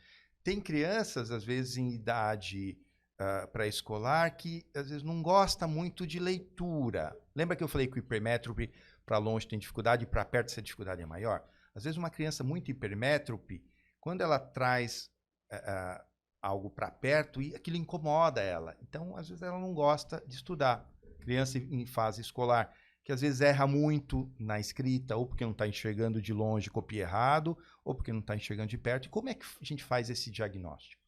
Tem 0.43 0.61
crianças, 0.61 1.31
às 1.31 1.43
vezes, 1.43 1.77
em 1.77 1.91
idade 1.91 2.77
ah, 3.17 3.47
pré-escolar, 3.47 4.37
que 4.37 4.63
às 4.75 4.89
vezes 4.89 5.01
não 5.03 5.23
gosta 5.23 5.65
muito 5.65 6.05
de 6.05 6.19
leitura. 6.19 7.17
Lembra 7.35 7.55
que 7.55 7.63
eu 7.63 7.67
falei 7.67 7.87
que 7.87 7.97
o 7.97 7.99
hipermétrope 7.99 8.71
para 9.03 9.17
longe 9.17 9.47
tem 9.47 9.57
dificuldade 9.57 10.03
e 10.03 10.07
para 10.07 10.23
perto 10.23 10.51
essa 10.51 10.61
dificuldade 10.61 11.01
é 11.01 11.05
maior? 11.07 11.43
Às 11.73 11.85
vezes, 11.85 11.97
uma 11.97 12.11
criança 12.11 12.43
muito 12.43 12.69
hipermétrope, 12.69 13.65
quando 13.99 14.21
ela 14.21 14.37
traz 14.37 15.09
ah, 15.51 15.63
ah, 15.65 16.05
algo 16.39 16.69
para 16.69 16.91
perto, 16.91 17.39
aquilo 17.55 17.77
incomoda 17.77 18.41
ela. 18.41 18.77
Então, 18.79 19.17
às 19.17 19.27
vezes, 19.27 19.41
ela 19.41 19.57
não 19.57 19.73
gosta 19.73 20.23
de 20.27 20.35
estudar. 20.35 20.92
Criança 21.23 21.57
em 21.57 21.85
fase 21.85 22.21
escolar, 22.21 22.73
que 23.03 23.11
às 23.11 23.21
vezes 23.21 23.41
erra 23.41 23.67
muito 23.67 24.31
na 24.39 24.59
escrita, 24.59 25.15
ou 25.15 25.25
porque 25.25 25.43
não 25.43 25.51
está 25.51 25.67
enxergando 25.67 26.21
de 26.21 26.33
longe, 26.33 26.69
copia 26.69 27.01
errado, 27.01 27.57
ou 27.83 27.93
porque 27.93 28.13
não 28.13 28.19
está 28.19 28.35
enxergando 28.35 28.69
de 28.69 28.77
perto. 28.77 29.09
Como 29.09 29.29
é 29.29 29.33
que 29.33 29.45
a 29.61 29.65
gente 29.65 29.83
faz 29.83 30.09
esse 30.09 30.31
diagnóstico? 30.31 31.01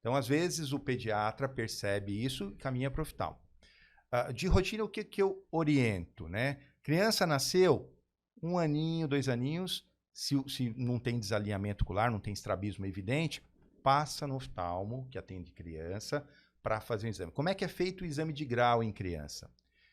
Então, 0.00 0.14
às 0.14 0.26
vezes, 0.26 0.72
o 0.72 0.78
pediatra 0.78 1.48
percebe 1.48 2.24
isso 2.24 2.50
e 2.50 2.56
caminha 2.56 2.90
para 2.90 3.00
o 3.00 3.02
oftalmo. 3.02 3.38
Uh, 4.12 4.32
de 4.32 4.46
rotina, 4.46 4.82
o 4.82 4.88
que, 4.88 5.04
que 5.04 5.22
eu 5.22 5.46
oriento, 5.50 6.28
né? 6.28 6.58
Criança 6.82 7.26
nasceu, 7.26 7.94
um 8.42 8.58
aninho, 8.58 9.06
dois 9.06 9.28
aninhos, 9.28 9.86
se, 10.12 10.34
se 10.48 10.74
não 10.76 10.98
tem 10.98 11.18
desalinhamento 11.18 11.84
ocular, 11.84 12.10
não 12.10 12.18
tem 12.18 12.32
estrabismo 12.32 12.84
evidente, 12.86 13.42
passa 13.82 14.26
no 14.26 14.36
oftalmo, 14.36 15.06
que 15.10 15.18
atende 15.18 15.52
criança, 15.52 16.26
para 16.62 16.80
fazer 16.80 17.06
um 17.06 17.10
exame. 17.10 17.32
Como 17.32 17.48
é 17.48 17.54
que 17.54 17.64
é 17.64 17.68
feito 17.68 18.02
o 18.02 18.06
exame 18.06 18.32
de 18.32 18.44
grau 18.44 18.82
em 18.82 18.92
criança? 18.92 19.50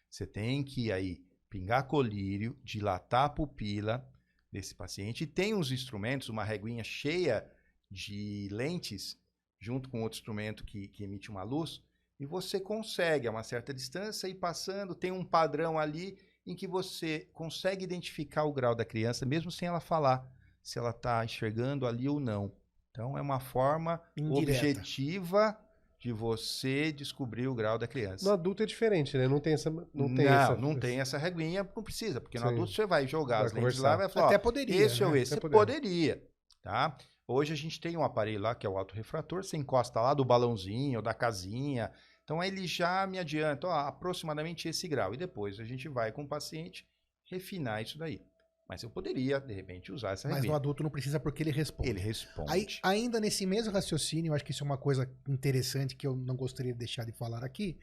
Você 0.10 0.26
tem 0.26 0.64
que 0.64 0.92
aí 0.92 1.24
pingar 1.50 1.88
colírio, 1.88 2.58
dilatar 2.64 3.26
a 3.26 3.30
pupila 3.30 4.08
desse 4.52 4.76
paciente 4.76 5.24
e 5.24 5.28
tem 5.28 5.54
uns 5.54 5.72
instrumentos, 5.72 6.30
uma 6.30 6.44
reguinha 6.44 6.84
cheia 6.84 7.50
de 7.90 8.50
lentes, 8.52 9.18
junto 9.60 9.90
com 9.90 10.04
outro 10.04 10.18
instrumento 10.18 10.66
que, 10.66 10.88
que 10.90 11.04
emite 11.04 11.30
uma 11.30 11.44
luz, 11.44 11.82
e 12.20 12.26
você 12.26 12.60
consegue 12.60 13.28
a 13.28 13.32
uma 13.32 13.44
certa 13.44 13.74
distância 13.74 14.28
ir 14.28 14.36
passando, 14.36 14.96
tem 14.96 15.12
um 15.12 15.24
padrão 15.24 15.78
ali 15.78 16.18
em 16.46 16.56
que 16.56 16.68
você 16.68 17.30
consegue 17.34 17.84
identificar 17.84 18.44
o 18.44 18.54
grau 18.54 18.74
da 18.74 18.86
criança, 18.86 19.26
mesmo 19.26 19.52
sem 19.52 19.68
ela 19.68 19.80
falar 19.80 20.28
se 20.62 20.80
ela 20.80 20.90
está 20.90 21.24
enxergando 21.24 21.86
ali 21.86 22.10
ou 22.10 22.20
não. 22.20 22.52
Então, 22.92 23.18
é 23.18 23.22
uma 23.22 23.40
forma 23.40 24.02
Indireta. 24.18 24.70
objetiva 24.70 25.58
de 26.00 26.12
você 26.12 26.92
descobrir 26.92 27.48
o 27.48 27.56
grau 27.56 27.78
da 27.78 27.88
criança. 27.88 28.26
No 28.26 28.32
adulto 28.32 28.62
é 28.62 28.66
diferente, 28.66 29.18
né? 29.18 29.28
Não 29.28 29.40
tem 29.40 29.54
essa. 29.54 29.70
Não, 29.70 30.14
tem 30.14 30.26
não, 30.26 30.34
essa... 30.34 30.56
não 30.56 30.76
tem 30.76 31.00
essa 31.00 31.18
reguinha, 31.18 31.68
não 31.76 31.84
precisa, 31.84 32.22
porque 32.22 32.38
no 32.38 32.48
Sim. 32.48 32.54
adulto 32.54 32.72
você 32.72 32.86
vai 32.86 33.08
jogar 33.08 33.38
vai 33.38 33.46
as 33.48 33.54
lentes 33.54 33.80
lá 33.80 33.94
e 33.94 33.98
vai 33.98 34.10
falar. 34.10 34.28
Até 34.28 34.38
poderia. 34.38 34.76
Esse 34.76 35.02
né? 35.02 35.08
ou 35.08 35.16
esse. 35.16 35.34
Você 35.34 35.40
poderia. 35.40 36.24
Tá? 36.62 36.96
Hoje 37.28 37.52
a 37.52 37.58
gente 37.58 37.82
tem 37.82 37.98
um 37.98 38.04
aparelho 38.04 38.42
lá 38.42 38.56
que 38.56 38.66
é 38.66 38.70
o 38.70 38.78
autorrefrator, 38.78 39.44
você 39.44 39.58
encosta 39.58 40.00
lá 40.00 40.14
do 40.14 40.24
balãozinho, 40.24 41.02
da 41.02 41.14
casinha. 41.14 41.92
Então 42.24 42.44
ele 42.44 42.68
já 42.68 43.08
me 43.08 43.18
adianta, 43.18 43.68
ó, 43.68 43.72
aproximadamente 43.72 44.68
esse 44.68 44.88
grau. 44.88 45.14
E 45.14 45.18
depois 45.18 45.60
a 45.60 45.66
gente 45.66 45.90
vai 45.90 46.12
com 46.12 46.24
o 46.24 46.28
paciente 46.28 46.88
refinar 47.26 47.82
isso 47.82 47.98
daí. 47.98 48.22
Mas 48.68 48.84
eu 48.84 48.90
poderia, 48.90 49.40
de 49.40 49.54
repente, 49.54 49.92
usar 49.92 50.12
essa 50.12 50.28
Mas 50.28 50.44
no 50.44 50.54
adulto 50.54 50.84
não 50.84 50.90
precisa 50.90 51.20
porque 51.20 51.42
ele 51.42 51.52
responde. 51.52 51.90
Ele 51.90 52.00
responde. 52.00 52.52
Aí, 52.52 52.68
ainda 52.84 53.20
nesse 53.20 53.46
mesmo 53.46 53.72
raciocínio, 53.72 54.32
eu 54.32 54.34
acho 54.34 54.44
que 54.44 54.52
isso 54.52 54.64
é 54.64 54.66
uma 54.66 54.78
coisa 54.78 55.10
interessante 55.28 55.96
que 55.96 56.06
eu 56.06 56.16
não 56.16 56.36
gostaria 56.36 56.74
de 56.74 56.80
deixar 56.80 57.06
de 57.06 57.14
falar 57.14 57.46
aqui, 57.46 57.78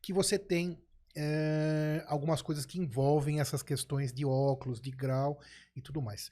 que 0.00 0.12
você 0.14 0.38
tem 0.38 0.78
é, 1.14 2.02
algumas 2.06 2.40
coisas 2.40 2.64
que 2.64 2.78
envolvem 2.78 3.40
essas 3.40 3.62
questões 3.62 4.12
de 4.12 4.24
óculos, 4.24 4.80
de 4.80 4.90
grau 4.90 5.38
e 5.76 5.82
tudo 5.82 6.00
mais. 6.00 6.30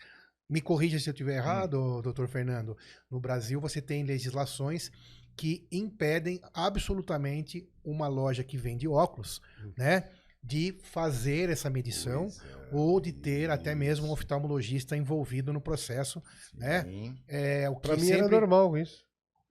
Me 0.48 0.62
corrija 0.62 0.98
se 0.98 1.10
eu 1.10 1.12
estiver 1.12 1.34
hum. 1.34 1.42
errado, 1.42 1.98
hum. 1.98 2.00
doutor 2.00 2.28
Fernando. 2.28 2.76
No 3.10 3.20
Brasil, 3.20 3.60
você 3.60 3.82
tem 3.82 4.04
legislações 4.04 4.90
que 5.36 5.68
impedem 5.70 6.40
absolutamente 6.52 7.68
uma 7.84 8.08
loja 8.08 8.42
que 8.42 8.56
vende 8.56 8.88
óculos, 8.88 9.40
hum. 9.62 9.72
né? 9.76 10.10
De 10.42 10.78
fazer 10.82 11.50
essa 11.50 11.68
medição 11.68 12.28
é, 12.28 12.68
ou 12.72 13.00
de 13.00 13.12
ter 13.12 13.42
isso. 13.42 13.52
até 13.52 13.74
mesmo 13.74 14.06
um 14.06 14.10
oftalmologista 14.10 14.96
envolvido 14.96 15.52
no 15.52 15.60
processo, 15.60 16.22
né? 16.54 16.82
Sim. 16.84 17.10
né? 17.10 17.16
É, 17.26 17.70
o 17.70 17.76
que 17.76 17.88
Pra 17.88 17.96
mim 17.96 18.04
sempre... 18.04 18.18
era 18.20 18.28
normal 18.28 18.78
isso. 18.78 19.04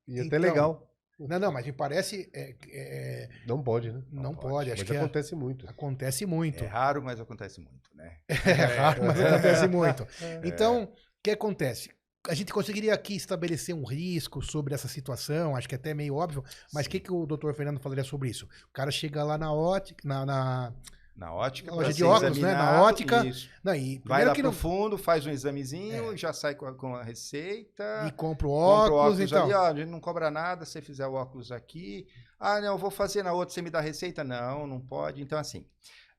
E 0.08 0.14
então, 0.14 0.28
até 0.28 0.38
legal. 0.38 0.88
Não, 1.20 1.40
não, 1.40 1.52
mas 1.52 1.66
me 1.66 1.74
parece. 1.74 2.30
É, 2.34 2.56
é... 2.72 3.30
Não 3.48 3.62
pode, 3.62 3.92
né? 3.92 4.04
Não, 4.12 4.24
não 4.24 4.36
pode. 4.36 4.50
pode. 4.50 4.72
Acho 4.72 4.82
mas 4.82 4.90
que 4.90 4.96
é 4.96 5.00
acontece 5.00 5.34
é... 5.34 5.38
muito. 5.38 5.68
Acontece 5.68 6.26
muito. 6.26 6.64
É 6.64 6.68
raro, 6.68 7.02
mas 7.02 7.20
acontece 7.20 7.60
muito, 7.60 7.90
né? 7.96 8.18
É 8.30 8.66
raro, 8.78 9.04
mas 9.04 9.20
acontece 9.20 9.68
muito. 9.68 10.08
Então, 10.46 10.84
o 10.84 10.90
que 11.24 11.32
acontece? 11.32 11.90
A 12.28 12.34
gente 12.34 12.54
conseguiria 12.54 12.94
aqui 12.94 13.16
estabelecer 13.16 13.74
um 13.74 13.86
risco 13.86 14.42
sobre 14.42 14.74
essa 14.74 14.88
situação, 14.88 15.56
acho 15.56 15.68
que 15.68 15.76
é 15.76 15.78
até 15.78 15.94
meio 15.94 16.16
óbvio, 16.16 16.44
mas 16.74 16.86
o 16.86 16.90
que, 16.90 17.00
que 17.00 17.12
o 17.12 17.26
doutor 17.26 17.54
Fernando 17.54 17.80
falaria 17.80 18.04
sobre 18.04 18.30
isso? 18.30 18.46
O 18.70 18.74
cara 18.74 18.92
chega 18.92 19.24
lá 19.24 19.38
na 19.38 19.54
ótica, 19.54 20.06
na, 20.06 20.26
na 20.26 20.74
na 21.18 21.34
ótica. 21.34 21.74
loja 21.74 21.92
de 21.92 22.04
óculos, 22.04 22.38
né? 22.38 22.54
Na 22.54 22.84
ótica. 22.84 23.26
Isso. 23.26 23.50
Não, 23.64 23.74
e 23.74 24.00
Vai 24.06 24.24
lá 24.24 24.34
que 24.34 24.44
não... 24.44 24.54
fundo, 24.54 25.00
faz 25.00 25.26
um 25.26 25.32
examezinho, 25.32 26.14
é. 26.14 26.18
já 26.18 26.32
sai 26.32 26.54
com 26.54 26.68
a, 26.68 26.74
com 26.76 26.96
a, 26.96 27.02
receita. 27.02 28.06
E 28.08 28.12
compra 28.12 28.48
o 28.48 28.52
óculos, 28.52 28.82
compra 28.82 28.94
o 28.94 28.98
óculos 28.98 29.20
então. 29.20 29.44
ali, 29.46 29.54
ó, 29.54 29.66
a 29.66 29.76
gente 29.76 29.90
não 29.90 30.00
cobra 30.00 30.30
nada 30.30 30.64
se 30.64 30.74
você 30.74 30.82
fizer 30.82 31.08
o 31.08 31.14
óculos 31.14 31.52
aqui. 31.52 32.08
Ah, 32.40 32.62
não, 32.62 32.74
eu 32.74 32.78
vou 32.78 32.92
fazer 32.92 33.24
na 33.24 33.34
outra, 33.34 33.52
você 33.52 33.64
me 33.64 33.72
dá 33.72 33.80
a 33.80 33.82
receita? 33.82 34.24
Não, 34.24 34.68
não 34.68 34.80
pode. 34.80 35.20
Então, 35.24 35.40
assim, 35.40 35.66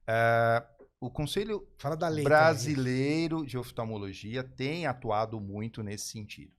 uh, 0.02 0.77
o 1.00 1.10
Conselho 1.10 1.66
lei, 2.10 2.24
Brasileiro 2.24 3.46
de 3.46 3.56
Oftalmologia 3.56 4.42
tem 4.42 4.86
atuado 4.86 5.40
muito 5.40 5.82
nesse 5.82 6.08
sentido. 6.08 6.52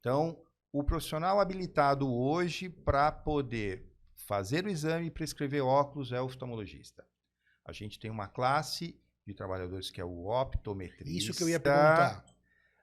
Então, 0.00 0.42
o 0.72 0.82
profissional 0.82 1.40
habilitado 1.40 2.12
hoje 2.12 2.68
para 2.68 3.10
poder 3.12 3.86
fazer 4.26 4.66
o 4.66 4.68
exame 4.68 5.06
e 5.06 5.10
prescrever 5.10 5.64
óculos 5.64 6.12
é 6.12 6.20
o 6.20 6.24
oftalmologista. 6.24 7.06
A 7.64 7.72
gente 7.72 7.98
tem 7.98 8.10
uma 8.10 8.26
classe 8.26 9.00
de 9.24 9.34
trabalhadores 9.34 9.90
que 9.90 10.00
é 10.00 10.04
o 10.04 10.26
optometrista. 10.26 11.18
Isso 11.18 11.32
que 11.32 11.42
eu 11.42 11.48
ia 11.48 11.60
perguntar. 11.60 12.24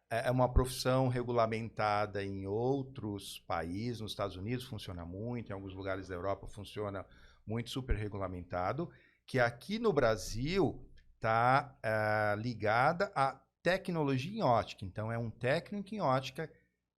É, 0.09 0.27
é 0.27 0.31
uma 0.31 0.51
profissão 0.51 1.07
regulamentada 1.07 2.23
em 2.23 2.45
outros 2.45 3.39
países, 3.47 3.99
nos 3.99 4.11
Estados 4.11 4.37
Unidos 4.37 4.65
funciona 4.65 5.05
muito, 5.05 5.49
em 5.49 5.53
alguns 5.53 5.73
lugares 5.73 6.07
da 6.07 6.15
Europa 6.15 6.47
funciona 6.47 7.05
muito 7.45 7.69
super 7.69 7.95
regulamentado, 7.95 8.89
que 9.25 9.39
aqui 9.39 9.79
no 9.79 9.91
Brasil 9.91 10.85
está 11.23 11.73
uh, 11.77 11.87
é, 11.87 12.35
ligada 12.41 13.09
à 13.15 13.39
tecnologia 13.61 14.37
em 14.37 14.43
ótica. 14.43 14.83
Então, 14.83 15.09
é 15.09 15.17
um 15.17 15.29
técnico 15.29 15.95
em 15.95 16.01
ótica 16.01 16.51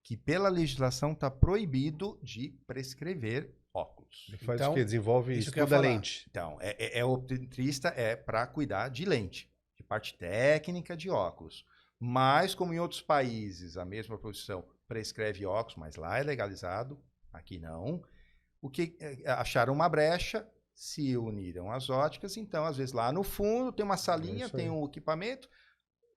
que, 0.04 0.18
pela 0.18 0.50
legislação, 0.50 1.12
está 1.14 1.30
proibido 1.30 2.20
de 2.24 2.50
prescrever 2.66 3.54
óculos. 3.72 4.26
Ele 4.30 4.38
faz 4.38 4.60
então, 4.60 4.72
o 4.72 4.76
quê? 4.76 4.84
Desenvolve 4.84 5.38
isso 5.38 5.50
estuda 5.50 5.80
lente. 5.80 6.26
Então, 6.30 6.58
é, 6.60 6.76
é, 6.80 7.00
é 7.00 7.06
optometrista 7.06 7.90
é 7.90 8.16
para 8.16 8.48
cuidar 8.48 8.90
de 8.90 9.06
lente, 9.06 9.48
de 9.78 9.84
parte 9.84 10.18
técnica 10.18 10.98
de 10.98 11.10
óculos. 11.10 11.64
Mas, 12.00 12.56
como 12.56 12.74
em 12.74 12.80
outros 12.80 13.02
países, 13.02 13.78
a 13.78 13.86
mesma 13.86 14.18
profissão 14.18 14.66
prescreve 14.88 15.46
óculos, 15.46 15.78
mas 15.78 15.96
lá 15.96 16.18
é 16.18 16.24
legalizado, 16.24 17.00
aqui 17.32 17.60
não. 17.60 18.04
O 18.62 18.70
que 18.70 18.98
é, 19.00 19.30
acharam 19.32 19.74
uma 19.74 19.88
brecha, 19.88 20.48
se 20.76 21.16
uniram 21.16 21.72
as 21.72 21.90
óticas, 21.90 22.36
então, 22.36 22.66
às 22.66 22.78
vezes, 22.78 22.94
lá 22.94 23.12
no 23.12 23.24
fundo 23.24 23.72
tem 23.72 23.86
uma 23.86 23.96
salinha, 23.96 24.46
é 24.46 24.50
tem 24.50 24.70
um 24.70 24.86
equipamento, 24.86 25.50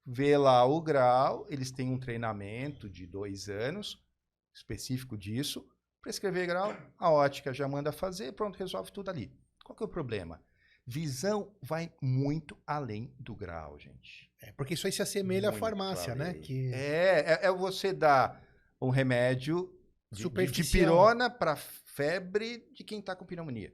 vê 0.05 0.37
lá 0.37 0.65
o 0.65 0.83
grau, 0.83 1.47
eles 1.49 1.71
têm 1.71 1.93
um 1.93 1.99
treinamento 1.99 2.91
de 2.91 3.07
dois 3.07 3.49
anos 3.49 4.05
específico 4.53 5.17
disso, 5.17 5.65
para 6.03 6.11
escrever 6.11 6.47
grau, 6.47 6.77
a 6.99 7.11
ótica 7.11 7.55
já 7.55 7.69
manda 7.69 7.93
fazer, 7.93 8.33
pronto, 8.33 8.59
resolve 8.59 8.91
tudo 8.91 9.11
ali. 9.11 9.33
Qual 9.65 9.77
que 9.77 9.83
é 9.83 9.87
o 9.87 9.89
problema? 9.89 10.43
Visão 10.85 11.55
vai 11.63 11.93
muito 12.01 12.57
além 12.67 13.15
do 13.21 13.37
grau, 13.37 13.79
gente. 13.79 14.33
É, 14.41 14.51
porque 14.53 14.75
isso 14.75 14.87
aí 14.87 14.93
se 14.93 15.03
assemelha 15.03 15.51
muito 15.51 15.63
à 15.63 15.67
farmácia, 15.67 16.15
né? 16.15 16.35
Que... 16.35 16.73
É, 16.73 17.21
é, 17.21 17.39
é, 17.43 17.51
você 17.53 17.93
dar 17.93 18.43
um 18.81 18.89
remédio 18.89 19.73
de, 20.11 20.29
de 20.47 20.65
pirona 20.65 21.29
para 21.29 21.57
febre 21.57 22.67
de 22.73 22.83
quem 22.83 23.01
está 23.01 23.15
com 23.15 23.27
pneumonia. 23.27 23.73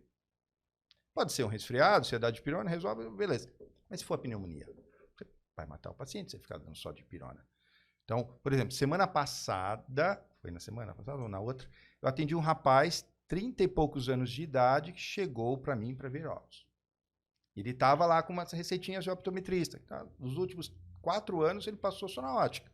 Pode 1.14 1.32
ser 1.32 1.44
um 1.44 1.48
resfriado, 1.48 2.04
você 2.04 2.18
dá 2.18 2.30
de 2.30 2.42
pirona, 2.42 2.68
resolve, 2.68 3.08
beleza. 3.10 3.48
Mas 3.88 4.00
se 4.00 4.06
for 4.06 4.14
a 4.14 4.18
pneumonia, 4.18 4.66
você 5.16 5.24
vai 5.56 5.64
matar 5.64 5.90
o 5.90 5.94
paciente, 5.94 6.32
você 6.32 6.38
ficar 6.38 6.58
dando 6.58 6.76
só 6.76 6.90
de 6.90 7.04
pirona. 7.04 7.46
Então, 8.04 8.24
por 8.42 8.52
exemplo, 8.52 8.72
semana 8.72 9.06
passada, 9.06 10.20
foi 10.42 10.50
na 10.50 10.58
semana 10.58 10.92
passada 10.92 11.22
ou 11.22 11.28
na 11.28 11.38
outra, 11.38 11.68
eu 12.02 12.08
atendi 12.08 12.34
um 12.34 12.40
rapaz, 12.40 13.08
30 13.28 13.62
e 13.62 13.68
poucos 13.68 14.08
anos 14.08 14.30
de 14.30 14.42
idade, 14.42 14.92
que 14.92 15.00
chegou 15.00 15.56
para 15.56 15.76
mim 15.76 15.94
para 15.94 16.08
ver 16.08 16.26
óculos. 16.26 16.66
Ele 17.56 17.70
estava 17.70 18.04
lá 18.04 18.22
com 18.22 18.32
umas 18.32 18.50
receitinhas 18.52 19.04
de 19.04 19.10
optometrista. 19.10 19.80
Tá? 19.86 20.04
Nos 20.18 20.36
últimos 20.36 20.74
quatro 21.00 21.42
anos, 21.42 21.66
ele 21.66 21.76
passou 21.76 22.08
só 22.08 22.20
na 22.20 22.34
ótica. 22.34 22.70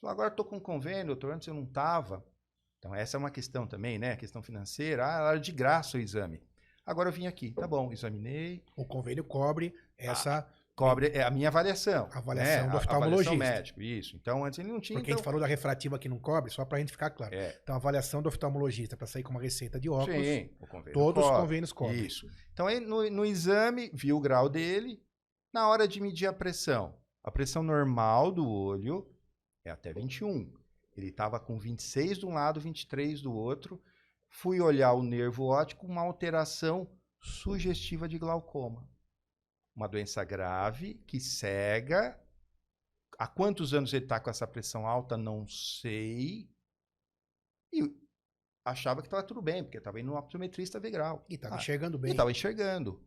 Falou, 0.00 0.12
agora 0.12 0.28
estou 0.28 0.44
com 0.44 0.56
um 0.56 0.60
convênio, 0.60 1.06
doutor, 1.06 1.32
antes 1.32 1.46
eu 1.46 1.54
não 1.54 1.62
estava. 1.62 2.24
Então, 2.78 2.94
essa 2.94 3.16
é 3.16 3.18
uma 3.18 3.30
questão 3.30 3.66
também, 3.66 3.98
né? 3.98 4.12
A 4.12 4.16
questão 4.16 4.42
financeira. 4.42 5.06
Ah, 5.06 5.28
era 5.30 5.38
de 5.38 5.52
graça 5.52 5.96
o 5.96 6.00
exame. 6.00 6.42
Agora 6.86 7.08
eu 7.08 7.12
vim 7.12 7.26
aqui, 7.26 7.52
tá 7.52 7.66
bom, 7.66 7.92
examinei. 7.92 8.62
O 8.76 8.84
convênio 8.84 9.24
cobre 9.24 9.74
essa 9.96 10.40
ah, 10.40 10.46
cobre 10.74 11.08
é 11.14 11.22
a 11.22 11.30
minha 11.30 11.48
avaliação. 11.48 12.08
A 12.12 12.18
avaliação 12.18 12.66
né? 12.66 12.70
do 12.70 12.76
oftalmologista. 12.76 13.32
Avaliação 13.32 13.56
médico, 13.56 13.82
isso. 13.82 14.16
Então, 14.16 14.44
antes 14.44 14.58
ele 14.58 14.68
não 14.68 14.80
tinha. 14.80 14.98
Porque 14.98 15.10
então... 15.10 15.16
a 15.16 15.18
gente 15.18 15.24
falou 15.24 15.40
da 15.40 15.46
refrativa 15.46 15.98
que 15.98 16.08
não 16.08 16.18
cobre, 16.18 16.50
só 16.50 16.64
para 16.64 16.76
a 16.76 16.80
gente 16.80 16.92
ficar 16.92 17.10
claro. 17.10 17.34
É. 17.34 17.58
Então, 17.62 17.74
a 17.74 17.78
avaliação 17.78 18.20
do 18.20 18.28
oftalmologista 18.28 18.96
para 18.96 19.06
sair 19.06 19.22
com 19.22 19.30
uma 19.30 19.40
receita 19.40 19.80
de 19.80 19.88
óculos. 19.88 20.26
Sim, 20.26 20.50
todos 20.92 21.22
cobre. 21.22 21.36
os 21.36 21.40
convênios 21.40 21.72
cobrem. 21.72 22.04
Isso. 22.04 22.28
Então, 22.52 22.68
ele, 22.68 22.84
no, 22.84 23.08
no 23.10 23.24
exame, 23.24 23.90
viu 23.94 24.16
o 24.16 24.20
grau 24.20 24.48
dele. 24.48 25.02
Na 25.52 25.68
hora 25.68 25.86
de 25.86 26.00
medir 26.00 26.26
a 26.26 26.32
pressão, 26.32 26.96
a 27.22 27.30
pressão 27.30 27.62
normal 27.62 28.32
do 28.32 28.46
olho 28.46 29.08
é 29.64 29.70
até 29.70 29.92
21. 29.92 30.52
Ele 30.96 31.08
estava 31.08 31.40
com 31.40 31.58
26 31.58 32.18
de 32.18 32.26
um 32.26 32.34
lado, 32.34 32.60
23 32.60 33.22
do 33.22 33.32
outro. 33.32 33.80
Fui 34.34 34.60
olhar 34.60 34.92
o 34.92 35.02
nervo 35.02 35.44
óptico, 35.44 35.86
uma 35.86 36.02
alteração 36.02 36.90
sugestiva 37.20 38.08
de 38.08 38.18
glaucoma 38.18 38.88
uma 39.74 39.88
doença 39.88 40.22
grave 40.24 40.94
que 41.06 41.18
cega. 41.18 42.18
Há 43.18 43.26
quantos 43.26 43.74
anos 43.74 43.92
ele 43.92 44.04
está 44.04 44.20
com 44.20 44.30
essa 44.30 44.46
pressão 44.46 44.86
alta? 44.86 45.16
Não 45.16 45.46
sei. 45.46 46.48
E 47.72 47.82
achava 48.64 49.02
que 49.02 49.06
estava 49.06 49.22
tudo 49.22 49.42
bem, 49.42 49.62
porque 49.62 49.78
estava 49.78 50.00
indo 50.00 50.10
no 50.10 50.16
optometrista 50.16 50.80
ver 50.80 50.90
grau. 50.90 51.24
E 51.28 51.34
estava 51.34 51.56
ah, 51.56 51.58
enxergando 51.58 51.98
bem. 51.98 52.10
E 52.10 52.12
estava 52.12 52.30
enxergando. 52.30 53.04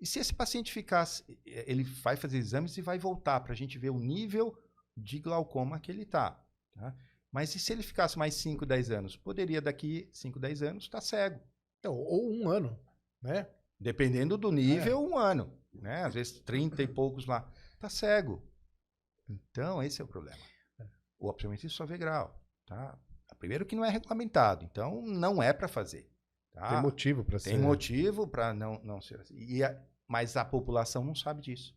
E 0.00 0.06
se 0.06 0.18
esse 0.18 0.34
paciente 0.34 0.72
ficasse, 0.72 1.24
ele 1.44 1.84
vai 1.84 2.16
fazer 2.16 2.38
exames 2.38 2.76
e 2.76 2.82
vai 2.82 2.98
voltar 2.98 3.40
para 3.40 3.52
a 3.52 3.56
gente 3.56 3.78
ver 3.78 3.90
o 3.90 3.98
nível 3.98 4.56
de 4.96 5.18
glaucoma 5.18 5.80
que 5.80 5.90
ele 5.90 6.02
está. 6.02 6.32
Tá? 6.74 6.94
Mas 7.34 7.52
e 7.56 7.58
se 7.58 7.72
ele 7.72 7.82
ficasse 7.82 8.16
mais 8.16 8.32
5, 8.34 8.64
10 8.64 8.92
anos? 8.92 9.16
Poderia 9.16 9.60
daqui 9.60 10.08
5, 10.12 10.38
10 10.38 10.62
anos 10.62 10.84
estar 10.84 10.98
tá 10.98 11.02
cego. 11.04 11.40
Então, 11.80 11.92
ou 11.92 12.32
um 12.32 12.48
ano, 12.48 12.78
né? 13.20 13.48
Dependendo 13.76 14.38
do 14.38 14.52
nível, 14.52 14.92
é. 14.92 15.00
um 15.00 15.18
ano. 15.18 15.52
Né? 15.72 16.04
Às 16.04 16.14
vezes 16.14 16.38
30 16.38 16.84
e 16.84 16.86
poucos 16.86 17.26
lá. 17.26 17.50
Está 17.72 17.88
cego. 17.88 18.40
Então, 19.28 19.82
esse 19.82 20.00
é 20.00 20.04
o 20.04 20.06
problema. 20.06 20.38
É. 20.78 20.86
O 21.18 21.28
optometrista 21.28 21.76
só 21.76 21.84
vê 21.84 21.98
grau. 21.98 22.40
Tá? 22.66 22.96
Primeiro 23.36 23.66
que 23.66 23.74
não 23.74 23.84
é 23.84 23.90
regulamentado, 23.90 24.64
então 24.64 25.02
não 25.02 25.42
é 25.42 25.52
para 25.52 25.66
fazer. 25.66 26.08
Tá? 26.52 26.68
Tem 26.68 26.80
motivo 26.80 27.24
para 27.24 27.40
ser. 27.40 27.50
Tem 27.50 27.58
motivo 27.58 28.28
para 28.28 28.54
não, 28.54 28.80
não 28.84 29.00
ser 29.00 29.18
assim. 29.18 29.34
E 29.34 29.64
a, 29.64 29.76
mas 30.06 30.36
a 30.36 30.44
população 30.44 31.02
não 31.02 31.16
sabe 31.16 31.42
disso. 31.42 31.76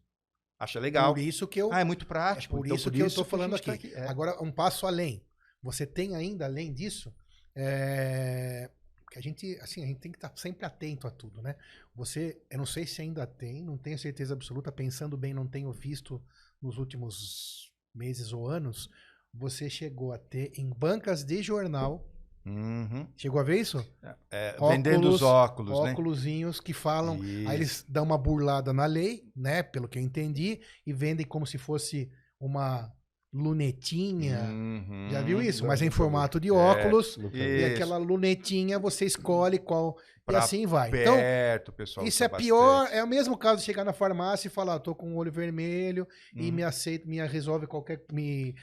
Acha 0.59 0.79
legal. 0.79 1.15
Por 1.15 1.19
isso 1.19 1.47
que 1.47 1.59
eu. 1.59 1.73
Ah, 1.73 1.79
é 1.79 1.83
muito 1.83 2.05
prático. 2.05 2.55
É 2.55 2.57
por, 2.57 2.65
então, 2.67 2.75
isso 2.75 2.83
por 2.83 2.91
que 2.91 2.97
isso 2.97 3.05
eu 3.05 3.07
estou 3.07 3.25
falando 3.25 3.55
aqui. 3.55 3.65
Tá 3.65 3.73
aqui. 3.73 3.93
É. 3.95 4.07
Agora, 4.07 4.39
um 4.39 4.51
passo 4.51 4.85
além. 4.85 5.25
Você 5.61 5.85
tem 5.85 6.15
ainda, 6.15 6.45
além 6.45 6.73
disso, 6.73 7.13
é... 7.55 8.69
que 9.11 9.19
a 9.19 9.21
gente, 9.21 9.57
assim, 9.61 9.83
a 9.83 9.87
gente 9.87 9.99
tem 9.99 10.11
que 10.11 10.17
estar 10.17 10.29
tá 10.29 10.37
sempre 10.37 10.65
atento 10.65 11.07
a 11.07 11.11
tudo, 11.11 11.41
né? 11.41 11.55
Você, 11.95 12.41
eu 12.49 12.57
não 12.57 12.65
sei 12.65 12.85
se 12.85 13.01
ainda 13.01 13.25
tem, 13.25 13.63
não 13.63 13.77
tenho 13.77 13.97
certeza 13.97 14.33
absoluta, 14.33 14.71
pensando 14.71 15.17
bem, 15.17 15.33
não 15.33 15.47
tenho 15.47 15.71
visto 15.71 16.21
nos 16.61 16.77
últimos 16.77 17.73
meses 17.93 18.31
ou 18.33 18.47
anos, 18.47 18.89
você 19.33 19.69
chegou 19.69 20.11
a 20.13 20.17
ter 20.17 20.51
em 20.57 20.69
bancas 20.69 21.23
de 21.23 21.41
jornal 21.41 22.07
Uhum. 22.47 23.05
Chegou 23.17 23.41
a 23.41 23.43
ver 23.43 23.59
isso? 23.59 23.85
É, 24.31 24.55
óculos, 24.57 24.71
vendendo 24.71 25.09
os 25.09 25.21
óculos, 25.21 25.83
né? 25.83 25.91
Óculosinhos 25.91 26.61
que 26.61 26.71
falam. 26.71 27.23
Isso. 27.23 27.49
Aí 27.49 27.57
eles 27.57 27.85
dão 27.87 28.05
uma 28.05 28.17
burlada 28.17 28.71
na 28.71 28.85
lei, 28.85 29.29
né? 29.35 29.61
Pelo 29.61 29.87
que 29.87 29.99
eu 29.99 30.01
entendi, 30.03 30.61
e 30.85 30.93
vendem 30.93 31.25
como 31.25 31.45
se 31.45 31.57
fosse 31.57 32.09
uma 32.39 32.91
lunetinha. 33.37 34.39
Uhum. 34.49 35.07
Já 35.09 35.21
viu 35.21 35.41
isso? 35.41 35.65
Mas 35.65 35.81
em 35.81 35.89
formato 35.89 36.39
de 36.39 36.51
óculos. 36.51 37.17
É, 37.33 37.37
e 37.37 37.65
aquela 37.65 37.97
lunetinha 37.97 38.79
você 38.79 39.05
escolhe 39.05 39.57
qual. 39.57 39.97
Pra 40.25 40.39
e 40.39 40.41
assim 40.41 40.65
vai. 40.65 40.89
Então, 40.89 41.15
perto, 41.15 41.61
então, 41.63 41.75
pessoal. 41.75 42.05
Isso 42.05 42.21
é 42.21 42.27
pior. 42.27 42.89
É 42.91 43.01
o 43.01 43.07
mesmo 43.07 43.37
caso 43.37 43.59
de 43.59 43.65
chegar 43.65 43.85
na 43.85 43.93
farmácia 43.93 44.47
e 44.47 44.51
falar, 44.51 44.75
ah, 44.75 44.79
tô 44.79 44.93
com 44.93 45.13
o 45.13 45.15
olho 45.15 45.31
vermelho 45.31 46.05
uhum. 46.35 46.41
e 46.41 46.51
me 46.51 46.63
aceita, 46.63 47.07
me 47.07 47.25
resolve 47.25 47.65
qualquer. 47.65 48.01
me 48.11 48.53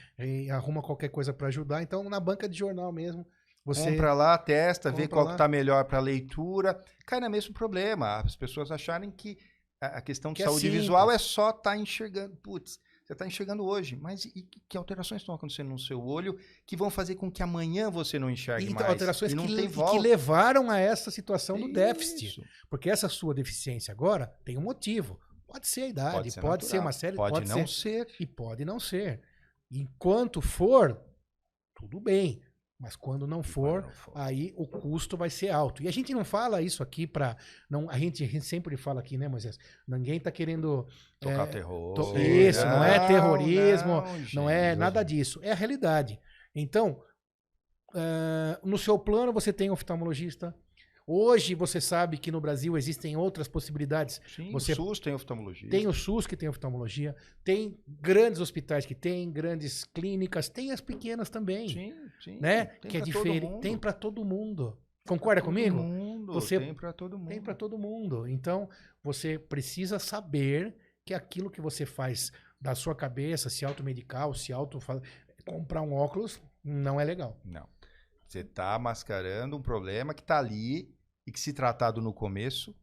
arruma 0.51 0.83
qualquer 0.83 1.09
coisa 1.09 1.33
para 1.33 1.47
ajudar. 1.47 1.81
Então, 1.81 2.07
na 2.07 2.19
banca 2.19 2.47
de 2.47 2.57
jornal 2.57 2.91
mesmo 2.91 3.25
você 3.65 3.89
compra 3.89 4.13
lá, 4.13 4.37
testa, 4.37 4.91
vê 4.91 5.07
qual 5.07 5.31
está 5.31 5.47
melhor 5.47 5.85
para 5.85 5.99
leitura. 5.99 6.79
Cai 7.03 7.19
no 7.19 7.29
mesmo 7.31 7.51
problema. 7.51 8.17
As 8.17 8.35
pessoas 8.35 8.71
acharem 8.71 9.09
que 9.09 9.39
a 9.81 10.01
questão 10.01 10.31
de 10.31 10.37
que 10.37 10.43
é 10.43 10.45
saúde 10.45 10.67
é 10.67 10.69
visual 10.69 11.09
é 11.09 11.17
só 11.17 11.49
estar 11.49 11.71
tá 11.71 11.77
enxergando. 11.77 12.35
Putz, 12.37 12.79
você 13.05 13.13
está 13.13 13.27
enxergando 13.27 13.63
hoje, 13.63 13.95
mas 13.95 14.25
e 14.25 14.49
que 14.67 14.75
alterações 14.75 15.21
estão 15.21 15.35
acontecendo 15.35 15.69
no 15.69 15.77
seu 15.77 16.03
olho 16.03 16.39
que 16.65 16.75
vão 16.75 16.89
fazer 16.89 17.15
com 17.15 17.31
que 17.31 17.43
amanhã 17.43 17.89
você 17.89 18.17
não 18.17 18.31
enxergue 18.31 18.65
então, 18.65 18.77
mais? 18.77 18.89
Alterações 18.89 19.31
que, 19.31 19.47
le 19.47 19.69
que, 19.69 19.99
levaram 19.99 20.71
a 20.71 20.79
essa 20.79 21.11
situação 21.11 21.55
do 21.57 21.65
Isso. 21.65 21.73
déficit. 21.73 22.43
Porque 22.67 22.89
essa 22.89 23.07
sua 23.07 23.35
deficiência 23.35 23.91
agora 23.91 24.35
tem 24.43 24.57
um 24.57 24.61
motivo. 24.61 25.19
Pode 25.45 25.67
ser 25.67 25.81
a 25.81 25.87
idade, 25.87 26.15
pode 26.15 26.31
ser, 26.31 26.41
pode 26.41 26.65
ser 26.65 26.79
uma 26.79 26.91
série, 26.91 27.15
pode, 27.15 27.33
pode 27.33 27.47
não 27.47 27.67
ser, 27.67 28.07
ser. 28.07 28.15
E 28.19 28.25
pode 28.25 28.65
não 28.65 28.79
ser. 28.79 29.21
Enquanto 29.69 30.41
for, 30.41 30.99
tudo 31.75 31.99
bem. 31.99 32.41
Mas 32.85 32.95
quando 32.95 33.25
não 33.25 33.41
for, 33.41 33.81
não 33.81 33.89
for, 33.89 34.11
aí 34.13 34.53
o 34.55 34.67
custo 34.67 35.17
vai 35.17 35.27
ser 35.27 35.49
alto. 35.49 35.81
E 35.81 35.87
a 35.87 35.91
gente 35.91 36.13
não 36.13 36.23
fala 36.23 36.61
isso 36.61 36.83
aqui 36.83 37.07
para 37.07 37.35
não 37.67 37.89
a 37.89 37.97
gente, 37.97 38.23
a 38.23 38.27
gente 38.27 38.45
sempre 38.45 38.77
fala 38.77 38.99
aqui, 38.99 39.17
né, 39.17 39.27
Moisés? 39.27 39.57
Ninguém 39.87 40.17
está 40.17 40.29
querendo 40.29 40.87
tocar 41.19 41.47
é, 41.47 41.51
terror. 41.51 41.95
To, 41.95 42.15
isso, 42.15 42.63
não, 42.63 42.77
não, 42.77 42.83
é 42.83 43.07
terrorismo, 43.07 43.87
não, 43.87 44.25
não 44.35 44.49
é 44.49 44.75
nada 44.75 45.01
disso. 45.01 45.39
É 45.41 45.51
a 45.51 45.55
realidade. 45.55 46.19
Então, 46.53 47.01
uh, 47.89 48.59
no 48.63 48.77
seu 48.77 48.99
plano 48.99 49.33
você 49.33 49.51
tem 49.51 49.71
oftalmologista, 49.71 50.55
Hoje 51.07 51.53
você 51.53 51.79
sabe 51.79 52.17
que 52.17 52.31
no 52.31 52.41
Brasil 52.41 52.75
existem 52.75 53.15
outras 53.15 53.47
possibilidades. 53.47 54.19
Sim, 54.27 54.51
você 54.51 54.71
o 54.71 54.75
SUS 54.75 54.99
tem 54.99 55.13
oftalmologia. 55.13 55.69
Tem 55.69 55.87
o 55.87 55.93
SUS 55.93 56.25
que 56.25 56.35
tem 56.35 56.49
oftalmologia, 56.49 57.15
tem 57.43 57.79
grandes 57.87 58.41
hospitais 58.41 58.87
que 58.87 58.95
tem, 58.95 59.31
grandes 59.31 59.83
clínicas, 59.83 60.49
tem 60.49 60.71
as 60.71 60.81
pequenas 60.81 61.29
também. 61.29 61.69
Sim, 61.69 61.93
sim. 62.23 62.39
Né? 62.39 62.65
Tem 62.65 62.89
que 62.89 62.97
é 62.97 63.01
diferente. 63.01 63.61
Tem 63.61 63.77
para 63.77 63.93
todo 63.93 64.25
mundo. 64.25 64.77
Concorda 65.07 65.41
todo 65.41 65.49
comigo? 65.49 65.77
Mundo, 65.77 66.33
você 66.33 66.59
tem 66.59 66.73
para 66.73 66.91
todo 66.91 67.19
mundo. 67.19 67.29
Tem 67.29 67.39
para 67.39 67.53
todo 67.53 67.77
mundo. 67.77 68.27
Então, 68.27 68.67
você 69.03 69.37
precisa 69.37 69.99
saber 69.99 70.75
que 71.05 71.13
aquilo 71.13 71.51
que 71.51 71.61
você 71.61 71.85
faz 71.85 72.31
da 72.59 72.73
sua 72.73 72.95
cabeça, 72.95 73.47
se 73.47 73.63
automedicar, 73.63 74.33
se 74.33 74.51
auto 74.51 74.79
comprar 75.45 75.83
um 75.83 75.93
óculos, 75.93 76.41
não 76.63 76.99
é 76.99 77.03
legal. 77.03 77.39
Não. 77.45 77.69
Você 78.25 78.39
está 78.39 78.79
mascarando 78.79 79.55
um 79.55 79.61
problema 79.61 80.13
que 80.13 80.21
está 80.21 80.39
ali 80.39 80.94
e 81.25 81.31
que, 81.31 81.39
se 81.39 81.53
tratado 81.53 82.01
no 82.01 82.13
começo, 82.13 82.75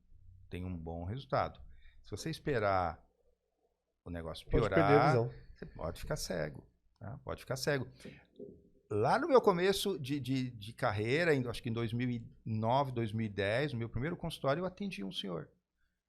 tem 0.51 0.65
um 0.65 0.77
bom 0.77 1.05
resultado. 1.05 1.61
Se 2.05 2.11
você 2.11 2.29
esperar 2.29 3.03
o 4.05 4.11
negócio 4.11 4.47
piorar, 4.47 5.17
pode 5.17 5.43
você 5.55 5.67
pode 5.67 6.01
ficar 6.01 6.17
cego. 6.17 6.67
Tá? 6.99 7.19
Pode 7.25 7.41
ficar 7.41 7.57
cego. 7.57 7.87
Lá 8.91 9.19
no 9.19 9.29
meu 9.29 9.41
começo 9.41 9.99
de, 9.99 10.21
de, 10.21 10.51
de 10.51 10.73
carreira, 10.73 11.33
acho 11.49 11.63
que 11.63 11.71
em 11.71 11.73
2009, 11.73 12.93
2010, 12.93 13.73
no 13.73 13.79
meu 13.79 13.89
primeiro 13.89 14.17
consultório, 14.17 14.61
eu 14.61 14.67
atendi 14.67 15.03
um 15.03 15.13
senhor. 15.13 15.49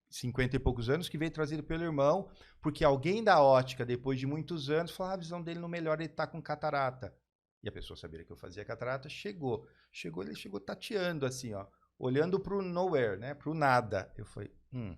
50 0.10 0.56
e 0.56 0.60
poucos 0.60 0.90
anos, 0.90 1.10
que 1.10 1.18
veio 1.18 1.32
trazido 1.32 1.64
pelo 1.64 1.84
irmão, 1.84 2.30
porque 2.62 2.84
alguém 2.84 3.24
da 3.24 3.42
ótica, 3.42 3.86
depois 3.86 4.20
de 4.20 4.28
muitos 4.28 4.70
anos, 4.70 4.92
falou: 4.92 5.12
ah, 5.12 5.14
a 5.16 5.18
visão 5.18 5.42
dele 5.42 5.60
não 5.60 5.70
melhora, 5.70 6.04
ele 6.04 6.12
está 6.12 6.28
com 6.28 6.42
catarata. 6.42 7.16
E 7.64 7.70
a 7.70 7.72
pessoa 7.72 7.98
sabia 7.98 8.24
que 8.24 8.32
eu 8.32 8.36
fazia 8.36 8.66
catarata, 8.66 9.08
chegou. 9.08 9.66
Chegou, 9.92 10.24
ele 10.24 10.36
chegou 10.36 10.60
tateando 10.60 11.26
assim, 11.26 11.54
ó 11.54 11.66
olhando 11.98 12.40
para 12.40 12.56
o 12.56 12.62
nowhere, 12.62 13.20
né? 13.20 13.34
Para 13.34 13.50
o 13.50 13.54
nada. 13.54 14.12
Eu 14.18 14.26
falei, 14.26 14.52
hum. 14.74 14.96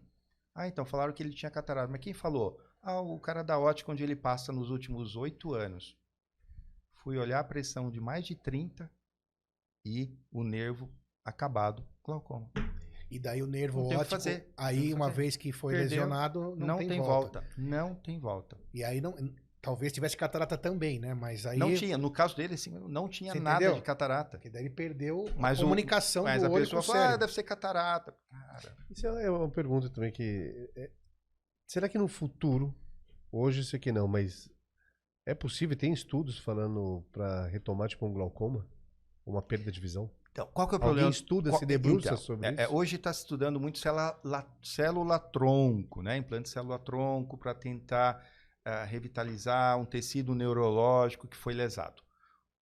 Ah, 0.54 0.68
então 0.68 0.86
falaram 0.86 1.14
que 1.14 1.22
ele 1.22 1.34
tinha 1.34 1.52
catarata. 1.52 1.92
Mas 1.92 2.02
quem 2.02 2.14
falou? 2.14 2.60
Ah, 2.82 3.02
o 3.02 3.20
cara 3.20 3.44
da 3.44 3.60
ótica 3.60 3.92
onde 3.92 4.04
ele 4.04 4.16
passa 4.16 4.54
nos 4.54 4.70
últimos 4.70 5.16
oito 5.16 5.54
anos. 5.54 5.98
Fui 6.94 7.18
olhar 7.18 7.40
a 7.40 7.44
pressão 7.44 7.92
de 7.92 8.00
mais 8.00 8.26
de 8.26 8.36
30 8.36 8.90
e 9.86 10.18
o 10.32 10.44
nervo 10.44 10.90
acabado, 11.24 11.86
glaucoma. 12.04 12.50
E 13.10 13.20
daí 13.20 13.42
o 13.44 13.48
nervo 13.48 13.82
não 13.82 13.98
óptico, 13.98 14.10
fazer, 14.10 14.52
aí 14.58 14.94
uma 14.94 15.10
vez 15.10 15.38
que 15.38 15.52
foi 15.52 15.74
Perdeu, 15.74 16.00
lesionado, 16.00 16.56
não, 16.56 16.68
não 16.68 16.78
tem, 16.78 16.88
tem 16.88 17.00
volta. 17.00 17.42
volta. 17.42 17.54
Não 17.58 17.96
tem 17.96 18.20
volta. 18.20 18.58
E 18.74 18.84
aí 18.84 19.00
não, 19.00 19.16
Talvez 19.66 19.92
tivesse 19.92 20.16
catarata 20.16 20.56
também, 20.56 21.00
né? 21.00 21.16
Mas 21.16 21.44
aí. 21.44 21.58
Não 21.58 21.74
tinha. 21.74 21.98
No 21.98 22.12
caso 22.12 22.36
dele, 22.36 22.54
assim, 22.54 22.70
não 22.70 23.10
tinha 23.10 23.34
Você 23.34 23.40
nada 23.40 23.58
entendeu? 23.58 23.76
de 23.76 23.82
catarata. 23.82 24.38
Porque 24.38 24.48
daí 24.48 24.62
ele 24.62 24.70
perdeu 24.70 25.28
mas 25.36 25.58
a 25.58 25.64
comunicação 25.64 26.22
o, 26.22 26.26
mas 26.26 26.44
do 26.44 26.48
a 26.48 26.52
olho 26.52 26.64
pessoa 26.64 26.84
com 26.84 26.92
o 26.92 26.94
fala, 26.94 27.14
ah, 27.14 27.18
deve 27.18 27.34
ser 27.34 27.42
catarata. 27.42 28.14
Cara. 28.30 28.78
Isso 28.92 29.08
é 29.08 29.30
uma 29.32 29.50
pergunta 29.50 29.90
também 29.90 30.12
que. 30.12 30.70
É... 30.76 30.92
Será 31.66 31.90
que 31.90 31.98
no 31.98 32.08
futuro, 32.08 32.76
hoje 33.32 33.62
isso 33.62 33.76
aqui 33.76 33.92
não, 33.92 34.08
mas 34.08 34.48
é 35.26 35.34
possível? 35.34 35.76
Tem 35.76 35.92
estudos 35.92 36.38
falando 36.38 37.04
para 37.12 37.48
retomar 37.48 37.90
tipo 37.90 38.06
um 38.06 38.14
glaucoma? 38.14 38.68
Uma 39.26 39.42
perda 39.42 39.72
de 39.72 39.80
visão? 39.80 40.12
Então, 40.32 40.48
qual 40.54 40.68
que 40.68 40.76
é 40.76 40.78
o 40.78 40.80
problema? 40.80 41.08
Alguém 41.08 41.20
estuda, 41.20 41.50
qual... 41.50 41.60
se 41.60 41.66
debruça 41.66 42.10
então, 42.10 42.18
sobre 42.18 42.46
é, 42.46 42.52
isso? 42.52 42.62
É, 42.62 42.68
hoje 42.68 42.98
está 42.98 43.12
se 43.12 43.22
estudando 43.22 43.60
muito 43.60 43.80
célula, 43.80 44.46
célula 44.62 45.18
tronco, 45.18 46.04
né? 46.04 46.18
Implante 46.18 46.50
célula 46.50 46.78
tronco 46.78 47.36
para 47.36 47.56
tentar 47.56 48.24
uh, 48.66 48.86
revitalizar 48.88 49.78
um 49.80 49.86
tecido 49.86 50.34
neurológico 50.34 51.28
que 51.28 51.38
foi 51.38 51.54
lesado. 51.54 52.04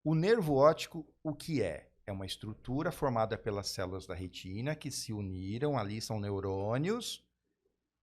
O 0.03 0.13
nervo 0.13 0.55
óptico, 0.55 1.07
o 1.23 1.33
que 1.33 1.61
é? 1.61 1.89
É 2.05 2.11
uma 2.11 2.25
estrutura 2.25 2.91
formada 2.91 3.37
pelas 3.37 3.69
células 3.69 4.05
da 4.05 4.13
retina 4.13 4.75
que 4.75 4.91
se 4.91 5.13
uniram, 5.13 5.77
ali 5.77 6.01
são 6.01 6.19
neurônios, 6.19 7.25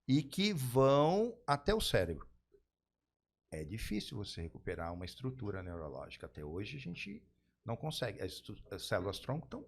e 0.08 0.22
que 0.22 0.52
vão 0.52 1.38
até 1.46 1.74
o 1.74 1.80
cérebro. 1.80 2.26
É 3.52 3.64
difícil 3.64 4.16
você 4.16 4.40
recuperar 4.40 4.92
uma 4.94 5.04
estrutura 5.04 5.62
neurológica. 5.62 6.26
Até 6.26 6.44
hoje 6.44 6.76
a 6.76 6.80
gente 6.80 7.22
não 7.64 7.76
consegue. 7.76 8.22
As, 8.22 8.42
as 8.70 8.86
células 8.86 9.18
tronco 9.18 9.46
estão, 9.46 9.66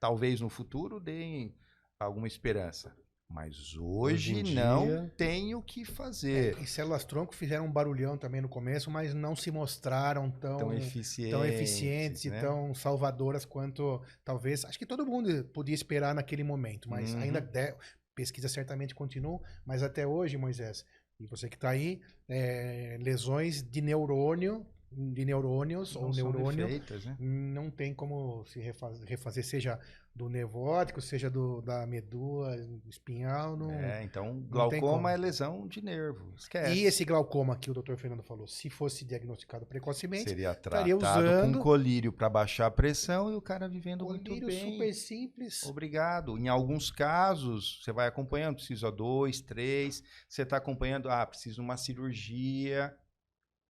talvez 0.00 0.40
no 0.40 0.48
futuro, 0.48 0.98
deem 0.98 1.54
alguma 1.98 2.26
esperança. 2.26 2.96
Mas 3.28 3.76
hoje, 3.76 4.36
hoje 4.36 4.54
não 4.54 4.86
dia... 4.86 5.12
tem 5.16 5.54
o 5.54 5.60
que 5.60 5.84
fazer. 5.84 6.56
É, 6.56 6.62
e 6.62 6.66
células 6.66 7.04
tronco 7.04 7.34
fizeram 7.34 7.66
um 7.66 7.72
barulhão 7.72 8.16
também 8.16 8.40
no 8.40 8.48
começo, 8.48 8.90
mas 8.90 9.12
não 9.12 9.34
se 9.34 9.50
mostraram 9.50 10.30
tão, 10.30 10.56
tão 10.58 10.72
eficientes, 10.72 11.32
tão 11.32 11.44
eficientes 11.44 12.24
né? 12.24 12.38
e 12.38 12.40
tão 12.40 12.74
salvadoras 12.74 13.44
quanto 13.44 14.00
talvez. 14.24 14.64
Acho 14.64 14.78
que 14.78 14.86
todo 14.86 15.04
mundo 15.04 15.44
podia 15.46 15.74
esperar 15.74 16.14
naquele 16.14 16.44
momento, 16.44 16.88
mas 16.88 17.14
uhum. 17.14 17.20
ainda 17.20 17.40
de, 17.40 17.74
pesquisa 18.14 18.48
certamente 18.48 18.94
continua. 18.94 19.40
Mas 19.64 19.82
até 19.82 20.06
hoje, 20.06 20.36
Moisés, 20.36 20.84
e 21.18 21.26
você 21.26 21.48
que 21.48 21.56
está 21.56 21.70
aí, 21.70 22.00
é, 22.28 22.96
lesões 23.00 23.62
de 23.62 23.80
neurônio 23.80 24.64
de 24.90 25.24
neurônios 25.24 25.94
Não 25.94 26.04
ou 26.04 26.12
neurônio, 26.12 26.64
defeitas, 26.66 27.04
né? 27.04 27.16
não 27.18 27.70
tem 27.70 27.92
como 27.92 28.44
se 28.46 28.60
refaz- 28.60 29.00
refazer, 29.02 29.44
seja 29.44 29.78
do 30.14 30.30
nevrótico, 30.30 31.02
seja 31.02 31.28
do, 31.28 31.60
da 31.60 31.86
medula 31.86 32.56
espinhal. 32.88 33.54
Não... 33.54 33.70
É, 33.70 34.02
então, 34.02 34.40
glaucoma 34.48 35.12
é 35.12 35.16
lesão 35.16 35.68
de 35.68 35.82
nervo. 35.84 36.32
Esquece. 36.38 36.72
E 36.72 36.84
esse 36.84 37.04
glaucoma 37.04 37.54
que 37.56 37.70
o 37.70 37.74
Dr. 37.74 37.96
Fernando 37.96 38.22
falou, 38.22 38.46
se 38.46 38.70
fosse 38.70 39.04
diagnosticado 39.04 39.66
precocemente, 39.66 40.30
Seria 40.30 40.54
tratado 40.54 40.96
usando- 40.96 41.58
com 41.58 41.62
colírio 41.62 42.10
para 42.10 42.30
baixar 42.30 42.64
a 42.64 42.70
pressão 42.70 43.30
e 43.30 43.34
o 43.36 43.42
cara 43.42 43.68
vivendo 43.68 44.06
muito 44.06 44.24
colírio 44.30 44.46
bem. 44.48 44.72
super 44.72 44.94
simples. 44.94 45.62
Obrigado. 45.64 46.38
Em 46.38 46.48
alguns 46.48 46.90
casos, 46.90 47.82
você 47.84 47.92
vai 47.92 48.06
acompanhando, 48.08 48.54
precisa 48.56 48.90
dois, 48.90 49.42
três. 49.42 50.02
Você 50.26 50.40
está 50.42 50.56
acompanhando, 50.56 51.10
ah, 51.10 51.26
precisa 51.26 51.56
de 51.56 51.60
uma 51.60 51.76
cirurgia. 51.76 52.96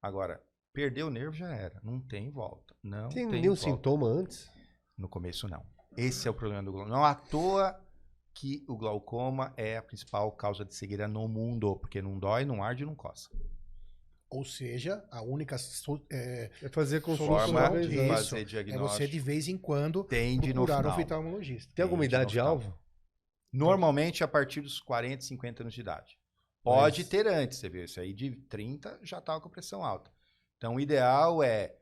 Agora, 0.01 0.41
perdeu 0.77 1.07
o 1.07 1.11
nervo 1.11 1.35
já 1.35 1.51
era. 1.55 1.81
Não 1.83 1.99
tem 1.99 2.31
volta. 2.31 2.74
Não 2.83 3.09
Tem 3.09 3.27
tem, 3.29 3.41
nenhum 3.41 3.55
volta. 3.55 3.62
sintoma 3.70 4.07
antes? 4.07 4.51
No 4.97 5.09
começo, 5.09 5.49
não. 5.49 5.64
Esse 5.97 6.29
é 6.29 6.31
o 6.31 6.35
problema 6.35 6.62
do 6.62 6.70
glaucoma. 6.70 6.95
Não 6.95 7.03
à 7.03 7.14
toa 7.14 7.81
que 8.35 8.62
o 8.68 8.77
glaucoma 8.77 9.55
é 9.57 9.79
a 9.79 9.83
principal 9.83 10.31
causa 10.33 10.66
de 10.66 10.74
cegueira 10.74 11.09
no 11.09 11.27
mundo, 11.27 11.77
porque 11.77 12.03
não 12.03 12.18
dói, 12.18 12.45
não 12.45 12.62
arde 12.62 12.83
e 12.83 12.87
não 12.87 12.95
coça. 12.95 13.31
Ou 14.29 14.45
seja, 14.45 15.03
a 15.11 15.22
única 15.22 15.57
so- 15.57 16.05
é, 16.12 16.51
É 16.61 16.68
fazer 16.68 17.01
consulta 17.01 17.47
Forma 17.47 17.81
de 17.81 17.95
isso. 17.97 18.09
fazer 18.09 18.41
é 18.41 18.45
diagnóstico. 18.45 18.97
você 19.05 19.09
de 19.09 19.18
vez 19.20 19.49
em 19.49 19.57
quando 19.57 20.05
tem 20.05 20.39
de 20.39 20.53
no 20.53 20.66
procurar 20.66 20.95
um 20.95 21.01
oftalmologista. 21.01 21.72
Tem 21.74 21.83
alguma 21.85 22.05
idade 22.05 22.39
alvo? 22.39 22.77
Normalmente 23.53 24.22
a 24.22 24.29
partir 24.29 24.61
dos 24.61 24.79
40, 24.81 25.22
50 25.24 25.62
anos 25.62 25.72
de 25.72 25.81
idade. 25.81 26.18
Pode 26.62 27.01
Mas- 27.01 27.09
ter 27.09 27.27
antes, 27.27 27.59
você 27.59 27.68
vê, 27.70 27.85
isso 27.85 27.99
aí 28.01 28.12
de 28.12 28.33
30 28.49 28.99
já 29.03 29.18
estava 29.18 29.41
com 29.41 29.49
pressão 29.49 29.83
alta. 29.85 30.11
Então 30.57 30.75
o 30.77 30.81
ideal 30.81 31.43
é 31.43 31.75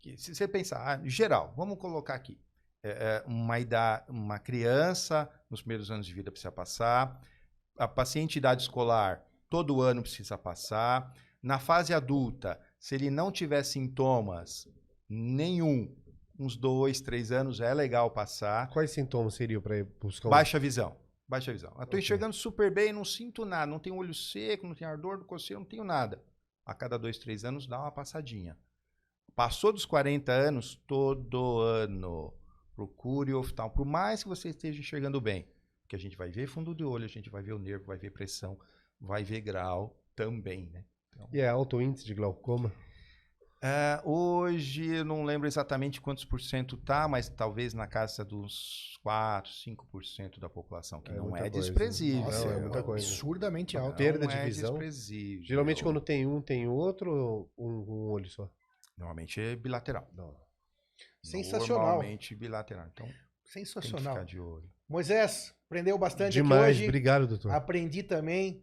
que, 0.00 0.16
se 0.16 0.34
você 0.34 0.46
pensar, 0.46 0.80
ah, 0.86 1.00
geral, 1.04 1.52
vamos 1.56 1.78
colocar 1.78 2.14
aqui, 2.14 2.40
é, 2.82 2.90
é, 2.90 3.24
uma, 3.26 3.58
idade, 3.58 4.04
uma 4.08 4.38
criança 4.38 5.28
nos 5.50 5.60
primeiros 5.60 5.90
anos 5.90 6.06
de 6.06 6.14
vida 6.14 6.30
precisa 6.30 6.52
passar, 6.52 7.20
a 7.76 7.88
paciente 7.88 8.32
de 8.32 8.38
idade 8.38 8.62
escolar 8.62 9.24
todo 9.48 9.80
ano 9.80 10.02
precisa 10.02 10.36
passar, 10.36 11.12
na 11.42 11.58
fase 11.58 11.94
adulta, 11.94 12.60
se 12.78 12.94
ele 12.94 13.10
não 13.10 13.32
tiver 13.32 13.62
sintomas 13.62 14.68
nenhum, 15.08 15.94
uns 16.38 16.56
dois, 16.56 17.00
três 17.00 17.32
anos 17.32 17.60
é 17.60 17.72
legal 17.72 18.10
passar. 18.10 18.68
Quais 18.70 18.90
sintomas 18.90 19.34
seriam 19.34 19.60
para 19.60 19.84
buscar. 20.00 20.28
Baixa 20.28 20.58
visão. 20.58 20.96
Baixa 21.26 21.52
visão. 21.52 21.70
Eu 21.70 21.86
tô 21.86 21.96
Ok. 21.96 21.98
enxergando 21.98 22.34
super 22.34 22.72
bem, 22.72 22.92
não 22.92 23.04
sinto 23.04 23.44
nada, 23.44 23.66
não 23.66 23.78
tenho 23.78 23.96
olho 23.96 24.14
seco, 24.14 24.66
não 24.66 24.74
tenho 24.74 24.90
ardor 24.90 25.18
do 25.18 25.24
coceiro, 25.24 25.60
não 25.60 25.68
tenho 25.68 25.84
nada. 25.84 26.22
A 26.68 26.74
cada 26.74 26.98
dois, 26.98 27.16
três 27.16 27.46
anos 27.46 27.66
dá 27.66 27.80
uma 27.80 27.90
passadinha. 27.90 28.54
Passou 29.34 29.72
dos 29.72 29.86
40 29.86 30.30
anos, 30.30 30.74
todo 30.86 31.60
ano. 31.60 32.30
Procure 32.76 33.32
o 33.32 33.40
oftalmo. 33.40 33.74
Por 33.74 33.86
mais 33.86 34.22
que 34.22 34.28
você 34.28 34.50
esteja 34.50 34.78
enxergando 34.78 35.18
bem. 35.18 35.48
Porque 35.80 35.96
a 35.96 35.98
gente 35.98 36.14
vai 36.14 36.28
ver 36.28 36.46
fundo 36.46 36.74
de 36.74 36.84
olho, 36.84 37.06
a 37.06 37.08
gente 37.08 37.30
vai 37.30 37.42
ver 37.42 37.54
o 37.54 37.58
nervo, 37.58 37.86
vai 37.86 37.96
ver 37.96 38.10
pressão, 38.10 38.58
vai 39.00 39.24
ver 39.24 39.40
grau 39.40 39.98
também, 40.14 40.66
né? 40.66 40.84
Então, 41.08 41.26
E 41.32 41.40
é 41.40 41.48
alto 41.48 41.80
índice 41.80 42.04
de 42.04 42.12
glaucoma? 42.12 42.70
Ah, 43.62 44.00
hoje 44.04 44.86
eu 44.86 45.04
não 45.04 45.24
lembro 45.24 45.46
exatamente 45.48 46.00
quantos 46.00 46.24
por 46.24 46.40
cento 46.40 46.76
tá, 46.76 47.08
mas 47.08 47.28
talvez 47.28 47.74
na 47.74 47.86
casa 47.86 48.24
dos 48.24 48.96
4, 49.02 49.50
5% 49.50 50.38
da 50.38 50.48
população, 50.48 51.00
que 51.00 51.10
É 51.10 51.14
não 51.16 51.36
é 51.36 51.40
coisa. 51.40 51.50
desprezível. 51.50 52.22
Nossa, 52.22 52.44
Não, 52.44 52.52
é, 52.52 52.56
é 52.56 52.60
muita 52.60 52.82
coisa. 52.82 53.04
absurdamente 53.06 53.76
alto. 53.76 53.96
Perda 53.96 54.26
de 54.26 54.34
é 54.34 54.44
visão. 54.44 54.70
desprezível. 54.70 55.44
Geralmente 55.46 55.82
quando 55.82 56.00
tem 56.00 56.26
um, 56.26 56.40
tem 56.40 56.68
outro 56.68 57.10
ou 57.12 57.52
um, 57.58 57.84
um 57.92 58.10
olho 58.10 58.28
só? 58.30 58.48
Normalmente 58.96 59.40
é 59.40 59.56
bilateral. 59.56 60.08
Não. 60.14 60.34
Sensacional. 61.22 61.86
Normalmente 61.86 62.34
bilateral. 62.34 62.86
Então 62.92 63.06
tem 63.06 63.14
que 63.14 63.50
Sensacional. 63.52 64.14
ficar 64.14 64.24
de 64.24 64.38
olho. 64.40 64.68
Moisés, 64.88 65.54
aprendeu 65.66 65.98
bastante 65.98 66.32
Demais, 66.34 66.62
aqui 66.62 66.70
hoje. 66.78 66.84
obrigado, 66.84 67.26
doutor. 67.26 67.50
Aprendi 67.52 68.02
também. 68.02 68.62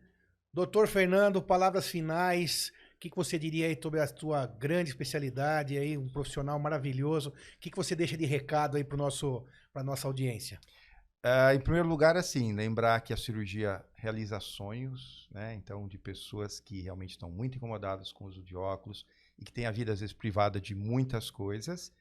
Doutor 0.53 0.87
Fernando, 0.87 1.41
palavras 1.41 1.87
finais. 1.87 2.71
Que, 3.05 3.09
que 3.11 3.15
você 3.15 3.37
diria 3.37 3.67
aí 3.67 3.77
sobre 3.79 3.99
a 3.99 4.07
sua 4.07 4.47
grande 4.47 4.89
especialidade 4.89 5.77
aí, 5.77 5.95
um 5.95 6.09
profissional 6.09 6.57
maravilhoso? 6.57 7.29
O 7.29 7.33
que, 7.59 7.69
que 7.69 7.77
você 7.77 7.95
deixa 7.95 8.17
de 8.17 8.25
recado 8.25 8.77
aí 8.77 8.83
para 8.83 8.95
a 8.95 9.83
nossa 9.83 10.07
audiência? 10.07 10.59
Ah, 11.21 11.53
em 11.53 11.59
primeiro 11.59 11.87
lugar, 11.87 12.17
assim, 12.17 12.51
lembrar 12.51 12.99
que 13.01 13.13
a 13.13 13.17
cirurgia 13.17 13.85
realiza 13.93 14.39
sonhos, 14.39 15.29
né? 15.31 15.53
Então, 15.53 15.87
de 15.87 15.99
pessoas 15.99 16.59
que 16.59 16.81
realmente 16.81 17.11
estão 17.11 17.29
muito 17.29 17.57
incomodadas 17.57 18.11
com 18.11 18.25
o 18.25 18.27
uso 18.27 18.41
de 18.41 18.55
óculos 18.55 19.05
e 19.37 19.45
que 19.45 19.53
têm 19.53 19.67
a 19.67 19.71
vida, 19.71 19.93
às 19.93 19.99
vezes, 19.99 20.11
privada 20.11 20.59
de 20.59 20.73
muitas 20.73 21.29
coisas, 21.29 21.91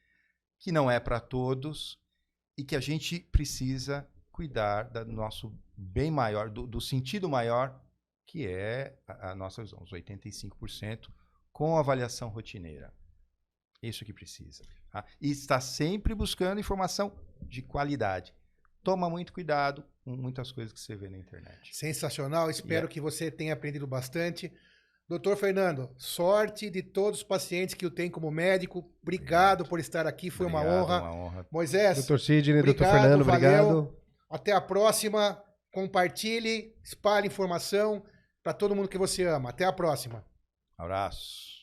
que 0.58 0.72
não 0.72 0.90
é 0.90 0.98
para 0.98 1.20
todos 1.20 1.98
e 2.56 2.64
que 2.64 2.74
a 2.74 2.80
gente 2.80 3.20
precisa 3.20 4.08
cuidar 4.32 4.84
do 4.84 5.12
nosso 5.12 5.54
bem 5.76 6.10
maior, 6.10 6.48
do, 6.48 6.66
do 6.66 6.80
sentido 6.80 7.28
maior, 7.28 7.78
que 8.26 8.46
é 8.46 8.98
a, 9.06 9.30
a 9.30 9.34
nossa 9.34 9.62
visão, 9.62 9.80
os 9.82 9.90
85%, 9.90 11.08
com 11.52 11.76
avaliação 11.76 12.28
rotineira. 12.28 12.92
Isso 13.82 14.04
que 14.04 14.12
precisa. 14.12 14.64
tá? 14.90 15.04
E 15.20 15.30
está 15.30 15.60
sempre 15.60 16.14
buscando 16.14 16.60
informação 16.60 17.12
de 17.42 17.62
qualidade 17.62 18.34
toma 18.84 19.08
muito 19.08 19.32
cuidado 19.32 19.82
com 20.04 20.14
muitas 20.14 20.52
coisas 20.52 20.70
que 20.70 20.78
você 20.78 20.94
vê 20.94 21.08
na 21.08 21.16
internet. 21.16 21.74
Sensacional. 21.74 22.50
Espero 22.50 22.72
Yeah. 22.72 22.88
que 22.88 23.00
você 23.00 23.30
tenha 23.30 23.54
aprendido 23.54 23.86
bastante. 23.86 24.52
Doutor 25.08 25.36
Fernando, 25.38 25.90
sorte 25.96 26.68
de 26.68 26.82
todos 26.82 27.20
os 27.20 27.24
pacientes 27.24 27.74
que 27.74 27.86
o 27.86 27.90
tem 27.90 28.10
como 28.10 28.30
médico. 28.30 28.84
Obrigado 29.02 29.64
por 29.64 29.80
estar 29.80 30.06
aqui, 30.06 30.30
foi 30.30 30.44
uma 30.46 30.60
Obrigado, 30.60 30.82
honra. 30.84 31.00
Uma 31.00 31.14
honra. 31.14 31.46
Moisés, 31.50 31.96
Doutor 31.96 32.20
Sidney, 32.20 32.62
doutor 32.62 32.70
obrigado, 32.84 32.92
Fernando, 33.00 33.24
valeu. 33.24 33.68
obrigado. 33.68 33.96
até 34.30 34.52
a 34.52 34.60
próxima. 34.60 35.42
Compartilhe, 35.72 36.74
espalhe 36.84 37.26
informação 37.26 38.04
para 38.44 38.52
todo 38.52 38.76
mundo 38.76 38.88
que 38.88 38.98
você 38.98 39.24
ama. 39.24 39.48
Até 39.48 39.64
a 39.64 39.72
próxima. 39.72 40.22
Abraço. 40.76 41.54